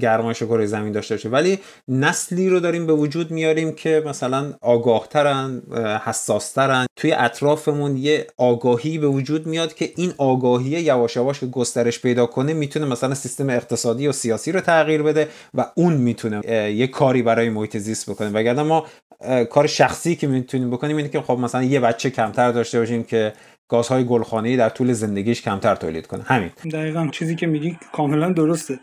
گرمایش 0.02 0.44
کره 0.44 0.66
زمین 0.66 0.92
داشته 0.92 1.16
باشه. 1.16 1.30
ولی 1.30 1.57
نسلی 1.88 2.50
رو 2.50 2.60
داریم 2.60 2.88
به 2.88 2.94
وجود 2.94 3.32
میاریم 3.32 3.72
که 3.72 4.04
مثلا 4.06 4.54
آگاهترن 4.62 5.62
حساسترن. 6.06 6.86
توی 6.96 7.12
اطرافمون 7.12 7.98
یه 7.98 8.28
آگاهی 8.38 8.98
به 8.98 9.08
وجود 9.08 9.48
میاد 9.48 9.74
که 9.74 9.92
این 9.96 10.14
آگاهی 10.18 10.70
یواش 10.70 11.16
یواش 11.16 11.40
که 11.40 11.46
گسترش 11.46 12.02
پیدا 12.02 12.26
کنه 12.26 12.54
می‌تونه 12.54 12.86
مثلا 12.86 13.16
سیستم 13.16 13.50
اقتصادی 13.50 14.08
و 14.08 14.12
سیاسی 14.12 14.52
رو 14.52 14.62
تغییر 14.62 15.04
بده 15.04 15.28
و 15.54 15.66
اون 15.76 15.94
می‌تونه 15.94 16.42
یه 16.76 16.88
کاری 16.88 17.22
برای 17.22 17.50
محیط 17.50 17.78
زیست 17.78 18.10
بکنه. 18.10 18.30
وگرنه 18.30 18.64
ما 18.64 18.86
کار 19.50 19.68
شخصی 19.68 20.16
که 20.16 20.28
می‌تونیم 20.28 20.70
بکنیم 20.70 20.98
اینه 20.98 21.10
که 21.10 21.22
خب 21.22 21.38
مثلا 21.40 21.64
یه 21.64 21.80
بچه 21.80 22.10
کمتر 22.10 22.52
داشته 22.52 22.80
باشیم 22.80 23.04
که 23.04 23.34
گازهای 23.70 24.04
گلخانه‌ای 24.04 24.58
در 24.58 24.70
طول 24.70 24.94
زندگیش 24.94 25.42
کمتر 25.42 25.76
تولید 25.76 26.08
کنه. 26.08 26.24
همین. 26.24 26.50
دقیقا 26.74 27.08
چیزی 27.12 27.36
که 27.36 27.48
میگی 27.48 27.78
کاملا 27.92 28.32
درسته. 28.32 28.80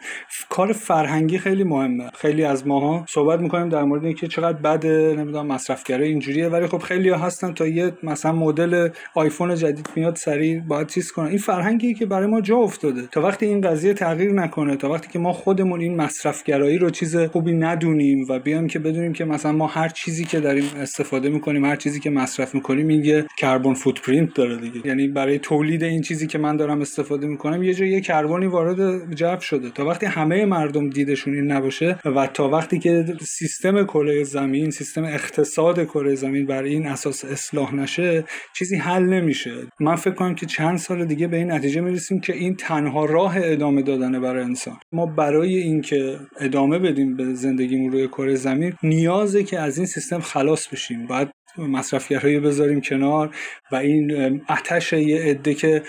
کار 0.49 0.73
فرهنگی 0.73 1.39
خیلی 1.39 1.65
مهمه. 1.65 2.11
خیلی 2.15 2.45
از 2.45 2.67
ماها 2.67 3.05
صحبت 3.09 3.41
می‌کنیم 3.41 3.69
در 3.69 3.83
مورد 3.83 4.05
اینکه 4.05 4.29
چقدر 4.29 4.59
بده 4.59 5.15
نمی‌دونم 5.19 5.47
مصرفگرای 5.47 6.09
اینجوریه 6.09 6.49
ولی 6.49 6.67
خب 6.67 6.79
خیلی 6.79 7.09
ها 7.09 7.19
هستن 7.19 7.53
تا 7.53 7.67
یه 7.67 7.93
مثلا 8.03 8.33
مدل 8.33 8.89
آیفون 9.15 9.55
جدید 9.55 9.89
میاد 9.97 10.17
سریع 10.17 10.61
باید 10.61 10.87
چیز 10.87 11.13
کنن. 11.13 11.27
این 11.27 11.39
فرهنگی 11.39 11.95
که 11.95 12.07
برای 12.07 12.27
ما 12.27 12.41
جا 12.41 12.57
افتاده. 12.57 13.03
تا 13.13 13.23
وقتی 13.23 13.47
این 13.47 13.61
قضیه 13.61 13.95
تغییر 13.95 14.33
نکنه 14.33 14.77
تا 14.77 14.91
وقتی 14.91 15.09
که 15.09 15.19
ما 15.19 15.33
خودمون 15.33 15.81
این 15.81 15.97
مصرفگرایی 15.97 16.79
رو 16.79 16.91
چیز 16.91 17.17
خوبی 17.17 17.53
ندونیم 17.53 18.27
و 18.29 18.39
بیایم 18.39 18.67
که 18.67 18.79
بدونیم 18.79 19.13
که 19.13 19.25
مثلا 19.25 19.53
ما 19.53 19.67
هر 19.67 19.89
چیزی 19.89 20.25
که 20.25 20.41
داریم 20.41 20.65
استفاده 20.81 21.29
می‌کنیم 21.29 21.65
هر 21.65 21.77
چیزی 21.77 22.01
که 22.01 22.11
مصرف 22.11 22.55
می‌کنیم 22.55 22.89
این 22.89 23.05
یه 23.05 23.27
کربن 23.39 23.75
فوتپرینت 23.75 24.35
داره 24.35 24.74
یعنی 24.85 25.09
برای 25.09 25.39
تولید 25.39 25.83
این 25.85 26.03
چیزی 26.03 26.27
که 26.27 26.39
من 26.39 26.57
دارم 26.57 26.81
استفاده 26.81 27.27
می‌کنم 27.27 27.63
یه 27.63 27.75
جایی 27.75 27.93
یه 27.93 28.01
کربنی 28.01 28.47
وارد 28.47 29.15
جو 29.15 29.41
شده. 29.41 29.71
تا 29.71 29.87
وقتی 29.87 30.07
همه 30.07 30.45
مردم 30.45 30.91
دیدشون 30.91 31.35
این 31.35 31.53
نباشه 31.53 31.99
و 32.05 32.27
تا 32.27 32.49
وقتی 32.49 32.79
که 32.79 33.05
سیستم 33.21 33.85
کره 33.85 34.25
زمین 34.25 34.71
سیستم 34.71 35.05
اقتصاد 35.05 35.85
کره 35.85 36.15
زمین 36.15 36.47
بر 36.47 36.63
این 36.63 36.87
اساس 36.87 37.25
اصلاح 37.25 37.75
نشه 37.75 38.25
چیزی 38.57 38.77
حل 38.77 39.03
نمیشه. 39.03 39.51
من 39.81 39.97
فکر 39.97 40.15
کنم 40.15 40.35
که 40.35 40.47
چند 40.47 40.79
سال 40.79 41.05
دیگه 41.05 41.27
به 41.27 41.37
این 41.37 41.51
نتیجه 41.51 41.81
می‌رسیم 41.81 42.21
که 42.21 42.37
این 42.37 42.57
تنها 42.57 43.05
راه 43.05 43.35
ادامه 43.37 43.83
دادن 43.83 44.21
برای 44.21 44.45
انسان. 44.45 44.77
ما 44.93 45.07
برای 45.07 45.57
اینکه 45.57 46.19
ادامه 46.41 46.79
بدیم 46.79 47.17
به 47.17 47.35
زندگیمون 47.35 47.93
روی 47.93 48.09
کره 48.09 48.35
زمین 48.35 48.73
نیازه 48.83 49.45
که 49.45 49.61
از 49.61 49.79
این 49.79 49.87
سیستم 49.87 50.21
خلاص 50.21 50.69
بشیم. 50.69 51.07
باید 51.07 51.29
مصرفگرایی 51.59 52.41
بذاریم 52.41 52.81
کنار 52.81 53.37
و 53.73 53.77
این 53.77 54.41
اتش 54.49 54.93
یه 54.93 55.23
عده 55.23 55.55
که 55.55 55.83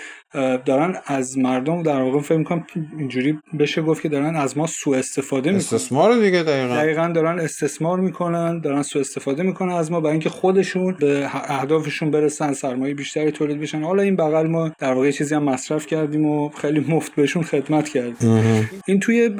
دارن 0.64 0.96
از 1.06 1.38
مردم 1.38 1.82
در 1.82 2.00
واقع 2.00 2.20
فکر 2.20 2.38
می‌کنم 2.38 2.66
اینجوری 2.98 3.38
بشه 3.58 3.82
گفت 3.82 4.02
که 4.02 4.08
دارن 4.08 4.36
از 4.36 4.58
ما 4.58 4.66
سوء 4.66 4.98
استفاده 4.98 5.50
می‌کنن. 5.50 5.56
استثمار 5.56 6.20
دیگه 6.20 6.42
دقیقا. 6.42 6.74
دقیقا 6.76 7.08
دارن 7.14 7.40
استثمار 7.40 8.00
می‌کنن 8.00 8.60
دارن 8.60 8.82
سوء 8.82 9.00
استفاده 9.00 9.42
می‌کنن 9.42 9.72
از 9.72 9.92
ما 9.92 10.00
برای 10.00 10.12
اینکه 10.12 10.28
خودشون 10.28 10.96
به 11.00 11.28
اهدافشون 11.32 12.10
برسن 12.10 12.52
سرمایه 12.52 12.94
بیشتری 12.94 13.30
تولید 13.30 13.60
بشن. 13.60 13.82
حالا 13.82 14.02
این 14.02 14.16
بغل 14.16 14.46
ما 14.46 14.72
در 14.78 14.92
واقع 14.92 15.10
چیزی 15.10 15.34
هم 15.34 15.42
مصرف 15.42 15.86
کردیم 15.86 16.26
و 16.26 16.48
خیلی 16.48 16.80
مفت 16.88 17.14
بهشون 17.14 17.42
خدمت 17.42 17.88
کردیم. 17.88 18.68
این 18.86 19.00
توی 19.00 19.30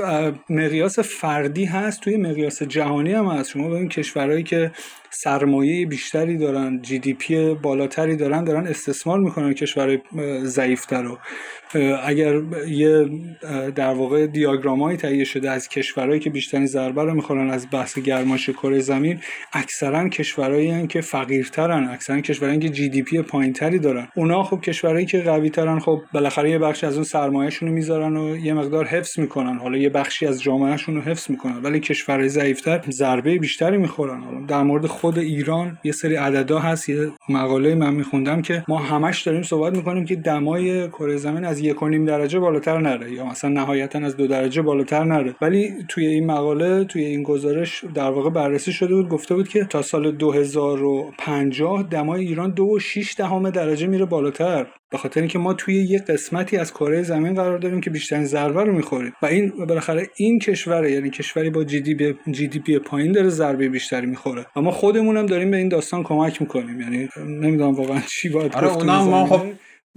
مقیاس 0.51 0.99
فردی 0.99 1.65
هست 1.65 2.01
توی 2.01 2.17
مقیاس 2.17 2.63
جهانی 2.63 3.13
هم 3.13 3.27
هست. 3.27 3.51
شما 3.51 3.69
ببین 3.69 3.89
کشورهایی 3.89 4.43
که 4.43 4.73
سرمایه 5.11 5.87
بیشتر 5.87 6.07
بیشتری 6.07 6.39
دارن 6.39 6.83
GDP 6.83 7.55
بالاتری 7.55 8.17
دارن 8.17 8.45
دارن 8.45 8.67
استثمار 8.67 9.19
می‌کنن. 9.19 9.55
کشورهای 9.55 9.99
ضعیفتر 10.43 10.86
رو 10.95 11.19
اگر 12.05 12.41
یه 12.69 13.11
در 13.75 13.95
واقع 13.95 14.27
دیاگرامایی 14.27 14.97
تهیه 14.97 15.25
شده 15.25 15.51
از 15.51 15.69
کشورهایی 15.69 16.21
که 16.21 16.31
بیشترین 16.31 16.67
ضربه 16.67 17.05
رو 17.05 17.15
می‌خورن 17.15 17.51
از 17.51 17.67
بحث 17.73 17.99
گرمایش 17.99 18.51
کره 18.51 18.79
زمین 18.79 19.19
اکثرا 19.53 20.09
کشورهایی 20.09 20.87
که 20.87 21.01
فقیرترن 21.01 21.89
اکثرا 21.89 22.21
کشورهایی 22.21 22.61
که 22.61 22.69
GDP 22.69 23.23
پایینتری 23.23 23.79
دارن. 23.79 24.09
اونا 24.17 24.43
خب 24.43 24.61
کشورهایی 24.61 25.07
که 25.07 25.23
قوی 25.23 25.51
ترن 25.51 25.79
خب 25.79 26.03
بالاخره 26.13 26.51
یه 26.51 26.59
بخشی 26.59 26.87
از 26.87 26.95
اون 26.95 27.05
سرمایهشون 27.05 27.69
رو 27.69 27.75
می‌ذارن 27.75 28.17
و 28.17 28.37
یه 28.37 28.55
مقدار 28.55 28.85
حفظ 28.85 29.19
می‌کنن. 29.19 29.59
حالا 29.59 29.79
یه 29.79 29.89
بخشی 29.89 30.27
از 30.27 30.43
جامعهشون 30.43 30.95
رو 30.95 31.01
حفظ 31.01 31.31
می‌کنن 31.31 31.63
ولی 31.63 31.81
کشورهای 31.81 32.29
ضعیفتر 32.29 32.81
ضربه 32.91 33.39
بیشتری 33.39 33.77
می‌خورن. 33.77 34.47
در 34.49 34.63
مورد 34.63 34.87
خود 34.87 35.19
ایران 35.19 35.79
یه 35.85 35.93
سری 35.93 36.15
عددا 36.15 36.59
هست 36.59 36.89
یه 36.89 37.11
مقاله 37.29 37.75
من 37.75 37.95
میخوندم 37.95 38.43
که 38.43 38.65
ما 38.69 38.79
همش 38.79 39.23
داریم 39.23 39.43
صحبت 39.43 39.77
می‌کنیم 39.77 40.05
که 40.05 40.17
دمای 40.17 40.89
کره 40.89 41.17
زمین 41.17 41.45
یک 41.61 41.77
درجه 42.07 42.39
بالاتر 42.39 42.79
نره 42.79 43.13
یا 43.13 43.25
مثلا 43.25 43.51
نهایتا 43.51 43.99
از 43.99 44.17
دو 44.17 44.27
درجه 44.27 44.63
بالاتر 44.63 45.05
نره. 45.05 45.35
ولی 45.41 45.71
توی 45.89 46.07
این 46.07 46.27
مقاله 46.27 46.85
توی 46.85 47.05
این 47.05 47.23
گزارش 47.23 47.85
در 47.95 48.11
واقع 48.11 48.31
بررسی 48.31 48.73
شده 48.73 48.95
بود 48.95 49.09
گفته 49.09 49.35
بود 49.35 49.49
که 49.49 49.65
تا 49.65 49.83
سال 49.83 50.13
2050 50.13 51.83
دمای 51.83 52.27
ایران 52.27 52.51
دو 52.51 52.65
و 52.65 52.79
6 52.79 53.15
دهم 53.19 53.51
درجه 53.51 53.87
میره 53.87 54.05
بالاتر. 54.05 54.67
به 54.91 54.99
خاطر 54.99 55.21
اینکه 55.21 55.39
ما 55.39 55.55
توی 55.55 55.75
یه 55.75 55.99
قسمتی 55.99 56.57
از 56.57 56.73
کره 56.73 57.03
زمین 57.03 57.35
قرار 57.35 57.59
داریم 57.59 57.81
که 57.81 57.91
بیشترین 57.91 58.25
ضربه 58.25 58.65
رو 58.65 58.73
می‌خوریم. 58.73 59.13
و 59.23 59.27
این 59.27 59.53
بالاخره 59.69 60.07
این 60.17 60.39
کشور 60.39 60.89
یعنی 60.89 61.11
کشوری 61.11 61.51
با 61.51 61.65
جی 61.65 61.81
دی, 61.81 62.15
جی 62.31 62.49
دی 62.49 62.59
پی 62.59 62.79
پایین 62.79 63.13
داره 63.13 63.29
ضربه 63.29 63.69
بیشتری 63.69 64.07
می‌خوره. 64.07 64.47
و 64.57 64.61
ما 64.61 64.71
خودمون 64.71 65.17
هم 65.17 65.27
داریم 65.27 65.51
به 65.51 65.57
این 65.57 65.69
داستان 65.69 66.03
کمک 66.03 66.41
می‌کنیم. 66.41 66.81
یعنی 66.81 67.09
نمی‌دونم 67.27 67.75
واقعا 67.75 68.01
چی 68.07 68.29
باید 68.29 68.55
آره 68.55 68.85
ما 68.85 69.27
خب 69.27 69.47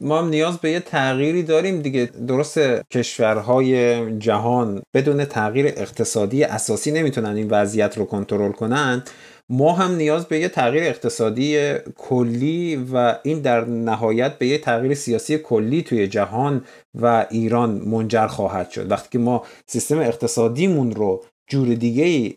ما 0.01 0.19
هم 0.19 0.29
نیاز 0.29 0.57
به 0.57 0.71
یه 0.71 0.79
تغییری 0.79 1.43
داریم 1.43 1.81
دیگه. 1.81 2.05
درست 2.05 2.59
کشورهای 2.91 4.17
جهان 4.17 4.81
بدون 4.93 5.25
تغییر 5.25 5.65
اقتصادی 5.65 6.43
اساسی 6.43 6.91
نمی‌تونن 6.91 7.35
این 7.35 7.47
وضعیت 7.49 7.97
رو 7.97 8.05
کنترل 8.05 8.51
کنن. 8.51 9.03
ما 9.49 9.73
هم 9.73 9.95
نیاز 9.95 10.25
به 10.25 10.39
یه 10.39 10.49
تغییر 10.49 10.83
اقتصادی 10.83 11.73
کلی 11.95 12.87
و 12.93 13.15
این 13.23 13.39
در 13.39 13.65
نهایت 13.65 14.37
به 14.37 14.47
یه 14.47 14.57
تغییر 14.57 14.93
سیاسی 14.93 15.37
کلی 15.37 15.81
توی 15.81 16.07
جهان 16.07 16.65
و 16.95 17.25
ایران 17.29 17.69
منجر 17.69 18.27
خواهد 18.27 18.69
شد. 18.69 18.91
وقتی 18.91 19.09
که 19.11 19.19
ما 19.19 19.43
سیستم 19.65 19.99
اقتصادیمون 19.99 20.91
رو 20.91 21.23
جور 21.49 21.73
دیگه 21.73 22.33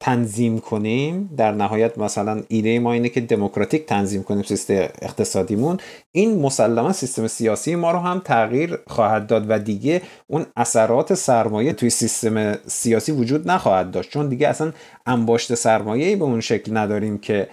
تنظیم 0.00 0.60
کنیم. 0.60 1.30
در 1.36 1.52
نهایت 1.52 1.98
مثلا 1.98 2.42
ایده 2.48 2.78
ما 2.78 2.92
اینه 2.92 3.08
که 3.08 3.20
دموکراتیک 3.20 3.86
تنظیم 3.86 4.22
کنیم 4.22 4.42
سیستم 4.42 4.74
اقتصادیمون. 5.02 5.76
این 6.12 6.38
مسلما 6.38 6.92
سیستم 6.92 7.26
سیاسی 7.26 7.74
ما 7.74 7.90
رو 7.90 7.98
هم 7.98 8.22
تغییر 8.24 8.78
خواهد 8.86 9.26
داد 9.26 9.46
و 9.48 9.58
دیگه 9.58 10.02
اون 10.26 10.46
اثرات 10.56 11.14
سرمایه 11.14 11.72
توی 11.72 11.90
سیستم 11.90 12.52
سیاسی 12.66 13.12
وجود 13.12 13.50
نخواهد 13.50 13.90
داشت. 13.90 14.10
چون 14.10 14.28
دیگه 14.28 14.48
اصلا 14.48 14.72
انباشت 15.06 15.54
سرمایه 15.54 16.16
به 16.16 16.24
اون 16.24 16.40
شکل 16.40 16.76
نداریم 16.76 17.18
که 17.18 17.48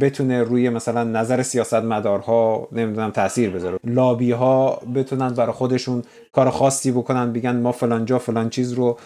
بتونه 0.00 0.42
روی 0.42 0.70
مثلا 0.70 1.04
نظر 1.04 1.42
سیاستمدارها 1.42 2.68
نمی‌دونم 2.72 3.10
تاثیر 3.10 3.50
بذاره. 3.50 3.78
لابی 3.84 4.32
ها 4.32 4.80
بتونن 4.94 5.28
برای 5.28 5.52
خودشون 5.52 6.02
کار 6.32 6.50
خاصی 6.50 6.92
بکنن 6.92 7.32
بگن 7.32 7.56
ما 7.56 7.72
فلان 7.72 8.04
جا 8.04 8.18
فلان 8.18 8.50
چیز 8.50 8.72
رو 8.72 8.98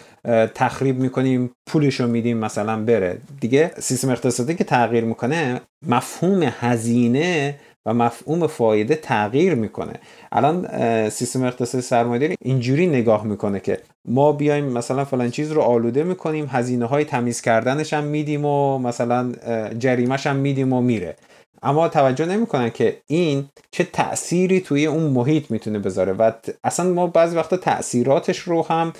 تخریب 0.55 0.99
می‌کنیم 0.99 1.51
پولش 1.67 1.99
رو 1.99 2.07
میدیم 2.07 2.37
مثلا 2.37 2.83
بره. 2.83 3.17
دیگه 3.41 3.71
سیستم 3.79 4.09
اقتصادی 4.09 4.55
که 4.55 4.63
تغییر 4.63 5.03
می‌کنه 5.03 5.61
مفهوم 5.87 6.43
هزینه 6.59 7.55
و 7.85 7.93
مفهوم 7.93 8.47
فایده 8.47 8.95
تغییر 8.95 9.55
می‌کنه. 9.55 9.93
الان 10.31 10.69
سیستم 11.09 11.43
اقتصادی 11.43 11.81
سرمایه‌داری 11.81 12.35
اینجوری 12.41 12.87
نگاه 12.87 13.25
می‌کنه 13.25 13.59
که 13.59 13.79
ما 14.05 14.31
بیایم 14.31 14.65
مثلا 14.65 15.05
فلان 15.05 15.31
چیز 15.31 15.51
رو 15.51 15.61
آلوده 15.61 16.03
می‌کنیم 16.03 16.47
هزینه 16.49 16.85
های 16.85 17.05
تمیز 17.05 17.41
کردنش 17.41 17.93
هم 17.93 18.03
میدیم 18.03 18.45
و 18.45 18.77
مثلا 18.77 19.31
جریمش 19.79 20.27
هم 20.27 20.35
میدیم 20.35 20.73
و 20.73 20.81
میره. 20.81 21.15
اما 21.63 21.89
توجه 21.89 22.25
نمی‌کنن 22.25 22.69
که 22.69 22.97
این 23.07 23.45
چه 23.71 23.83
تأثیری 23.83 24.61
توی 24.61 24.85
اون 24.85 25.03
محیط 25.03 25.51
می‌تونه 25.51 25.79
بذاره. 25.79 26.13
و 26.13 26.31
اصلا 26.63 26.93
ما 26.93 27.07
بعضی 27.07 27.35
وقتا 27.35 27.57
تأثیراتش 27.57 28.39
رو 28.39 28.61
هم 28.61 28.93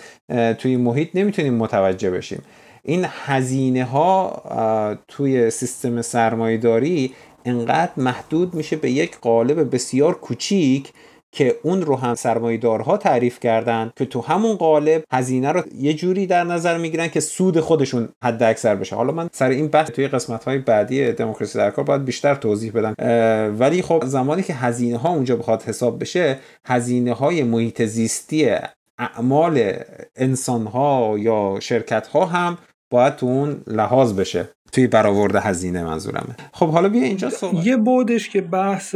توی 0.53 0.77
محیط 0.77 1.09
نمی‌تونیم 1.13 1.53
متوجه 1.53 2.11
بشیم. 2.11 2.41
این 2.83 3.05
هزینه 3.25 3.83
ها 3.83 4.97
توی 5.07 5.49
سیستم 5.49 6.01
سرمایهداری 6.01 7.13
انقدر 7.45 7.91
محدود 7.97 8.53
میشه 8.53 8.75
به 8.75 8.91
یک 8.91 9.19
قالب 9.19 9.75
بسیار 9.75 10.13
کوچیک 10.13 10.93
که 11.33 11.55
اون 11.63 11.81
رو 11.81 11.95
هم 11.95 12.15
سرمایدارها 12.15 12.97
تعریف 12.97 13.39
کردن 13.39 13.91
که 13.95 14.05
تو 14.05 14.21
همون 14.21 14.55
قالب 14.55 15.03
هزینه 15.11 15.51
رو 15.51 15.63
یه 15.77 15.93
جوری 15.93 16.27
در 16.27 16.43
نظر 16.43 16.77
می‌گیرن 16.77 17.07
که 17.07 17.19
سود 17.19 17.59
خودشون 17.59 18.09
حد 18.23 18.43
اکثر 18.43 18.75
بشه. 18.75 18.95
حالا 18.95 19.13
من 19.13 19.29
سر 19.31 19.49
این 19.49 19.67
بحث 19.67 19.91
توی 19.91 20.07
قسمت 20.07 20.43
های 20.43 20.57
بعدی 20.57 21.11
دموکراسی 21.11 21.57
در 21.57 21.71
کار 21.71 21.85
باید 21.85 22.05
بیشتر 22.05 22.35
توضیح 22.35 22.71
بدم. 22.71 22.95
ولی 23.59 23.81
خب 23.81 24.03
زمانی 24.05 24.43
که 24.43 24.53
هزینه 24.53 24.97
ها 24.97 25.09
اونجا 25.09 25.35
بخواد 25.35 25.63
حساب 25.63 25.99
بشه 25.99 26.39
هزینه 26.65 27.13
های 27.13 27.43
محیط 27.43 27.81
زیستی 27.81 28.51
اعمال 28.97 29.73
انسان 30.15 30.67
ها 30.67 31.15
یا 31.19 31.57
شرکت 31.59 32.07
ها 32.07 32.25
هم 32.25 32.57
باید 32.93 33.15
تو 33.15 33.25
اون 33.25 33.55
لحاظ 33.67 34.13
بشه. 34.13 34.49
توی 34.71 34.87
برآورد 34.87 35.35
هزینه 35.35 35.83
منظورمه. 35.83 36.35
خب 36.53 36.69
حالا 36.69 36.89
بیا 36.89 37.03
اینجا 37.03 37.29
صحبت 37.29 37.67
یه 37.67 37.77
بودش 37.77 38.29
که 38.29 38.41
بحث 38.41 38.95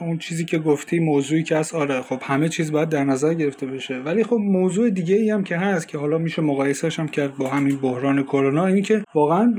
اون 0.00 0.18
چیزی 0.18 0.44
که 0.44 0.58
گفتی 0.58 0.98
موضوعی 0.98 1.42
که 1.42 1.56
هست 1.56 1.74
آره 1.74 2.02
خب 2.02 2.18
همه 2.22 2.48
چیز 2.48 2.72
باید 2.72 2.88
در 2.88 3.04
نظر 3.04 3.34
گرفته 3.34 3.66
بشه. 3.66 3.98
ولی 3.98 4.24
خب 4.24 4.36
موضوع 4.36 4.90
دیگه 4.90 5.14
ای 5.14 5.30
هم 5.30 5.44
که 5.44 5.56
هست 5.56 5.88
که 5.88 5.98
حالا 5.98 6.18
میشه 6.18 6.42
مقایسهش 6.42 7.00
هم 7.00 7.08
کرد 7.08 7.36
با 7.36 7.48
همین 7.48 7.76
بحران 7.76 8.22
کرونا 8.22 8.66
اینی 8.66 8.82
که 8.82 9.04
واقعا 9.14 9.54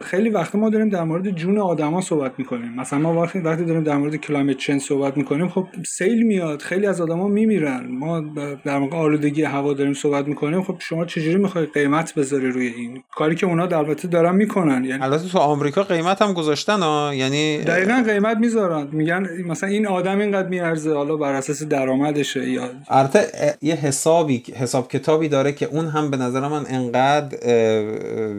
خیلی 0.00 0.30
وقت 0.30 0.54
ما 0.54 0.70
داریم 0.70 0.88
در 0.88 1.04
مورد 1.04 1.30
جون 1.30 1.58
آدما 1.58 2.00
صحبت 2.00 2.32
می‌کنیم. 2.38 2.74
مثلا 2.74 2.98
ما 2.98 3.22
وقتی 3.22 3.38
وقتی 3.38 3.64
داریم 3.64 3.82
در 3.82 3.96
مورد 3.96 4.16
کلایمت 4.16 4.56
چنج 4.56 4.80
صحبت 4.80 5.16
می‌کنیم 5.16 5.48
خب 5.48 5.66
سیل 5.86 6.22
میاد 6.22 6.62
خیلی 6.62 6.86
از 6.86 7.00
آدما 7.00 7.28
میمیرن. 7.28 7.86
ما 7.90 8.20
در 8.64 8.78
مورد 8.78 8.94
آلودگی 8.94 9.42
هوا 9.42 9.72
داریم 9.72 9.94
صحبت 9.94 10.28
می‌کنیم 10.28 10.62
خب 10.62 10.76
شما 10.78 11.04
چجوری 11.04 11.36
می‌خوای 11.36 11.66
قیمت 11.66 12.14
بذاری 12.14 12.50
روی 12.50 12.66
این؟ 12.66 13.02
کاری 13.16 13.34
که 13.34 13.46
اونا 13.46 13.62
البته 13.62 14.08
دارن 14.08 14.34
می‌کنن. 14.34 14.84
یعنی 14.84 15.02
البته 15.02 15.28
تو 15.28 15.38
آمریکا 15.38 15.82
قیمت 15.82 16.22
هم 16.22 16.32
گذاشتن 16.32 16.80
ها 16.80 17.14
یعنی 17.14 17.58
دقیقا 17.58 18.04
قیمت 18.06 18.36
می‌ذارن. 18.36 18.88
میگن 18.92 19.26
مثلا 19.46 19.68
این 19.68 19.86
آدم 19.86 20.18
اینقدر 20.18 20.48
میارزه 20.48 20.94
حالا 20.94 21.16
بر 21.16 21.32
اساس 21.32 21.62
درآمدشه 21.62 22.50
یا 22.50 22.70
البته 22.88 23.26
یه 23.62 23.74
حسابی 23.74 24.42
حساب 24.56 24.88
کتابی 24.88 25.28
داره 25.28 25.52
که 25.52 25.66
اون 25.66 25.86
هم 25.86 26.10
به 26.10 26.16
نظر 26.16 26.48
من 26.48 26.64
انقدر 26.68 27.36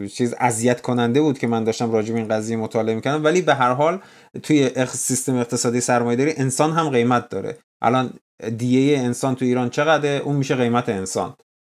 چیز 0.06 0.34
اذیت 0.40 0.80
کننده 0.80 1.25
بود 1.26 1.38
که 1.38 1.46
من 1.46 1.64
داشتم 1.64 1.92
راجع 1.92 2.12
به 2.12 2.18
این 2.18 2.28
قضیه 2.28 2.56
مطالعه 2.56 2.94
می‌کردم. 2.94 3.24
ولی 3.24 3.42
به 3.42 3.54
هر 3.54 3.72
حال 3.72 4.00
توی 4.42 4.70
سیستم 4.88 5.36
اقتصادی 5.36 5.80
سرمایه‌داری 5.80 6.32
انسان 6.36 6.72
هم 6.72 6.88
قیمت 6.88 7.28
داره. 7.28 7.58
الان 7.82 8.10
دیه 8.58 8.98
انسان 8.98 9.34
تو 9.34 9.44
ایران 9.44 9.70
چقدره؟ 9.70 10.22
اون 10.24 10.36
میشه 10.36 10.54
قیمت 10.54 10.88
انسان. 10.88 11.36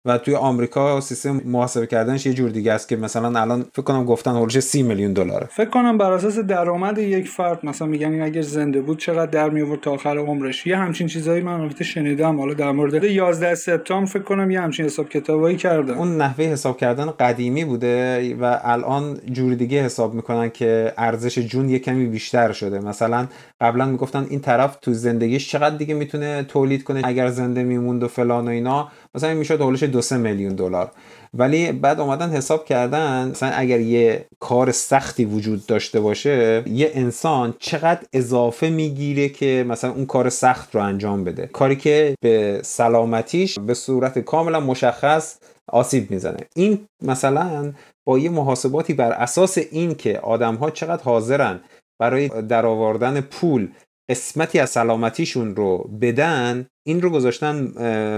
و 0.08 0.18
توی 0.18 0.36
آمریکا 0.36 1.01
سیستم 1.01 1.41
محاسبه 1.45 1.88
کردنش 1.88 2.26
یه 2.26 2.34
جور 2.34 2.49
دیگه 2.49 2.74
است 2.74 2.89
که 2.89 2.95
مثلا 2.95 3.39
الان 3.39 3.66
فکر 3.74 3.82
کنم 3.82 4.05
گفتن 4.05 4.32
هولش 4.32 4.60
30 4.60 4.84
میلیون 4.84 5.14
دلاره. 5.14 5.47
فکر 5.51 5.70
کنم 5.70 5.97
بر 5.97 6.12
اساس 6.12 6.39
درآمد 6.39 6.97
یک 6.97 7.28
فرد 7.28 7.66
مثلا 7.66 7.88
میگن 7.88 8.12
این 8.12 8.22
اگر 8.22 8.41
زنده 8.41 8.82
بود 8.82 8.99
چقدر 8.99 9.26
در 9.26 9.49
می 9.49 9.62
آورد 9.62 9.80
تا 9.82 9.91
آخر 9.91 10.18
عمرش؟ 10.18 10.68
یه 10.68 10.78
همچین 10.78 11.08
چیزایی 11.08 11.43
من 11.43 11.62
البته 11.62 11.84
شنیدم. 11.84 12.39
حالا 12.39 12.53
در 12.53 12.72
مورد 12.72 13.03
11 13.03 13.55
سپتامبر 13.55 14.05
فکر 14.05 14.24
کنم 14.24 14.51
یه 14.51 14.62
همچین 14.62 14.86
حساب 14.86 15.10
کتابایی 15.10 15.58
کردن 15.58 15.93
اون 15.93 16.18
نحوه 16.18 16.45
حساب 16.45 16.78
کردن 16.78 17.05
قدیمی 17.05 17.66
بوده 17.66 18.36
و 18.36 18.60
الان 18.64 19.18
جور 19.32 19.53
دیگه 19.53 19.84
حساب 19.84 20.14
می‌کنن 20.14 20.49
که 20.49 20.93
ارزش 20.97 21.39
جون 21.39 21.70
یه 21.70 21.80
کمی 21.80 22.05
بیشتر 22.05 22.51
شده. 22.51 22.80
مثلا 22.80 23.28
قبلا 23.62 23.86
می‌گفتن 23.86 24.26
این 24.30 24.39
طرف 24.39 24.78
تو 24.82 24.93
زندگیش 24.93 25.49
چقدر 25.51 25.76
دیگه 25.76 25.93
می‌تونه 25.93 26.43
تولید 26.43 26.84
کنه 26.84 27.01
اگر 27.03 27.28
زنده 27.28 27.64
میموند 27.64 28.03
و 28.03 28.08
فلان 28.08 28.47
و 28.47 28.49
اینا. 28.49 28.91
مثلا 29.16 29.30
این 29.30 29.38
می‌شد 29.38 29.62
حولش 29.62 29.84
دو 29.84 30.01
سه 30.01 30.18
میلیون 30.18 30.55
دلار. 30.55 30.91
ولی 31.34 31.72
بعد 31.72 31.99
اومدن 31.99 32.30
حساب 32.30 32.66
کردن 32.66 33.28
مثلا 33.32 33.49
اگر 33.49 33.80
یه 33.80 34.26
کار 34.39 34.72
سختی 34.72 35.26
وجود 35.26 35.66
داشته 35.66 35.99
باشه 35.99 36.64
یه 36.66 36.91
انسان 36.93 37.53
چقدر 37.60 38.01
اضافه 38.14 38.70
می‌گیره 38.70 39.30
که 39.30 39.66
مثلا 39.68 39.91
اون 39.91 40.05
کار 40.05 40.30
سخت 40.30 40.76
رو 40.76 40.82
انجام 40.82 41.24
بده. 41.24 41.47
کاری 41.47 41.76
که 41.76 42.16
به 42.22 42.60
سلامتیش 42.64 43.60
به 43.60 43.74
صورت 43.74 44.20
کاملا 44.20 44.60
مشخص 44.60 45.38
آسیب 45.72 46.12
می‌زنه. 46.12 46.38
این 46.55 46.88
مثلا 47.03 47.74
با 48.08 48.20
یه 48.20 48.30
محاسباتی 48.30 48.93
بر 48.93 49.12
اساس 49.12 49.58
این 49.58 49.95
که 49.95 50.20
آدم 50.20 50.55
ها 50.55 50.70
چقدر 50.70 51.03
حاضرن 51.03 51.60
برای 52.01 52.28
درآوردن 52.28 53.22
پول 53.22 53.68
قسمتی 54.10 54.60
از 54.60 54.70
سلامتیشون 54.70 55.55
رو 55.55 55.78
بدن 56.01 56.68
این 56.84 57.01
رو 57.01 57.10
گذاشتن 57.10 57.55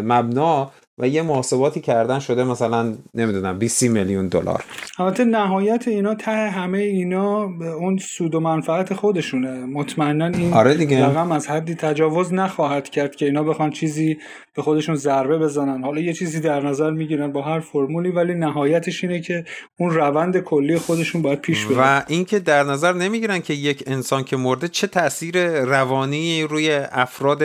مبنا 0.02 0.72
و 1.00 1.08
یه 1.08 1.22
محاسباتی 1.22 1.82
کردن 1.82 2.20
شده 2.20 2.43
مثلا 2.43 2.93
نمی‌دونم 3.14 3.60
20 3.60 3.84
میلیون 3.84 4.28
دلار. 4.28 4.64
البته 5.00 5.26
نهایت 5.26 5.88
اینا 5.88 6.16
ته 6.16 6.32
همه 6.32 6.78
اینا 6.78 7.47
به 7.47 7.68
اون 7.68 7.97
سود 7.97 8.36
و 8.36 8.39
منفعت 8.39 8.93
خودشونه. 8.93 9.66
مطمئنا 9.66 10.26
این 10.26 10.54
آره 10.54 10.74
دیگه. 10.74 11.06
رقم 11.06 11.32
از 11.32 11.47
حدی 11.47 11.76
تجاوز 11.76 12.34
نخواهد 12.34 12.89
کرد 12.89 13.16
که 13.16 13.26
اینا 13.26 13.43
بخوان 13.43 13.72
چیزی 13.72 14.18
به 14.56 14.62
خودشون 14.62 14.95
ضربه 14.95 15.38
بزنن. 15.38 15.84
حالا 15.84 16.02
یه 16.02 16.14
چیزی 16.14 16.39
در 16.39 16.66
نظر 16.66 16.91
می‌گیرن 16.91 17.32
با 17.32 17.41
هر 17.41 17.60
فرمولی 17.60 18.12
ولی 18.12 18.34
نهایتش 18.34 19.04
اینه 19.04 19.20
که 19.20 19.45
اون 19.80 19.89
روند 19.89 20.38
کلی 20.38 20.78
خودشون 20.78 21.22
باید 21.22 21.41
پیش 21.41 21.66
بره. 21.66 21.78
و 21.80 22.02
اینکه 22.08 22.39
در 22.39 22.64
نظر 22.64 22.93
نمی‌گیرن 22.93 23.39
که 23.39 23.54
یک 23.54 23.84
انسان 23.88 24.24
که 24.24 24.38
مرده 24.38 24.68
چه 24.68 24.88
تاثیر 24.88 25.62
روانی 25.62 26.43
روی 26.43 26.72
افراد 26.91 27.43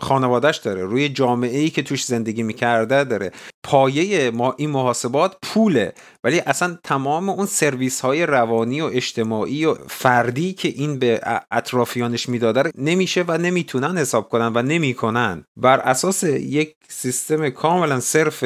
خانوادهش 0.00 0.56
داره 0.56 0.82
روی 0.82 1.08
جامعه 1.08 1.58
ای 1.58 1.70
که 1.70 1.82
توش 1.82 2.04
زندگی 2.04 2.42
می‌کرده 2.68 3.04
داره. 3.04 3.32
پایه 3.62 4.30
ما 4.30 4.54
این 4.58 4.70
محاسبات 4.70 5.36
پوله. 5.42 5.92
ولی 6.24 6.40
اصلا 6.40 6.78
تمام 6.84 7.28
اون 7.28 7.46
سرویس 7.46 8.00
های 8.00 8.26
روانی 8.26 8.80
و 8.80 8.90
اجتماعی 8.92 9.64
و 9.64 9.74
فردی 9.74 10.52
که 10.52 10.68
این 10.68 10.98
به 10.98 11.20
اطرافیانش 11.50 12.28
می‌داده 12.28 12.72
نمیشه 12.78 13.24
و 13.28 13.38
نمی‌تونن 13.38 13.98
حساب 13.98 14.28
کنن 14.28 14.52
و 14.54 14.62
نمی‌کنن. 14.62 15.44
بر 15.56 15.80
اساس 15.80 16.22
یک 16.24 16.74
سیستم 16.88 17.48
کاملا 17.50 18.00
صرف 18.00 18.44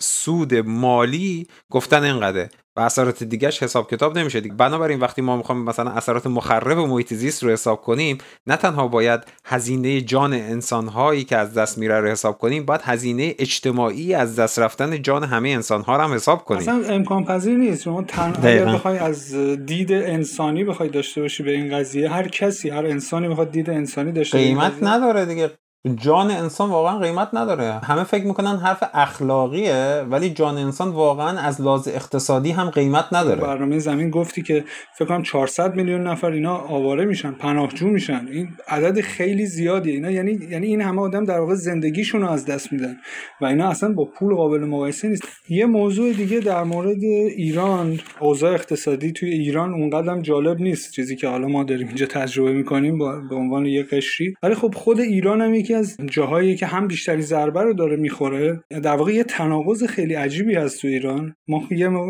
سود 0.00 0.54
مالی 0.54 1.46
گفتن 1.70 2.04
اینقدر 2.04 2.48
و 2.76 2.80
اثرات 2.80 3.22
دیگهش 3.22 3.62
حساب 3.62 3.90
کتاب 3.90 4.18
نمیشه 4.18 4.40
بنابراین 4.40 5.00
وقتی 5.00 5.22
ما 5.22 5.36
می‌خوایم 5.36 5.62
مثلا 5.62 5.90
اثرات 5.90 6.26
مخرب 6.26 6.78
محیط 6.78 7.14
زیست 7.14 7.42
رو 7.44 7.50
حساب 7.50 7.82
کنیم 7.82 8.18
نه 8.46 8.56
تنها 8.56 8.88
باید 8.88 9.20
هزینه 9.44 10.00
جان 10.00 10.32
انسانهایی 10.32 11.24
که 11.24 11.36
از 11.36 11.54
دست 11.54 11.78
میره 11.78 12.00
رو 12.00 12.08
حساب 12.08 12.38
کنیم 12.38 12.64
باید 12.64 12.80
هزینه 12.84 13.34
اجتماعی 13.38 14.14
از 14.14 14.36
دست 14.36 14.58
رفتن 14.58 15.02
جان 15.02 15.24
همه 15.24 15.48
انسانها 15.48 15.96
رو 15.96 16.02
هم 16.02 16.14
حساب 16.14 16.44
کنیم. 16.44 16.95
امکان 16.96 17.24
پذیر 17.24 17.58
نیست. 17.58 17.82
شما 17.82 18.02
تنها 18.02 18.74
بخوای 18.74 18.98
از 18.98 19.34
دید 19.66 19.92
انسانی 19.92 20.64
بخوای 20.64 20.88
داشته 20.88 21.20
باشی 21.20 21.42
به 21.42 21.50
این 21.50 21.78
قضیه 21.78 22.10
هر 22.10 22.28
کسی 22.28 22.70
هر 22.70 22.86
انسانی 22.86 23.28
بخواد 23.28 23.50
دید 23.50 23.70
انسانی 23.70 24.12
داشته 24.12 24.38
قیمت 24.38 24.72
نداره 24.82 25.24
دیگه. 25.24 25.50
جان 25.94 26.30
انسان 26.30 26.70
واقعا 26.70 26.98
قیمت 26.98 27.28
نداره. 27.32 27.72
همه 27.72 28.04
فکر 28.04 28.24
می‌کنن 28.24 28.56
حرف 28.56 28.82
اخلاقیه 28.94 30.04
ولی 30.10 30.30
جان 30.30 30.58
انسان 30.58 30.88
واقعا 30.88 31.38
از 31.38 31.60
لحاظ 31.60 31.88
اقتصادی 31.88 32.50
هم 32.50 32.70
قیمت 32.70 33.04
نداره. 33.12 33.40
برنامه 33.40 33.78
زمین 33.78 34.10
گفتی 34.10 34.42
که 34.42 34.64
فکر 34.98 35.08
کنم 35.08 35.22
400 35.22 35.74
میلیون 35.74 36.06
نفر 36.06 36.30
اینا 36.30 36.56
آواره 36.56 37.04
میشن 37.04 37.32
پناهجو 37.32 37.88
میشن. 37.88 38.26
این 38.32 38.48
عدد 38.68 39.00
خیلی 39.00 39.46
زیادیه. 39.46 39.94
اینا 39.94 40.10
یعنی 40.10 40.38
یعنی 40.50 40.66
این 40.66 40.80
همه 40.80 41.02
آدم 41.02 41.24
در 41.24 41.40
واقع 41.40 41.54
زندگیشون 41.54 42.20
رو 42.20 42.30
از 42.30 42.46
دست 42.46 42.72
میدن. 42.72 42.96
و 43.40 43.44
اینا 43.44 43.68
اصلا 43.68 43.92
با 43.92 44.04
پول 44.04 44.34
قابل 44.34 44.60
مقایسه 44.60 45.08
نیست. 45.08 45.22
یه 45.48 45.66
موضوع 45.66 46.12
دیگه 46.12 46.40
در 46.40 46.62
مورد 46.62 47.02
ایران 47.36 47.98
اوضاع 48.20 48.52
اقتصادی 48.52 49.12
توی 49.12 49.30
ایران 49.30 49.74
اونقدر 49.74 50.20
جالب 50.20 50.60
نیست. 50.60 50.92
چیزی 50.92 51.16
که 51.16 51.28
حالا 51.28 51.48
ما 51.48 51.64
داریم 51.64 51.86
اینجا 51.86 52.06
تجربه 52.06 52.52
می‌کنیم 52.52 52.98
به 53.28 53.36
عنوان 53.36 53.66
یه 53.66 53.82
قشری. 53.82 54.34
ولی 54.42 54.54
خب 54.54 54.74
خود 54.74 55.00
ایران 55.00 55.40
هم 55.40 55.52
از 55.76 55.96
جاهایی 56.10 56.56
که 56.56 56.66
هم 56.66 56.88
بیشتری 56.88 57.22
ضربه 57.22 57.62
رو 57.62 57.74
داره 57.74 57.96
می‌خوره 57.96 58.64
در 58.82 58.96
واقع 58.96 59.12
یه 59.12 59.24
تناقض 59.24 59.84
خیلی 59.84 60.14
عجیبی 60.14 60.54
هست 60.54 60.82
تو 60.82 60.88
ایران. 60.88 61.34
ما 61.48 61.62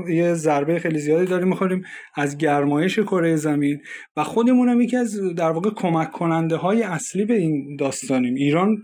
یه, 0.09 0.35
ضربه 0.35 0.79
خیلی 0.79 0.99
زیادی 0.99 1.27
داریم 1.27 1.49
می‌خوریم 1.49 1.83
از 2.15 2.39
گرمایش 2.39 2.99
کره 2.99 3.37
زمین 3.37 3.79
و 4.17 4.25
خودمون 4.25 4.69
هم 4.69 4.81
یکی 4.81 4.97
از 4.97 5.21
در 5.37 5.51
واقع 5.51 5.71
کمک 5.77 6.11
کننده 6.11 6.57
های 6.57 6.83
اصلی 6.83 7.25
به 7.25 7.35
این 7.35 7.77
داستانیم. 7.77 8.35
ایران 8.35 8.77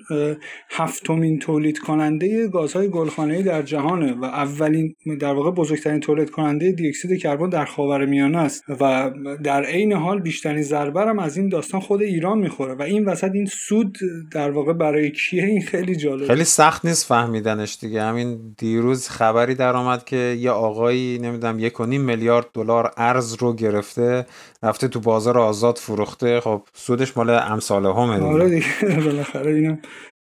هفتمین 0.70 1.38
تولید 1.38 1.78
کننده 1.78 2.48
گازهای 2.48 2.88
گلخانه‌ای 2.88 3.42
در 3.42 3.62
جهانه 3.62 4.12
و 4.12 4.24
اولین 4.24 4.94
در 5.20 5.34
واقع 5.34 5.50
بزرگترین 5.50 6.00
تولید 6.00 6.30
کننده 6.30 6.72
دی 6.72 6.88
اکسید 6.88 7.20
کربن 7.20 7.48
در 7.48 7.64
خاورمیانه 7.64 8.38
است 8.38 8.64
و 8.80 9.10
در 9.44 9.64
عین 9.64 9.92
حال 9.92 10.20
بیشترین 10.20 10.62
ضربه 10.62 11.00
هم 11.00 11.18
از 11.18 11.36
این 11.36 11.48
داستان 11.48 11.80
خود 11.80 12.02
ایران 12.02 12.38
می‌خوره 12.38 12.74
و 12.74 12.82
این 12.82 13.04
وسط 13.04 13.30
این 13.34 13.46
سود 13.46 13.98
در 14.32 14.50
واقع 14.50 14.61
برای 14.64 15.10
کیه 15.10 15.44
این 15.44 15.62
خیلی 15.62 15.96
جالب 15.96 16.26
خیلی 16.26 16.44
سخت 16.44 16.84
نیست 16.84 17.06
فهمیدنش 17.06 17.78
دیگه. 17.80 18.02
همین 18.02 18.54
دیروز 18.58 19.08
خبری 19.08 19.54
در 19.54 19.76
آمد 19.76 20.04
که 20.04 20.16
یه 20.16 20.50
آقایی 20.50 21.18
نمی‌دونم 21.22 21.58
یک 21.58 21.80
و 21.80 21.86
نیم 21.86 22.00
میلیارد 22.00 22.46
دلار 22.54 22.92
ارز 22.96 23.34
رو 23.34 23.54
گرفته 23.54 24.26
رفته 24.62 24.88
تو 24.88 25.00
بازار 25.00 25.38
آزاد 25.38 25.76
فروخته. 25.76 26.40
خب 26.40 26.62
سودش 26.74 27.16
مال 27.16 27.30
امثال 27.30 27.86
همه 27.86 28.14
دیگه. 28.14 28.26
آره 28.26 28.48
دیگه 28.48 29.00
بالاخره 29.04 29.54
اینم 29.54 29.78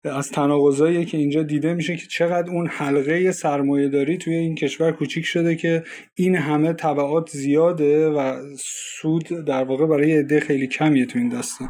از 0.06 0.30
تناقضایی 0.30 1.06
که 1.06 1.18
اینجا 1.18 1.44
دیده 1.44 1.74
میشه 1.74 1.98
که 1.98 2.08
چقدر 2.08 2.52
اون 2.52 2.68
حلقه 2.68 3.32
سرمایه 3.32 3.90
داری 3.90 4.18
توی 4.18 4.34
این 4.34 4.56
کشور 4.56 4.92
کوچیک 4.92 5.26
شده 5.26 5.56
که 5.56 5.84
این 6.16 6.36
همه 6.36 6.74
طبعات 6.74 7.30
زیاده 7.30 8.10
و 8.10 8.42
سود 9.02 9.24
در 9.46 9.64
واقع 9.64 9.86
برای 9.86 10.18
عده 10.18 10.40
خیلی 10.40 10.68
کمیه 10.68 11.06
تو 11.06 11.20
این 11.20 11.30
داستان 11.30 11.70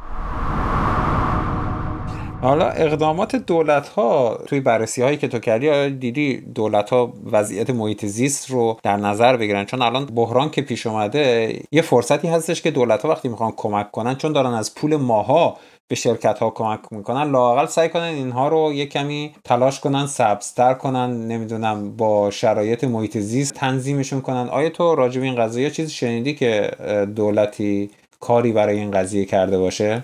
حالا 2.41 2.69
اقدامات 2.69 3.35
دولت 3.35 3.87
ها 3.87 4.39
توی 4.47 4.59
بررسی 4.59 5.01
هایی 5.01 5.17
که 5.17 5.27
تو 5.27 5.39
کردی 5.39 5.89
دیدی 5.89 6.37
دولت 6.37 6.89
ها 6.89 7.13
وضعیت 7.31 7.69
محیط 7.69 8.05
زیست 8.05 8.51
رو 8.51 8.77
در 8.83 8.97
نظر 8.97 9.37
بگیرن؟ 9.37 9.65
چون 9.65 9.81
الان 9.81 10.05
بحران 10.05 10.49
که 10.49 10.61
پیش 10.61 10.87
اومده 10.87 11.55
یه 11.71 11.81
فرصتی 11.81 12.27
هستش 12.27 12.61
که 12.61 12.71
دولت 12.71 13.01
ها 13.01 13.09
وقتی 13.09 13.29
می‌خوان 13.29 13.53
کمک 13.57 13.91
کنن 13.91 14.15
چون 14.15 14.33
دارن 14.33 14.53
از 14.53 14.75
پول 14.75 14.95
ماها 14.95 15.57
به 15.87 15.95
شرکت 15.95 16.39
ها 16.39 16.49
کمک 16.49 16.79
می‌کنن 16.91 17.31
لاقل 17.31 17.65
سعی 17.65 17.89
کنن 17.89 18.03
اینها 18.03 18.47
رو 18.47 18.73
یه 18.73 18.85
کمی 18.85 19.33
تلاش 19.43 19.79
کنن 19.79 20.07
سبزتر 20.07 20.73
کنن 20.73 21.27
نمی‌دونم 21.27 21.95
با 21.97 22.31
شرایط 22.31 22.83
محیط 22.83 23.17
زیست 23.17 23.53
تنظیمشون 23.53 24.21
کنن. 24.21 24.49
آیا 24.49 24.69
تو 24.69 24.95
راجب 24.95 25.21
این 25.21 25.35
قضیه 25.35 25.69
چیزی 25.69 25.91
شنیدی 25.91 26.33
که 26.33 26.71
دولتی 27.15 27.89
کاری 28.22 28.51
برای 28.51 28.78
این 28.78 28.91
قضیه 28.91 29.26
کرده 29.26 29.57
باشه؟ 29.57 30.03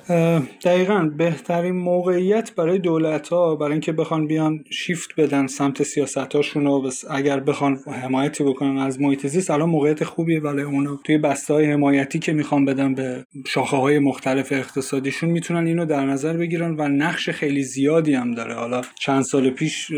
دقیقا 0.64 1.12
بهترین 1.18 1.76
موقعیت 1.76 2.56
برای 2.56 2.80
دولت 2.80 3.28
ها 3.28 3.56
برای 3.56 3.72
اینکه 3.72 3.92
بخوان 3.92 4.28
بیان 4.28 4.64
شیفت 4.70 5.10
بدن 5.18 5.48
سمت 5.48 5.84
سیاست 5.84 6.18
هاشون 6.18 6.68
و 6.68 6.90
اگر 7.10 7.40
بخوان 7.40 7.80
حمایتی 8.02 8.44
بکنن 8.44 8.78
از 8.78 9.02
محیط 9.02 9.28
زیست 9.28 9.52
الان 9.52 9.70
موقعیت 9.70 10.04
خوبیه 10.04 10.40
ولی 10.40 10.62
اونو. 10.62 10.98
توی 11.04 11.18
بسته 11.18 11.54
های 11.54 11.66
حمایتی 11.66 12.20
که 12.20 12.34
می‌خوان 12.34 12.66
بدن 12.66 12.96
به 12.96 13.26
شاخه 13.48 13.78
های 13.78 14.00
مختلف 14.00 14.52
اقتصادیشون 14.52 15.30
می‌تونن 15.30 15.68
اینو 15.68 15.86
در 15.86 16.06
نظر 16.06 16.38
بگیرن 16.38 16.76
و 16.78 16.88
نقش 16.88 17.30
خیلی 17.30 17.64
زیادی 17.64 18.14
هم 18.14 18.34
داره. 18.34 18.54
حالا 18.54 18.82
چند 19.00 19.24
سال 19.24 19.50
پیش 19.50 19.92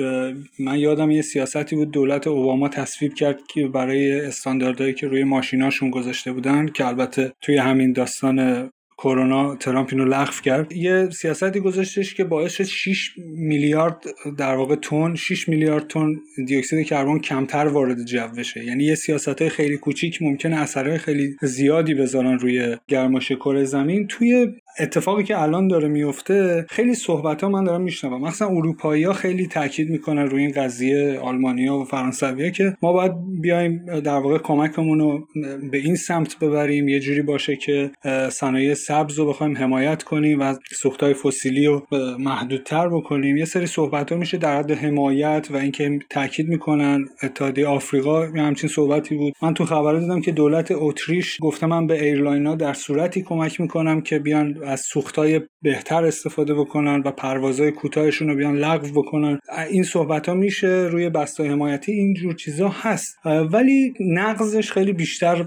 من 0.59 0.79
یادم 0.79 1.11
یه 1.11 1.21
سیاستی 1.21 1.75
بود 1.75 1.91
دولت 1.91 2.27
اوباما 2.27 2.69
تصویب 2.69 3.13
کرد 3.13 3.39
که 3.47 3.67
برای 3.67 4.21
استانداردهایی 4.21 4.93
که 4.93 5.07
روی 5.07 5.23
ماشیناشون 5.23 5.89
گذاشته 5.89 6.31
بودن 6.31 6.67
که 6.67 6.87
البته 6.87 7.33
توی 7.41 7.57
همین 7.57 7.93
داستان 8.09 8.69
کرونا 8.97 9.55
ترامپ 9.55 9.89
اینو 9.91 10.05
لغو 10.05 10.41
کرد. 10.43 10.73
یه 10.73 11.09
سیاستی 11.09 11.59
گذاشتش 11.59 12.13
که 12.13 12.23
باعث 12.23 12.53
شد 12.53 12.63
6 12.63 13.11
میلیارد 13.35 14.03
در 14.37 14.55
واقع 14.55 14.75
تن 14.75 15.15
6 15.15 15.49
میلیارد 15.49 15.87
تن 15.87 16.15
دی 16.47 16.57
اکسید 16.57 16.87
کربن 16.87 17.19
کمتر 17.19 17.67
وارد 17.67 18.05
جو 18.05 18.27
بشه. 18.37 18.65
یعنی 18.65 18.83
یه 18.83 18.95
سیاست 18.95 19.47
خیلی 19.47 19.77
کوچیک 19.77 20.21
ممکنه 20.21 20.61
اثرهای 20.61 20.97
خیلی 20.97 21.35
زیادی 21.41 21.93
بذارن 21.93 22.39
روی 22.39 22.77
گرمایش 22.87 23.31
کره 23.31 23.63
زمین. 23.63 24.07
توی 24.07 24.47
اتفاقی 24.79 25.23
که 25.23 25.41
الان 25.41 25.67
داره 25.67 25.87
میفته 25.87 26.65
خیلی 26.69 26.93
صحبت 26.93 27.43
ها 27.43 27.49
من 27.49 27.63
دارم 27.63 27.81
میشنوم. 27.81 28.21
مثلا 28.21 28.47
اروپایی 28.47 29.03
ها 29.03 29.13
خیلی 29.13 29.47
تاکید 29.47 29.89
می‌کنن 29.89 30.25
روی 30.25 30.41
این 30.41 30.51
قضیه 30.51 31.19
آلمانیا 31.19 31.75
و 31.75 31.83
فرانسوی 31.83 32.51
که 32.51 32.77
ما 32.81 32.93
باید 32.93 33.11
بیایم 33.41 33.85
در 33.99 34.17
واقع 34.17 34.37
کمکمون 34.37 34.99
رو 34.99 35.27
به 35.71 35.77
این 35.77 35.95
سمت 35.95 36.39
ببریم. 36.39 36.87
یه 36.87 36.99
جوری 36.99 37.21
باشه 37.21 37.55
که 37.55 37.91
صنایع 38.29 38.73
سبز 38.73 39.19
رو 39.19 39.25
بخوایم 39.25 39.57
حمایت 39.57 40.03
کنیم 40.03 40.39
و 40.39 40.55
های 41.01 41.13
فسیلی 41.13 41.65
رو 41.65 41.87
محدودتر 42.19 42.89
بکنیم. 42.89 43.37
یه 43.37 43.45
سری 43.45 43.65
صحبت 43.65 44.11
ها 44.11 44.17
میشه 44.17 44.37
در 44.37 44.57
حد 44.57 44.71
حمایت 44.71 45.47
و 45.51 45.57
اینکه 45.57 45.99
تاکید 46.09 46.47
می‌کنن. 46.47 47.05
اتحادیه 47.23 47.67
آفریقا 47.67 48.25
همچین 48.25 48.69
صحبتی 48.69 49.15
بود. 49.15 49.33
من 49.41 49.53
تو 49.53 49.65
خبر 49.65 49.99
دیدم 49.99 50.21
که 50.21 50.31
دولت 50.31 50.71
اتریش 50.71 51.37
گفته 51.41 51.67
من 51.67 51.87
به 51.87 52.03
airline 52.03 52.55
در 52.55 52.73
صورتی 52.73 53.21
کمک 53.21 53.61
می‌کنم 53.61 54.01
که 54.01 54.19
بیان 54.19 54.58
از 54.65 54.81
سوختای 54.81 55.41
بهتر 55.61 56.05
استفاده 56.05 56.53
بکنن 56.53 57.01
و 57.05 57.11
پروازهای 57.11 57.71
کوتاهشون 57.71 58.29
رو 58.29 58.35
بیان 58.35 58.57
لغو 58.57 59.01
بکنن. 59.01 59.39
این 59.69 59.83
صحبت 59.83 60.29
ها 60.29 60.35
میشه 60.35 60.87
روی 60.91 61.09
بسته‌های 61.09 61.47
حمایتی 61.47 61.91
این 61.91 62.13
جور 62.13 62.35
چیزا 62.35 62.69
هست. 62.69 63.17
ولی 63.25 63.93
نقضش 63.99 64.71
خیلی 64.71 64.93
بیشتر 64.93 65.45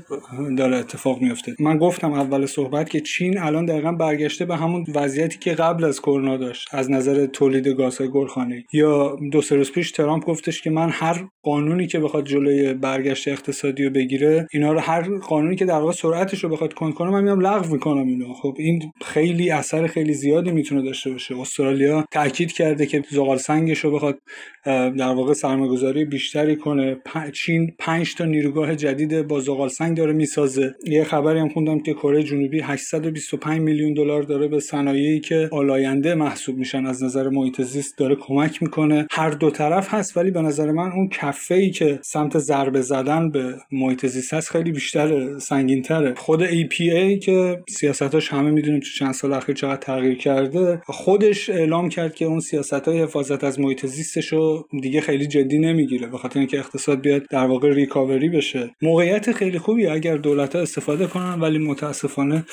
داره 0.58 0.76
اتفاق 0.76 1.20
میفته 1.20 1.54
من 1.60 1.78
گفتم 1.78 2.12
اول 2.12 2.46
صحبت 2.46 2.90
که 2.90 3.00
چین 3.00 3.38
الان 3.38 3.66
دقیقا 3.66 3.92
برگشته 3.92 4.44
به 4.44 4.56
همون 4.56 4.84
وضعیتی 4.94 5.38
که 5.38 5.52
قبل 5.54 5.84
از 5.84 6.00
کرونا 6.00 6.36
داشت 6.36 6.68
از 6.72 6.90
نظر 6.90 7.26
تولید 7.26 7.68
گازهای 7.68 8.10
گلخانه 8.10 8.64
یا 8.72 9.16
دو 9.32 9.42
سه 9.42 9.56
روز 9.56 9.72
پیش 9.72 9.92
ترامپ 9.92 10.24
گفتش 10.24 10.62
که 10.62 10.70
من 10.70 10.88
هر 10.92 11.26
قانونی 11.42 11.86
که 11.86 12.00
بخواد 12.00 12.26
جلوی 12.26 12.74
برگشت 12.74 13.28
اقتصادی 13.28 13.84
رو 13.84 13.90
بگیره 13.90 14.46
اینا 14.52 14.72
رو 14.72 14.78
هر 14.78 15.18
قانونی 15.18 15.56
که 15.56 15.64
در 15.64 15.78
واقع 15.78 15.92
سرعتش 15.92 16.44
رو 16.44 16.50
بخواد 16.50 16.74
کند 16.74 16.94
کنه 16.94 17.10
من 17.10 17.24
میام 17.24 17.40
لغو 17.40 17.72
می‌کنم 17.72 18.06
اینا 18.06 18.34
خب 18.34 18.54
این 18.58 18.92
خیلی 19.02 19.50
اثر 19.50 19.86
خیلی 19.86 20.14
زیادی 20.14 20.50
می‌تونه 20.50 20.82
داشته 20.82 21.10
باشه. 21.10 21.40
استرالیا 21.40 22.04
تاکید 22.10 22.52
کرده 22.52 22.86
که 22.86 23.02
زغال 23.10 23.36
سنگش 23.36 23.78
رو 23.78 23.90
بخواد 23.90 24.18
در 24.64 25.12
واقع 25.14 25.32
سرمایه‌گذاری 25.32 26.04
بیشتری 26.04 26.56
کنه. 26.56 26.96
چین 27.32 27.72
5 27.78 28.14
تا 28.14 28.24
نیروگاه 28.24 28.76
جدید 28.76 29.22
با 29.22 29.40
زغال 29.40 29.68
سنگ 29.68 29.96
داره 29.96 30.12
می‌سازه. 30.12 30.74
یه 30.84 31.04
خبری 31.04 31.38
هم 31.38 31.48
خوندم 31.48 31.80
که 31.80 31.92
کره 31.92 32.22
جنوبی 32.22 32.60
825 32.60 33.60
میلیون 33.60 33.94
دلار 33.94 34.22
داره 34.22 34.48
به 34.48 34.60
صنایعی 34.60 35.20
که 35.20 35.48
آلاینده 35.52 36.14
محسوب 36.14 36.56
میشن. 36.56 36.86
از 36.86 37.02
نظر 37.02 37.28
محیط 37.28 37.62
زیست 37.62 37.98
داره 37.98 38.14
کمک 38.14 38.62
می‌کنه. 38.62 39.06
هر 39.10 39.30
دو 39.30 39.50
طرف 39.50 39.94
هست 39.94 40.16
ولی 40.16 40.30
به 40.30 40.42
نظر 40.42 40.70
من 40.70 40.92
اون 40.92 41.08
کفه 41.08 41.54
ای 41.54 41.70
که 41.70 41.98
سمت 42.02 42.38
ضربه 42.38 42.80
زدن 42.80 43.30
به 43.30 43.54
محیط 43.72 44.06
زیست 44.06 44.34
هست 44.34 44.50
خیلی 44.50 44.72
بیشتر 44.72 45.38
سنگینتره. 45.38 46.14
خود 46.14 46.46
APA 46.46 47.18
که 47.22 47.62
سیاستاش 47.68 48.32
همه 48.32 48.50
می‌دونیم 48.50 48.80
چند 48.98 49.14
سال 49.14 49.32
اخیر 49.32 49.54
چقدر 49.54 49.76
تغییر 49.76 50.14
کرده 50.14 50.82
خودش 50.86 51.50
اعلام 51.50 51.88
کرد 51.88 52.14
که 52.14 52.24
اون 52.24 52.40
سیاست 52.40 52.72
های 52.72 53.02
حفاظت 53.02 53.44
از 53.44 53.60
محیط 53.60 53.86
زیستش 53.86 54.32
رو 54.32 54.68
دیگه 54.82 55.00
خیلی 55.00 55.26
جدی 55.26 55.58
نمی‌گیره 55.58 56.06
به 56.06 56.18
خاطر 56.18 56.38
اینکه 56.38 56.58
اقتصاد 56.58 57.00
بیاد 57.00 57.22
در 57.30 57.46
واقع 57.46 57.74
ریکاوری 57.74 58.28
بشه. 58.28 58.70
موقعیت 58.82 59.32
خیلی 59.32 59.58
خوبی 59.58 59.86
اگر 59.86 60.16
دولت 60.16 60.56
ها 60.56 60.62
استفاده 60.62 61.06
کنن 61.06 61.40
ولی 61.40 61.58
متاسفانه 61.58 62.44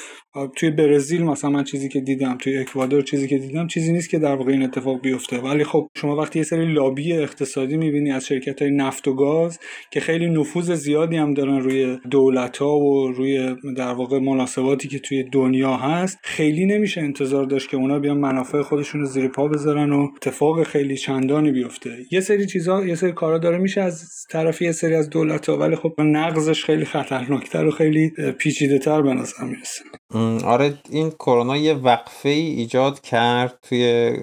توی 0.55 0.71
برزیل 0.71 1.23
مثلا 1.23 1.49
من 1.49 1.63
چیزی 1.63 1.89
که 1.89 1.99
دیدم 1.99 2.37
توی 2.37 2.57
اکوادور 2.57 3.01
چیزی 3.01 3.27
که 3.27 3.37
دیدم 3.37 3.67
چیزی 3.67 3.93
نیست 3.93 4.09
که 4.09 4.19
در 4.19 4.35
واقع 4.35 4.51
این 4.51 4.63
اتفاق 4.63 5.01
بیفته. 5.01 5.37
ولی 5.37 5.63
خب 5.63 5.87
شما 5.97 6.15
وقتی 6.15 6.39
یه 6.39 6.45
سری 6.45 6.73
لابی 6.73 7.13
اقتصادی 7.13 7.77
می‌بینی 7.77 8.11
از 8.11 8.25
شرکت 8.25 8.61
های 8.61 8.71
نفت 8.71 9.07
و 9.07 9.13
گاز 9.13 9.59
که 9.91 9.99
خیلی 9.99 10.29
نفوذ 10.29 10.71
زیادی 10.71 11.17
هم 11.17 11.33
دارن 11.33 11.59
روی 11.59 11.97
دولت 12.11 12.57
ها 12.57 12.77
و 12.77 13.11
روی 13.11 13.55
در 13.77 13.93
واقع 13.93 14.19
مناسباتی 14.19 14.87
که 14.87 14.99
توی 14.99 15.23
دنیا 15.23 15.77
هست 15.77 16.17
خیلی 16.29 16.65
نمیشه 16.65 17.01
انتظار 17.01 17.45
داشت 17.45 17.69
که 17.69 17.77
اونا 17.77 17.99
بیان 17.99 18.17
منافع 18.17 18.61
خودشون 18.61 19.01
رو 19.01 19.07
زیر 19.07 19.27
پا 19.27 19.47
بذارن 19.47 19.93
و 19.93 20.07
اتفاق 20.15 20.63
خیلی 20.63 20.97
چندانی 20.97 21.51
بیفته. 21.51 21.97
یه 22.11 22.21
سری 22.21 22.45
چیزا 22.45 22.85
یه 22.85 22.95
سری 22.95 23.11
کارا 23.11 23.37
داره. 23.37 23.57
میشه 23.57 23.81
از 23.81 24.09
طرف 24.31 24.61
یه 24.61 24.71
سری 24.71 24.95
از 24.95 25.09
دولت 25.09 25.49
ها 25.49 25.57
ولی 25.57 25.75
خب 25.75 25.93
نقضش 25.99 26.65
خیلی 26.65 26.85
خطرناکتر 26.85 27.65
و 27.65 27.71
خیلی 27.71 28.09
پیچیده 28.37 28.79
تر 28.79 29.01
به 29.01 29.13
نظر 29.13 29.43
می‌رسه. 29.43 29.83
آره 30.45 30.73
این 30.89 31.09
کرونا 31.09 31.57
یه 31.57 31.73
وقفه 31.73 32.29
ای 32.29 32.49
ایجاد 32.49 33.01
کرد 33.01 33.59
توی 33.63 34.13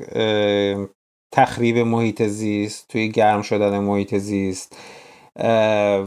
تخریب 1.33 1.79
محیط 1.79 2.23
زیست 2.23 2.89
توی 2.89 3.09
گرم 3.09 3.43
شدن 3.43 3.79
محیط 3.79 4.15
زیست. 4.15 4.77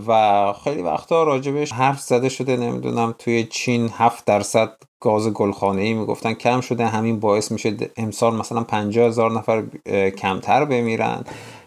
و 0.08 0.54
خیلی 0.64 0.82
وقتا 0.82 1.24
راجبش 1.24 1.74
حرف 1.74 2.00
زده 2.00 2.30
شده 2.30 2.58
نمی‌دونم 2.58 3.16
توی 3.20 3.44
چین 3.44 3.90
هفت 3.98 4.26
درصد 4.26 4.72
گاز 5.00 5.28
گلخانه 5.28 5.82
ای 5.82 5.94
می‌گفتن. 5.94 6.34
کم 6.34 6.62
شده 6.62 6.86
همین 6.88 7.20
باعث 7.20 7.52
میشه 7.52 7.78
امسال 7.98 8.36
مثلا 8.36 8.64
پنجاه 8.64 9.08
هزار 9.08 9.32
نفر 9.32 9.64
کمتر 10.10 10.66
بمیرن. 10.66 11.24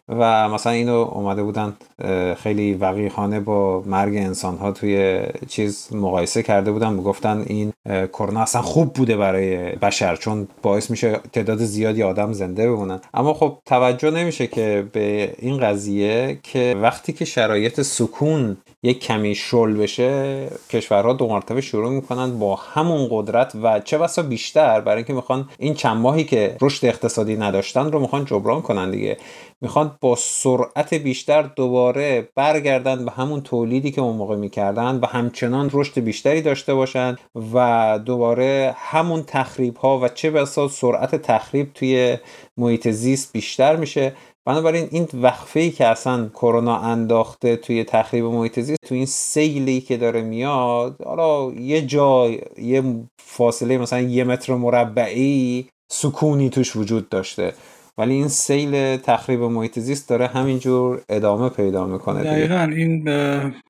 و 0.08 0.48
مثلا 0.48 0.72
اینو 0.72 0.94
اومده 1.12 1.42
بودن 1.42 1.76
خیلی 2.42 2.74
وقیحانه 2.74 3.40
با 3.40 3.82
مرگ 3.86 4.16
انسان 4.16 4.56
ها 4.56 4.72
توی 4.72 5.22
چیز 5.48 5.88
مقایسه 5.92 6.42
کرده 6.42 6.72
بودن 6.72 6.92
می‌گفتن 6.92 7.44
این 7.46 7.72
کرونا 8.12 8.40
اصلا 8.40 8.62
خوب 8.62 8.92
بوده 8.92 9.16
برای 9.16 9.56
بشر 9.56 10.16
چون 10.16 10.48
باعث 10.62 10.90
میشه 10.90 11.20
تعداد 11.32 11.58
زیادی 11.58 12.02
آدم 12.02 12.32
زنده 12.32 12.70
بمونن. 12.70 13.00
اما 13.14 13.34
خب 13.34 13.58
توجه 13.66 14.10
نمیشه 14.10 14.46
که 14.46 14.84
به 14.92 15.34
این 15.38 15.58
قضیه 15.58 16.38
که 16.42 16.76
وقتی 16.82 17.12
که 17.12 17.24
شرایط 17.24 17.80
سکون 17.80 18.56
یک 18.82 19.00
کمی 19.00 19.34
شل 19.34 19.76
بشه 19.76 20.46
کشورها 20.70 21.12
دو 21.12 21.28
مرتبه 21.28 21.60
شروع 21.60 21.90
می‌کنن 21.90 22.38
با 22.38 22.56
همون 22.56 23.08
قدرت 23.10 23.52
و 23.62 23.80
چه 23.80 23.98
بسا 23.98 24.22
بیشتر 24.22 24.80
برای 24.80 24.96
اینکه 24.96 25.12
می‌خوان 25.12 25.48
این 25.58 25.74
چند 25.74 25.96
ماهی 25.96 26.24
که 26.24 26.56
رشد 26.60 26.86
اقتصادی 26.86 27.36
نداشتن 27.36 27.92
رو 27.92 28.00
می‌خوان 28.00 28.24
جبران 28.24 28.62
کنن 28.62 28.90
دیگه. 28.90 29.16
می‌خوان 29.60 29.96
با 30.00 30.16
سرعت 30.18 30.94
بیشتر 30.94 31.42
دوباره 31.42 31.91
برگردن 32.34 33.04
به 33.04 33.10
همون 33.10 33.40
تولیدی 33.40 33.90
که 33.90 34.00
اون 34.00 34.16
موقع 34.16 34.36
می‌کردن 34.36 34.96
و 35.02 35.06
همچنان 35.06 35.70
رشد 35.72 36.00
بیشتری 36.00 36.42
داشته 36.42 36.74
باشن 36.74 37.16
و 37.54 37.98
دوباره 38.04 38.74
همون 38.78 39.22
تخریب 39.22 39.76
ها 39.76 39.98
و 39.98 40.08
چه 40.08 40.30
بسا 40.30 40.68
سرعت 40.68 41.14
تخریب 41.14 41.72
توی 41.74 42.18
محیط 42.56 42.88
زیست 42.88 43.32
بیشتر 43.32 43.76
میشه. 43.76 44.12
بنابراین 44.46 44.88
این 44.90 45.08
وقفه 45.14 45.60
ای 45.60 45.70
که 45.70 45.86
اصلا 45.86 46.28
کرونا 46.28 46.76
انداخته 46.76 47.56
توی 47.56 47.84
تخریب 47.84 48.24
محیط 48.24 48.60
زیست 48.60 48.80
توی 48.86 48.96
این 48.96 49.06
سیلی 49.06 49.80
که 49.80 49.96
داره 49.96 50.22
میاد 50.22 50.96
حالا 51.04 51.52
یه 51.52 51.82
جای 51.82 52.40
یه 52.58 52.82
فاصله 53.18 53.78
مثلا 53.78 54.00
یه 54.00 54.24
متر 54.24 54.54
مربعی 54.54 55.68
سکونی 55.92 56.50
توش 56.50 56.76
وجود 56.76 57.08
داشته. 57.08 57.54
ولی 57.98 58.14
این 58.14 58.28
سیل 58.28 58.96
تخریب 58.96 59.40
محیط 59.40 59.78
زیست 59.78 60.08
داره 60.08 60.26
همینجور 60.26 61.02
ادامه 61.08 61.48
پیدا 61.48 61.86
می‌کنه 61.86 62.22
دقیقا 62.22 62.72
این 62.76 63.04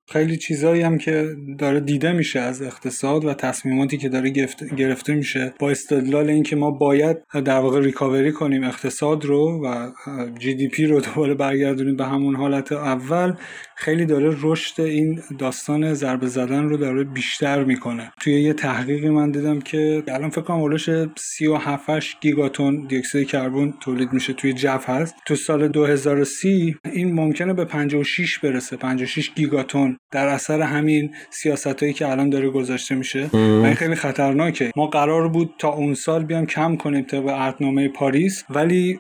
خیلی 0.09 0.37
چیزایی 0.37 0.83
هم 0.83 0.99
که 0.99 1.27
داره 1.59 1.81
دیده 1.81 2.13
میشه 2.13 2.41
از 2.41 2.63
اقتصاد 2.63 3.25
و 3.25 3.35
تصمیماتی 3.35 3.99
که 3.99 4.09
داره 4.09 4.31
گرفته 4.77 5.15
میشه. 5.15 5.55
با 5.61 5.71
استدلال 5.71 6.31
اینکه 6.31 6.57
ما 6.57 6.71
باید 6.71 7.17
در 7.45 7.59
واقع 7.59 7.81
ریکاوری 7.81 8.33
کنیم 8.33 8.65
اقتصاد 8.65 9.25
رو 9.25 9.67
و 9.67 9.91
جی 10.39 10.55
دی 10.55 10.69
پی 10.69 10.87
رو 10.87 11.01
دوباره 11.01 11.35
برگردونیم 11.35 11.97
به 11.97 12.05
همون 12.05 12.37
حالت 12.37 12.73
اول 12.73 13.35
خیلی 13.77 14.07
داره 14.07 14.37
رشد 14.43 14.81
این 14.81 15.23
داستان 15.39 15.95
ضربه 15.95 16.27
زدن 16.27 16.69
رو 16.69 16.77
داره 16.77 17.05
بیشتر 17.05 17.65
می‌کنه. 17.65 18.13
توی 18.21 18.43
یه 18.43 18.53
تحقیقی 18.53 19.09
من 19.09 19.31
دیدم 19.31 19.61
که 19.61 20.03
الان 20.09 20.31
فکر 20.31 20.41
کنم 20.41 20.61
اولش 20.61 20.91
37 21.17 22.21
گیگاتون 22.21 22.87
دی 22.87 22.97
اکسید 22.97 23.29
کربن 23.29 23.75
تولید 23.81 24.13
میشه 24.13 24.33
توی 24.33 24.53
جو 24.53 24.69
هست. 24.69 25.15
تو 25.27 25.35
سال 25.35 25.69
2030 25.69 26.77
این 26.93 27.13
ممکنه 27.13 27.53
به 27.53 27.65
56 27.65 28.39
برسه 28.39 28.77
56 28.77 29.31
گیگاتون. 29.35 29.97
در 30.13 30.29
اثر 30.29 30.61
همین 30.61 31.15
سیاست 31.31 31.83
هایی 31.83 31.93
که 31.93 32.09
الان 32.09 32.31
داره 32.31 32.51
گذاشته 32.51 32.95
میشه. 32.95 33.31
و 33.33 33.37
این 33.37 33.75
خیلی 33.75 33.95
خطرناکه. 33.95 34.73
ما 34.77 34.87
قرار 34.87 35.29
بود 35.29 35.55
تا 35.59 35.69
اون 35.69 35.95
سال 35.95 36.25
بیام 36.25 36.47
کم 36.47 36.77
کنیم 36.77 37.03
طبق 37.03 37.29
عهدنامه 37.29 37.89
پاریس 37.89 38.45
ولی 38.51 38.99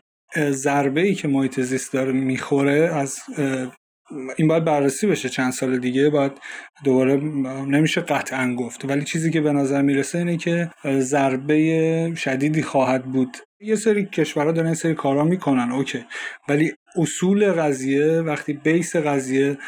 ضربه 0.51 1.01
ای 1.01 1.15
که 1.15 1.29
محیط 1.29 1.61
زیست 1.61 1.93
داره 1.93 2.13
می‌خوره 2.13 2.91
از 2.95 3.19
این 4.37 4.49
باید 4.49 4.65
بررسی 4.65 5.07
بشه 5.07 5.29
چند 5.29 5.53
سال 5.53 5.79
دیگه 5.79 6.11
باید 6.11 6.33
دوباره 6.85 7.17
نمیشه 7.67 8.01
قطعا 8.01 8.55
گفت. 8.55 8.85
ولی 8.85 9.05
چیزی 9.05 9.31
که 9.31 9.41
به 9.41 9.53
نظر 9.53 9.83
می‌رسه 9.83 10.19
اینه 10.19 10.37
که 10.37 10.71
ضربه 10.99 12.15
شدیدی 12.17 12.63
خواهد 12.63 13.05
بود. 13.05 13.37
یه 13.61 13.77
سری 13.77 14.07
کشورها 14.07 14.53
دارن 14.53 14.69
یه 14.69 14.75
سری 14.75 14.95
کارا 14.95 15.25
می‌کنن 15.25 15.73
OK. 15.73 16.05
ولی 16.49 16.73
اصول 16.97 17.53
قضیه 17.53 18.07
وقتی 18.07 18.53
base 18.53 18.97
قضیه 18.97 19.59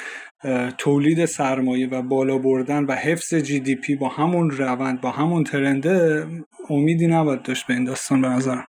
تولید 0.78 1.24
سرمایه 1.24 1.88
و 1.88 2.03
بالا 2.03 2.38
بردن 2.38 2.84
و 2.84 2.92
حفظ 2.92 3.34
GDP 3.35 3.95
با 3.95 4.09
همون 4.09 4.51
روند 4.51 5.01
با 5.01 5.11
همون 5.11 5.45
trend 5.45 6.13
ه 6.13 6.26
امیدی 6.70 7.07
نباید 7.07 7.42
داشت 7.42 7.66
به 7.66 7.74
این 7.74 7.84
داستان 7.84 8.20
به 8.20 8.28
نظرم. 8.28 8.66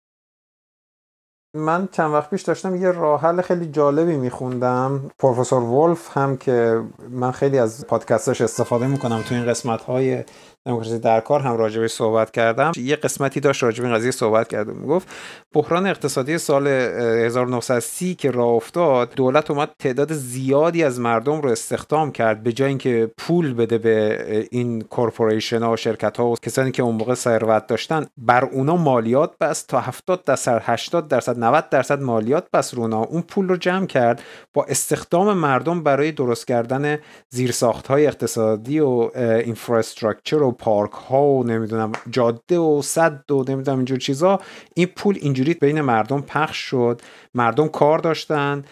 من 1.55 1.89
چند 1.93 2.13
وقت 2.13 2.31
پیش 2.31 2.43
داشتم 2.43 2.77
یه 2.77 2.91
راه 2.91 3.21
حل 3.21 3.41
خیلی 3.41 3.67
جالبی 3.67 4.17
میخوندم. 4.17 5.11
پروفسور 5.19 5.63
ولف 5.63 6.17
هم 6.17 6.37
که 6.37 6.83
من 7.11 7.31
خیلی 7.31 7.59
از 7.59 7.87
پادکستش 7.87 8.41
استفاده 8.41 8.87
می‌کنم 8.87 9.23
تو 9.23 9.35
این 9.35 9.47
قسمت 9.47 9.83
های 9.83 10.25
دموکراسی 10.67 10.99
در 10.99 11.21
کار 11.21 11.41
هم 11.41 11.57
راجبه 11.57 11.89
صحبت 11.89 12.31
کردم. 12.31 12.73
یه 12.77 12.97
قسمتی 12.97 13.41
داشت 13.41 13.63
راجب 13.63 13.85
این 13.85 13.95
قضیه 13.95 14.11
صحبت 14.11 14.49
کرد 14.49 14.69
و 14.69 14.73
می‌گفت 14.73 15.09
بحران 15.55 15.87
اقتصادی 15.87 16.39
سال 16.39 16.67
1930 16.67 18.15
که 18.15 18.31
راه 18.31 18.49
افتاد 18.49 19.15
دولت 19.15 19.51
اومد 19.51 19.71
تعداد 19.79 20.13
زیادی 20.13 20.85
از 20.85 21.01
مردم 21.01 21.41
رو 21.41 21.51
استخدام 21.51 22.13
کرد 22.13 22.43
به 22.43 22.53
جای 22.53 22.69
اینکه 22.69 23.11
پول 23.19 23.55
بده 23.55 23.79
به 23.79 24.49
این 24.51 24.81
کورپوریشن 24.81 25.63
ها 25.63 25.73
و 25.73 25.77
شرکت 25.77 26.17
ها 26.17 26.27
و 26.27 26.37
کسانی 26.43 26.71
که 26.71 26.83
اون 26.83 26.95
موقع 26.95 27.15
ثروت 27.15 27.67
داشتن 27.67 28.07
بر 28.19 28.45
اونا 28.45 28.77
مالیات 28.77 29.39
بس 29.41 29.63
تا 29.63 29.81
70 29.81 30.25
درصد 30.25 30.63
80 30.65 31.09
درصد 31.09 31.39
90 31.39 31.69
درصد 31.69 32.01
مالیات 32.01 32.47
بس 32.53 32.75
رو 32.75 32.83
اونا. 32.83 33.03
اون 33.03 33.23
پول 33.23 33.49
رو 33.49 33.57
جمع 33.57 33.87
کرد 33.87 34.23
با 34.55 34.65
استخدام 34.65 35.33
مردم 35.33 35.83
برای 35.83 36.13
درست 36.13 36.47
کردن 36.47 36.99
زیرساخت 37.31 37.87
های 37.87 38.07
اقتصادی 38.07 38.81
و 38.81 39.11
اینفراستراکچر 39.17 40.43
و 40.43 40.50
پارک 40.53 40.93
ها 40.93 41.23
و 41.23 41.45
نمی‌دونم 41.45 41.93
جاده 42.11 42.59
و 42.59 42.83
صد 42.83 43.31
و 43.31 43.45
نمی‌دونم 43.49 43.79
اینجور 43.79 43.99
چیزا 43.99 44.41
این 44.75 44.87
پول 44.97 45.19
اینجوری 45.21 45.55
بین 45.55 45.81
مردم 45.81 46.21
پخش 46.21 46.57
شد. 46.57 47.01
مردم 47.35 47.69
کار 47.69 47.99
داشتن 47.99 48.65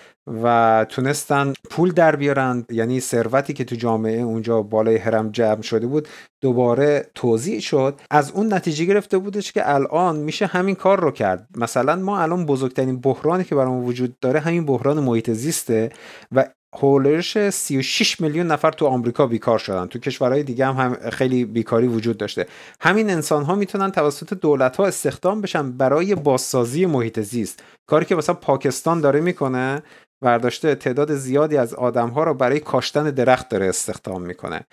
و 0.42 0.86
تونستن 0.88 1.52
پول 1.70 1.92
در 1.92 2.16
بیارن. 2.16 2.64
یعنی 2.70 3.00
ثروتی 3.00 3.52
که 3.52 3.64
تو 3.64 3.76
جامعه 3.76 4.20
اونجا 4.20 4.62
بالای 4.62 4.96
هرم 4.96 5.30
جمع 5.30 5.62
شده 5.62 5.86
بود 5.86 6.08
دوباره 6.40 7.10
توضیح 7.14 7.60
شد. 7.60 8.00
از 8.10 8.32
اون 8.32 8.52
نتیجه 8.54 8.84
گرفته 8.84 9.18
بودش 9.18 9.52
که 9.52 9.74
الان 9.74 10.16
میشه 10.16 10.46
همین 10.46 10.74
کار 10.74 11.00
رو 11.00 11.10
کرد. 11.10 11.48
مثلا 11.56 11.96
ما 11.96 12.20
الان 12.20 12.46
بزرگترین 12.46 13.00
بحرانی 13.00 13.44
که 13.44 13.54
برامون 13.54 13.84
وجود 13.84 14.18
داره 14.20 14.40
همین 14.40 14.66
بحران 14.66 15.00
محیط 15.00 15.30
زیسته 15.30 15.90
و 16.32 16.44
هولش 16.74 17.50
36 17.50 18.20
میلیون 18.20 18.46
نفر 18.46 18.70
تو 18.70 18.86
آمریکا 18.86 19.26
بیکار 19.26 19.58
شدن. 19.58 19.86
تو 19.86 19.98
کشورهای 19.98 20.42
دیگه 20.42 20.66
هم, 20.66 20.76
هم 20.76 21.10
خیلی 21.10 21.44
بیکاری 21.44 21.86
وجود 21.86 22.16
داشته. 22.16 22.46
همین 22.80 23.10
انسان 23.10 23.44
ها 23.44 23.54
می‌تونن 23.54 23.90
توسط 23.90 24.34
دولت 24.34 24.76
ها 24.76 24.86
استخدام 24.86 25.40
بشن 25.40 25.72
برای 25.72 26.14
بازسازی 26.14 26.86
محیط 26.86 27.20
زیست. 27.20 27.62
کاری 27.86 28.04
که 28.04 28.16
مثلا 28.16 28.34
پاکستان 28.34 29.00
داره 29.00 29.20
می‌کنه 29.20 29.82
برداشته 30.22 30.74
تعداد 30.74 31.14
زیادی 31.14 31.56
از 31.56 31.74
آدم 31.74 32.08
ها 32.08 32.24
رو 32.24 32.34
برای 32.34 32.60
کاشتن 32.60 33.10
درخت 33.10 33.48
داره 33.48 33.66
استخدام 33.66 34.22
می‌کنه. 34.22 34.66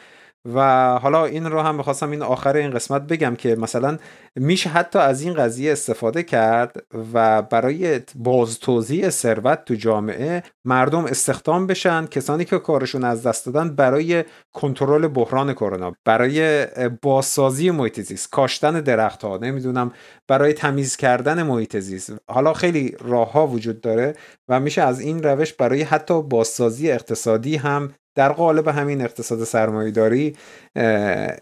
و 0.53 0.59
حالا 0.99 1.25
این 1.25 1.45
رو 1.45 1.59
هم 1.61 1.75
می‌خواستم 1.75 2.11
این 2.11 2.21
آخر 2.21 2.55
این 2.55 2.71
قسمت 2.71 3.01
بگم 3.01 3.35
که 3.35 3.55
مثلا 3.55 3.97
میشه 4.35 4.69
حتی 4.69 4.99
از 4.99 5.21
این 5.21 5.33
قضیه 5.33 5.71
استفاده 5.71 6.23
کرد 6.23 6.83
و 7.13 7.41
برای 7.41 7.99
بازتوزیع 8.15 9.09
ثروت 9.09 9.65
تو 9.65 9.75
جامعه 9.75 10.43
مردم 10.65 11.05
استخدام 11.05 11.67
بشن 11.67 12.05
کسانی 12.05 12.45
که 12.45 12.59
کارشون 12.59 13.03
از 13.03 13.23
دست 13.23 13.45
دادن 13.45 13.75
برای 13.75 14.23
کنترل 14.53 15.07
بحران 15.07 15.53
کرونا 15.53 15.93
برای 16.05 16.67
بازسازی 17.01 17.71
محیط 17.71 17.99
زیست 17.99 18.29
کاشتن 18.29 18.81
درخت 18.81 19.23
ها 19.23 19.37
نمی‌دونم 19.37 19.91
برای 20.27 20.53
تمیز 20.53 20.95
کردن 20.95 21.43
محیط 21.43 21.77
زیست. 21.77 22.13
حالا 22.27 22.53
خیلی 22.53 22.95
راه 22.99 23.31
ها 23.31 23.47
وجود 23.47 23.81
داره 23.81 24.13
و 24.49 24.59
میشه 24.59 24.81
از 24.81 24.99
این 24.99 25.23
روش 25.23 25.53
برای 25.53 25.81
حتی 25.81 26.21
بازسازی 26.21 26.91
اقتصادی 26.91 27.55
هم 27.55 27.93
در 28.15 28.31
قالب 28.31 28.67
همین 28.67 29.01
اقتصاد 29.01 29.43
سرمایهداری 29.43 30.35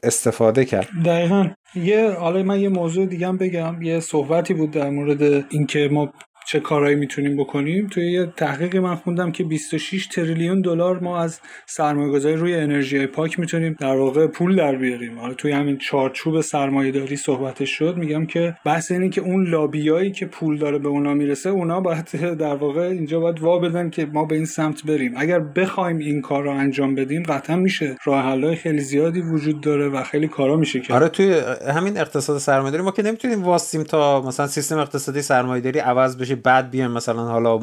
استفاده 0.04 0.66
کرد. 0.66 0.88
دقیقا. 1.06 1.50
یه 1.76 2.12
حالا 2.12 2.44
من 2.44 2.60
یه 2.60 2.70
موضوع 2.70 3.06
دیگه 3.06 3.28
هم 3.28 3.38
بگم. 3.38 3.82
یه 3.82 4.00
صحبتی 4.00 4.54
بود 4.54 4.72
در 4.72 4.90
مورد 4.90 5.22
اینکه 5.50 5.90
ما 5.92 6.14
چه 6.46 6.60
کارهایی 6.60 6.96
می‌تونیم 6.96 7.38
بکنیم. 7.38 7.88
توی 7.88 8.12
یه 8.12 8.26
تحقیقی 8.38 8.80
من 8.80 8.96
خوندم 8.96 9.32
که 9.32 9.44
26 9.44 10.08
تریلیون 10.08 10.62
دلار 10.62 11.00
ما 11.00 11.20
از 11.20 11.40
سرمایه‌گذاری 11.66 12.36
روی 12.36 12.56
انرژی 12.56 13.06
پاک 13.06 13.40
می‌تونیم 13.40 13.76
در 13.80 13.96
واقع 13.96 14.28
پول 14.28 14.56
در 14.56 14.76
بیاریم. 14.76 15.20
حالا 15.20 15.34
توی 15.34 15.52
همین 15.52 15.78
چارچوب 15.78 16.42
سرمایه‌داری 16.42 17.16
صحبتش 17.16 17.70
شد 17.70 17.98
میگم 17.98 18.26
که 18.26 18.56
بحث 18.66 18.92
اینه 18.92 19.10
که 19.10 19.22
اون 19.22 19.48
لابیایی 19.50 20.12
که 20.12 20.26
پول 20.26 20.58
داره 20.58 20.78
به 20.78 20.88
اونا 20.88 21.14
می‌رسه 21.14 21.50
اونا 21.50 21.82
باید 21.82 22.10
در 22.40 22.56
واقع 22.56 22.82
اینجا 22.82 23.20
باید 23.20 23.42
وا 23.42 23.60
بدن 23.60 23.90
که 23.90 24.06
ما 24.06 24.26
به 24.26 24.36
این 24.36 24.46
سمت 24.46 24.86
بریم. 24.86 25.14
اگر 25.18 25.40
بخوایم 25.40 25.98
این 25.98 26.22
کار 26.22 26.44
رو 26.44 26.52
انجام 26.52 26.96
بدیم 26.96 27.24
قطعا 27.24 27.56
میشه. 27.56 27.96
راه 28.06 28.24
حل‌های 28.26 28.56
خیلی 28.56 28.82
زیادی 28.82 29.22
وجود 29.22 29.62
داره 29.62 29.90
و 29.90 30.04
خیلی 30.04 30.28
کارا 30.28 30.56
میشه 30.56 30.80
کرد. 30.80 30.98
آره 30.98 31.10
توی 31.10 31.42
همین 31.76 31.98
اقتصاد 31.98 32.38
سرمایه‌داری 32.38 32.84
ما 32.84 32.92
که 32.92 33.04
نمی‌تونیم 33.04 33.44
واسیم 33.44 33.84
تا 33.84 34.22
مثلا 34.22 34.48
سیستم 34.48 34.78
اقتصادی 34.78 35.22
سرمایه‌داری 35.22 35.80
عوض 35.80 36.18
بشه. 36.18 36.33
بعد 36.36 36.70
بیایم 36.70 36.92
مثلا 36.92 37.24
حالا 37.24 37.60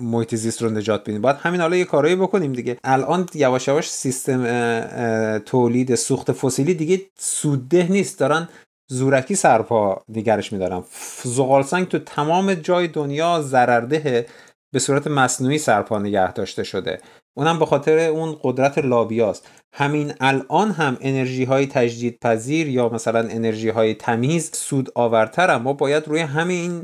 محیط 0.00 0.34
زیست 0.34 0.62
رو 0.62 0.70
نجات 0.70 1.02
بدیم. 1.02 1.20
باید 1.20 1.36
همین 1.36 1.60
حالا 1.60 1.76
یه 1.76 1.84
کارایی 1.84 2.16
بکنیم 2.16 2.52
دیگه. 2.52 2.76
الان 2.84 3.28
یواش 3.34 3.68
یواش 3.68 3.90
سیستم 3.90 4.44
تولید 5.38 5.94
سوخت 5.94 6.32
فسیلی 6.32 6.74
دیگه 6.74 7.00
سودده 7.18 7.86
نیست. 7.90 8.20
دارن 8.20 8.48
زورکی 8.90 9.34
سرپا 9.34 10.02
نگرش 10.08 10.52
میدارن. 10.52 10.84
زغال 11.22 11.62
سنگ 11.62 11.88
تو 11.88 11.98
تمام 11.98 12.54
جای 12.54 12.88
دنیا 12.88 13.42
ضررده 13.42 14.26
به 14.72 14.78
صورت 14.78 15.06
مصنوعی 15.06 15.58
سرپا 15.58 15.98
نگه 15.98 16.32
داشته 16.32 16.64
شده. 16.64 17.00
اونم 17.34 17.58
به 17.58 17.66
خاطر 17.66 17.98
اون 17.98 18.36
قدرت 18.42 18.78
لابیاست. 18.78 19.48
همین 19.76 20.12
الان 20.20 20.70
هم 20.70 20.96
انرژی 21.00 21.44
های 21.44 21.66
تجدید 21.66 22.18
پذیر 22.20 22.68
یا 22.68 22.88
مثلا 22.88 23.18
انرژی 23.18 23.68
های 23.68 23.94
تمیز 23.94 24.50
سود 24.54 24.88
آورتر 24.94 25.58
ما 25.58 25.72
باید 25.72 26.08
روی 26.08 26.20
همین 26.20 26.82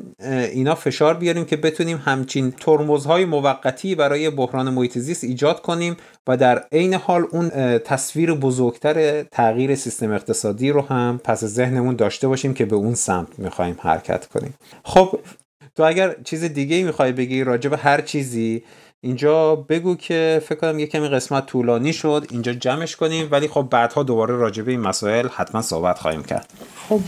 اینا 0.52 0.74
فشار 0.74 1.14
بیاریم 1.14 1.44
که 1.44 1.56
بتونیم 1.56 2.02
همچین 2.04 2.50
ترمزهای 2.50 3.24
موقتی 3.24 3.94
برای 3.94 4.30
بحران 4.30 4.70
محیط 4.70 4.98
زیست 4.98 5.24
ایجاد 5.24 5.62
کنیم 5.62 5.96
و 6.28 6.36
در 6.36 6.64
عین 6.72 6.94
حال 6.94 7.24
اون 7.30 7.50
تصویر 7.78 8.34
بزرگتر 8.34 9.22
تغییر 9.22 9.74
سیستم 9.74 10.12
اقتصادی 10.12 10.70
رو 10.70 10.80
هم 10.80 11.20
پس 11.24 11.44
ذهنمون 11.44 11.96
داشته 11.96 12.28
باشیم 12.28 12.54
که 12.54 12.64
به 12.64 12.76
اون 12.76 12.94
سمت 12.94 13.38
می‌خوایم 13.38 13.76
حرکت 13.80 14.26
کنیم. 14.26 14.54
خب 14.84 15.18
تو 15.76 15.82
اگر 15.82 16.16
چیز 16.24 16.44
دیگه 16.44 16.84
می‌خوای 16.84 17.12
بگی 17.12 17.44
راجع 17.44 17.70
به 17.70 17.76
هر 17.76 18.00
چیزی 18.00 18.62
اینجا 19.02 19.56
بگو 19.56 19.96
که 19.96 20.42
فکر 20.44 20.58
کنم 20.58 20.78
یه 20.78 20.86
کمی 20.86 21.08
قسمت 21.08 21.46
طولانی 21.46 21.92
شد 21.92 22.26
اینجا 22.30 22.52
جمعش 22.52 22.96
کنیم. 22.96 23.28
ولی 23.30 23.48
خب 23.48 23.68
بعدها 23.70 24.02
دوباره 24.02 24.36
راجع 24.36 24.62
به 24.62 24.70
این 24.70 24.80
مسائل 24.80 25.28
حتما 25.28 25.62
صحبت 25.62 25.98
خواهیم 25.98 26.22
کرد. 26.22 26.50
خب 26.76 27.00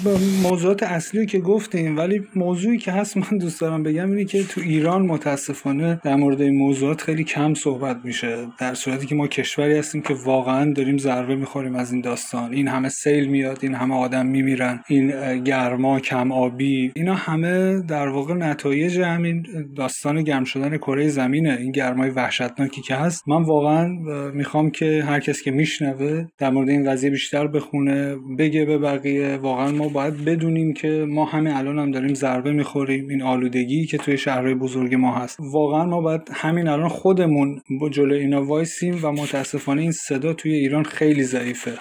موضوعات 0.42 0.82
اصلی 0.82 1.26
که 1.26 1.38
گفتیم 1.38 1.98
ولی 1.98 2.26
موضوعی 2.34 2.78
که 2.78 2.92
هست 2.92 3.16
من 3.16 3.38
دوست 3.38 3.60
دارم 3.60 3.82
بگم 3.82 4.10
اینه 4.10 4.24
که 4.24 4.44
تو 4.44 4.60
ایران 4.60 5.02
متاسفانه 5.06 6.00
در 6.04 6.16
مورد 6.16 6.40
این 6.40 6.58
موضوعات 6.58 7.00
خیلی 7.00 7.24
کم 7.24 7.54
صحبت 7.54 7.96
میشه. 8.04 8.46
در 8.58 8.74
صورتی 8.74 9.06
که 9.06 9.14
ما 9.14 9.26
کشوری 9.26 9.78
هستیم 9.78 10.02
که 10.02 10.14
واقعا 10.14 10.72
داریم 10.72 10.98
ضربه 10.98 11.36
می‌خوریم 11.36 11.74
از 11.74 11.92
این 11.92 12.00
داستان. 12.00 12.52
این 12.52 12.68
همه 12.68 12.88
سیل 12.88 13.26
میاد 13.26 13.58
این 13.62 13.74
همه 13.74 13.94
آدم 13.94 14.26
میمیرن 14.26 14.80
این 14.88 15.38
گرما 15.44 16.00
کم 16.00 16.32
آبی 16.32 16.92
اینا 16.96 17.14
همه 17.14 17.80
در 17.80 18.08
واقع 18.08 18.34
نتایج 18.34 18.98
همین 18.98 19.46
داستان 19.76 20.22
گرم 20.22 20.44
شدن 20.44 20.76
کره 20.76 21.08
زمینه. 21.08 21.58
این 21.60 21.72
گرمای 21.82 22.10
وحشتناکی 22.10 22.82
که 22.82 22.94
هست. 22.94 23.28
من 23.28 23.42
واقعا 23.42 23.88
می‌خوام 24.34 24.70
که 24.70 25.04
هر 25.06 25.20
کس 25.20 25.42
که 25.42 25.50
میشنوه 25.50 26.26
در 26.38 26.50
مورد 26.50 26.68
این 26.68 26.90
قضیه 26.90 27.10
بیشتر 27.10 27.46
بخونه 27.46 28.16
بگه 28.38 28.64
به 28.64 28.78
بقیه 28.78 29.36
واقعا 29.36 29.72
ما 29.72 29.88
باید 29.88 30.24
بدونیم 30.24 30.72
که 30.74 31.06
ما 31.08 31.24
همه 31.24 31.58
الان 31.58 31.78
هم 31.78 31.90
داریم 31.90 32.14
ضربه 32.14 32.52
می‌خوریم. 32.52 33.08
این 33.08 33.22
آلودگی 33.22 33.86
که 33.86 33.98
توی 33.98 34.18
شهرهای 34.18 34.54
بزرگ 34.54 34.94
ما 34.94 35.14
هست. 35.14 35.38
واقعا 35.40 35.84
ما 35.84 36.00
باید 36.00 36.20
همین 36.32 36.68
الان 36.68 36.88
خودمون 36.88 37.60
با 37.80 37.88
جلو 37.88 38.14
اینا 38.14 38.44
وایسیم 38.44 38.98
و 39.02 39.12
متاسفانه 39.12 39.82
این 39.82 39.92
صدا 39.92 40.32
توی 40.32 40.52
ایران 40.52 40.84
خیلی 40.84 41.22
ضعیفه. 41.22 41.72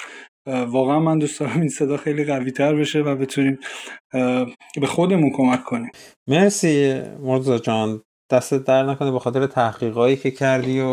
واقعا 0.47 0.99
من 0.99 1.19
دوست 1.19 1.39
دارم 1.39 1.59
این 1.59 1.69
صدا 1.69 1.97
خیلی 1.97 2.23
قوی 2.23 2.51
تر 2.51 2.75
بشه 2.75 2.99
و 2.99 3.15
بتونیم 3.15 3.57
به 4.81 4.87
خودمون 4.87 5.31
کمک 5.35 5.63
کنیم. 5.63 5.91
مرسی 6.27 7.01
مرزا 7.19 7.59
جان. 7.59 8.01
دست 8.31 8.53
در 8.53 8.83
نکنه 8.83 9.11
به 9.11 9.19
خاطر 9.19 9.47
تحقیقایی 9.47 10.15
که 10.15 10.31
کردی 10.31 10.79
و 10.79 10.87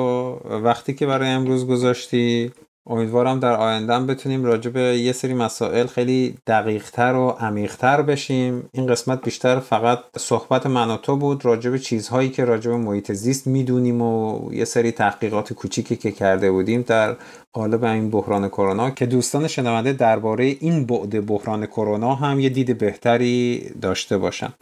وقتی 0.59 0.95
که 0.95 1.07
برای 1.07 1.28
امروز 1.28 1.66
گذاشتی. 1.66 2.53
امیدوارم 2.91 3.41
در 3.41 3.53
آینده 3.53 3.99
بتونیم 4.14 4.45
راجع 4.45 4.70
به 4.70 4.80
یه 4.80 5.12
سری 5.12 5.34
مسائل 5.34 5.86
خیلی 5.86 6.34
دقیقتر 6.47 7.14
و 7.14 7.28
عمیقتر 7.28 8.03
بشیم. 8.03 8.68
این 8.72 8.86
قسمت 8.86 9.24
بیشتر 9.24 9.59
فقط 9.59 9.99
صحبت 10.18 10.66
من 10.66 10.91
و 10.91 10.97
تو 10.97 11.16
بود 11.16 11.45
راجع 11.45 11.70
به 11.70 11.78
چیزهایی 11.78 12.30
که 12.30 12.45
راجع 12.45 12.70
به 12.70 12.76
محیط 12.76 13.12
زیست 13.12 13.47
می‌دونیم 13.47 14.03
و 14.03 14.41
یه 14.53 14.64
سری 14.64 14.93
تحقیقات 14.93 15.53
کوچیکی 15.53 15.97
که 15.97 16.12
کرده 16.12 16.51
بودیم 16.51 16.82
در 16.82 17.16
قالب 17.53 17.84
این 17.84 18.11
بحران 18.11 18.49
کرونا 18.49 18.91
که 18.91 19.07
دوستان 19.07 19.49
شنونده 19.49 19.93
درباره 19.93 20.45
این 20.45 20.86
بعد 20.86 21.26
بحران 21.26 21.66
کرونا 21.66 22.14
هم 22.14 22.41
یه 22.41 22.49
دید 22.49 22.78
بهتری 22.78 23.70
داشته 23.80 24.18
باشن. 24.18 24.53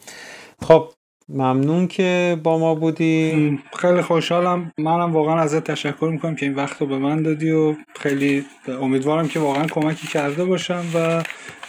خب 0.62 0.88
ممنون 1.28 1.86
که 1.88 2.40
با 2.42 2.58
ما 2.58 2.74
بودی. 2.74 3.58
خیلی 3.78 4.02
خوشحالم. 4.02 4.72
منم 4.78 5.12
واقعا 5.12 5.40
ازت 5.40 5.64
تشکر 5.64 6.08
می‌کنم 6.12 6.36
که 6.36 6.46
این 6.46 6.54
وقت 6.54 6.80
رو 6.80 6.86
به 6.86 6.98
من 6.98 7.22
دادی 7.22 7.50
و 7.50 7.74
خیلی 7.96 8.44
امیدوارم 8.80 9.28
که 9.28 9.40
واقعا 9.40 9.66
کمکی 9.66 10.06
کرده 10.06 10.44
باشم 10.44 10.84
و 10.94 11.22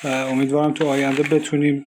امیدوارم 0.07 0.73
تو 0.73 0.87
آینده 0.87 1.23
بتونیم 1.23 1.85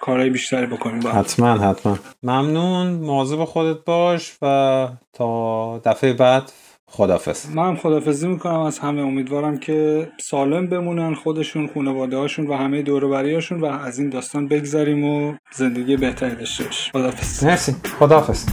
کارهای 0.00 0.30
بیشتری 0.30 0.66
بکنیم 0.66 1.00
با 1.00 1.10
حتما 1.10 1.58
حتما. 1.58 1.98
ممنون. 2.22 2.86
مواظب 2.86 3.44
خودت 3.44 3.84
باش 3.84 4.36
و 4.42 4.88
تا 5.12 5.78
دفعه 5.78 6.12
بعد 6.12 6.52
خدافز 6.90 7.50
من 7.50 7.68
هم 7.68 7.76
خدافزی 7.76 8.28
می‌کنم. 8.28 8.60
از 8.60 8.78
همه 8.78 9.00
امیدوارم 9.02 9.58
که 9.58 10.08
سالم 10.20 10.66
بمونن 10.66 11.14
خودشون 11.14 11.70
خانواده 11.74 12.16
هاشون 12.16 12.46
و 12.46 12.54
همه 12.54 12.82
دوروبری 12.82 13.34
هاشون 13.34 13.60
و 13.60 13.64
از 13.64 13.98
این 13.98 14.10
داستان 14.10 14.48
بگذاریم 14.48 15.04
و 15.04 15.34
زندگی 15.52 15.96
بهتری 15.96 16.36
داشته 16.36 16.64
باشیم. 16.64 16.92
خدافز 16.92 17.44
مرسی. 17.44 17.76
خدافز 17.98 18.46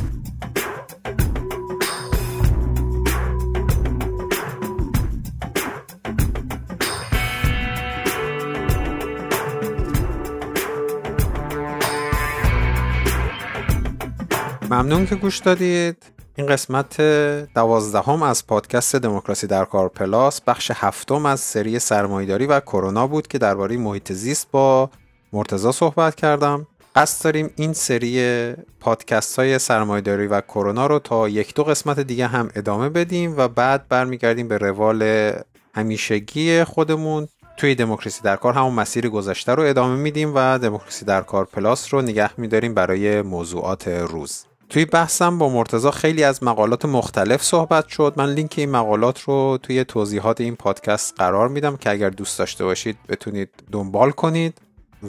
ممنون 14.72 15.06
که 15.06 15.16
گوش 15.16 15.38
دادید. 15.38 16.21
این 16.36 16.48
قسمت 16.48 17.02
دوازدهم 17.54 18.24
از 18.24 18.48
پادکست 18.48 18.96
دموکراسی 18.96 19.48
در 19.48 19.66
کار 19.66 19.90
پلاس 19.90 20.42
بخش 20.42 20.72
هفتم 20.76 21.26
از 21.26 21.40
سری 21.40 21.80
سرمایداری 21.80 22.46
و 22.46 22.60
کرونا 22.60 23.08
بود 23.08 23.28
که 23.28 23.38
درباره 23.38 23.78
محیط 23.78 24.12
زیست 24.12 24.48
با 24.52 24.90
مرتزا 25.34 25.72
صحبت 25.72 26.16
کردم. 26.16 26.68
قصد 26.96 27.24
داریم 27.24 27.50
این 27.56 27.74
سری 27.74 28.54
پادکست 28.80 29.40
های 29.40 29.60
سرمایداری 29.60 30.28
و 30.28 30.42
کرونا 30.42 30.88
رو 30.88 31.00
تا 31.00 31.30
یک 31.30 31.56
دو 31.56 31.64
قسمت 31.64 32.00
دیگه 32.00 32.28
هم 32.28 32.50
ادامه 32.56 32.90
بدیم 32.90 33.38
و 33.38 33.48
بعد 33.48 33.88
برمیگردیم 33.90 34.48
به 34.48 34.58
روال 34.58 35.32
همیشگی 35.76 36.64
خودمون. 36.64 37.28
توی 37.58 37.76
دموکراسی 37.76 38.22
در 38.22 38.36
کار 38.36 38.54
همون 38.54 38.74
مسیر 38.74 39.10
گذشته 39.10 39.56
رو 39.56 39.64
ادامه 39.64 39.96
میدیم 39.96 40.32
و 40.36 40.58
دموکراسی 40.58 41.06
در 41.06 41.22
کار 41.22 41.46
پلاس 41.46 41.94
رو 41.94 42.02
نگه 42.02 42.30
میداریم 42.38 42.74
برای 42.74 43.22
موضوعات 43.22 43.88
روز. 43.88 44.46
توی 44.72 44.86
بحثم 44.86 45.38
با 45.38 45.50
مرتزا 45.50 45.92
خیلی 45.92 46.24
از 46.24 46.44
مقالات 46.44 46.86
مختلف 46.86 47.44
صحبت 47.44 47.88
شد. 47.88 48.14
من 48.18 48.34
لینک 48.34 48.54
این 48.58 48.72
مقالات 48.72 49.22
رو 49.22 49.60
توی 49.64 49.84
توضیحات 49.84 50.42
این 50.42 50.56
پادکست 50.56 51.14
قرار 51.18 51.48
میدم 51.48 51.78
که 51.78 51.90
اگر 51.90 52.10
دوست 52.10 52.40
داشته 52.40 52.64
باشید 52.64 52.98
بتونید 53.10 53.50
دنبال 53.72 54.12
کنید. 54.12 54.62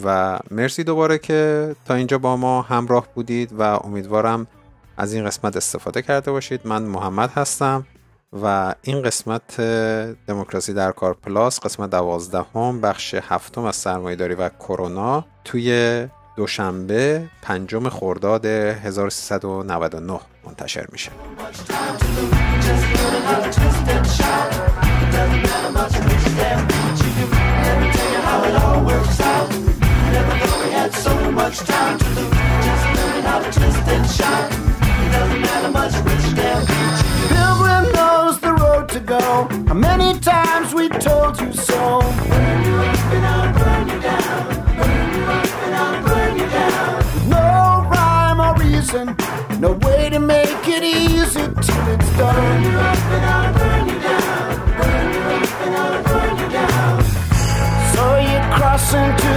و 0.04 0.38
مرسی 0.50 0.84
دوباره 0.84 1.18
که 1.18 1.74
تا 1.84 1.94
اینجا 1.94 2.18
با 2.18 2.36
ما 2.36 2.62
همراه 2.62 3.08
بودید 3.14 3.52
و 3.58 3.62
امیدوارم 3.62 4.46
از 4.96 5.14
این 5.14 5.24
قسمت 5.24 5.56
استفاده 5.56 6.02
کرده 6.02 6.30
باشید. 6.30 6.60
من 6.64 6.82
محمد 6.82 7.30
هستم 7.30 7.86
و 8.42 8.74
این 8.82 9.02
قسمت 9.02 9.60
دموکراسی 10.26 10.72
در 10.72 10.92
کار 10.92 11.14
پلاس 11.14 11.60
قسمت 11.60 11.90
دوازدهم 11.90 12.80
بخش 12.80 13.14
هفتم 13.14 13.64
از 13.64 13.76
سرمایهداری 13.76 14.34
و 14.34 14.48
کرونا 14.48 15.24
توی 15.44 16.08
دوشنبه 16.36 17.28
پنجم 17.42 17.88
خرداد 17.88 18.46
1399 18.46 20.20
منتشر 20.46 20.86
میشه 20.92 21.10
go. 39.06 39.48
How 39.68 39.74
many 39.74 40.18
times 40.20 40.74
we 40.74 40.88
told 40.88 41.40
you 41.40 41.52
so? 41.52 42.01
Reason, 48.92 49.16
no 49.60 49.72
way 49.72 50.10
to 50.10 50.18
make 50.18 50.68
it 50.68 50.82
easy 50.82 51.40
till 51.40 51.86
it's 51.88 52.16
done. 52.16 52.34
Burn 52.34 52.62
you 52.62 52.78
up 52.78 52.96
and 52.96 53.24
I'll 53.24 53.54
burn 53.58 53.88
you 53.88 54.00
down. 54.00 54.56
Burn 54.78 55.12
you 55.12 55.20
up 55.20 55.60
and 55.62 55.76
I'll 55.76 56.02
burn 56.04 56.38
you 56.38 56.48
down. 56.52 57.04
So 57.94 58.04
you 58.18 58.38
cross 58.56 58.94
into 58.94 59.32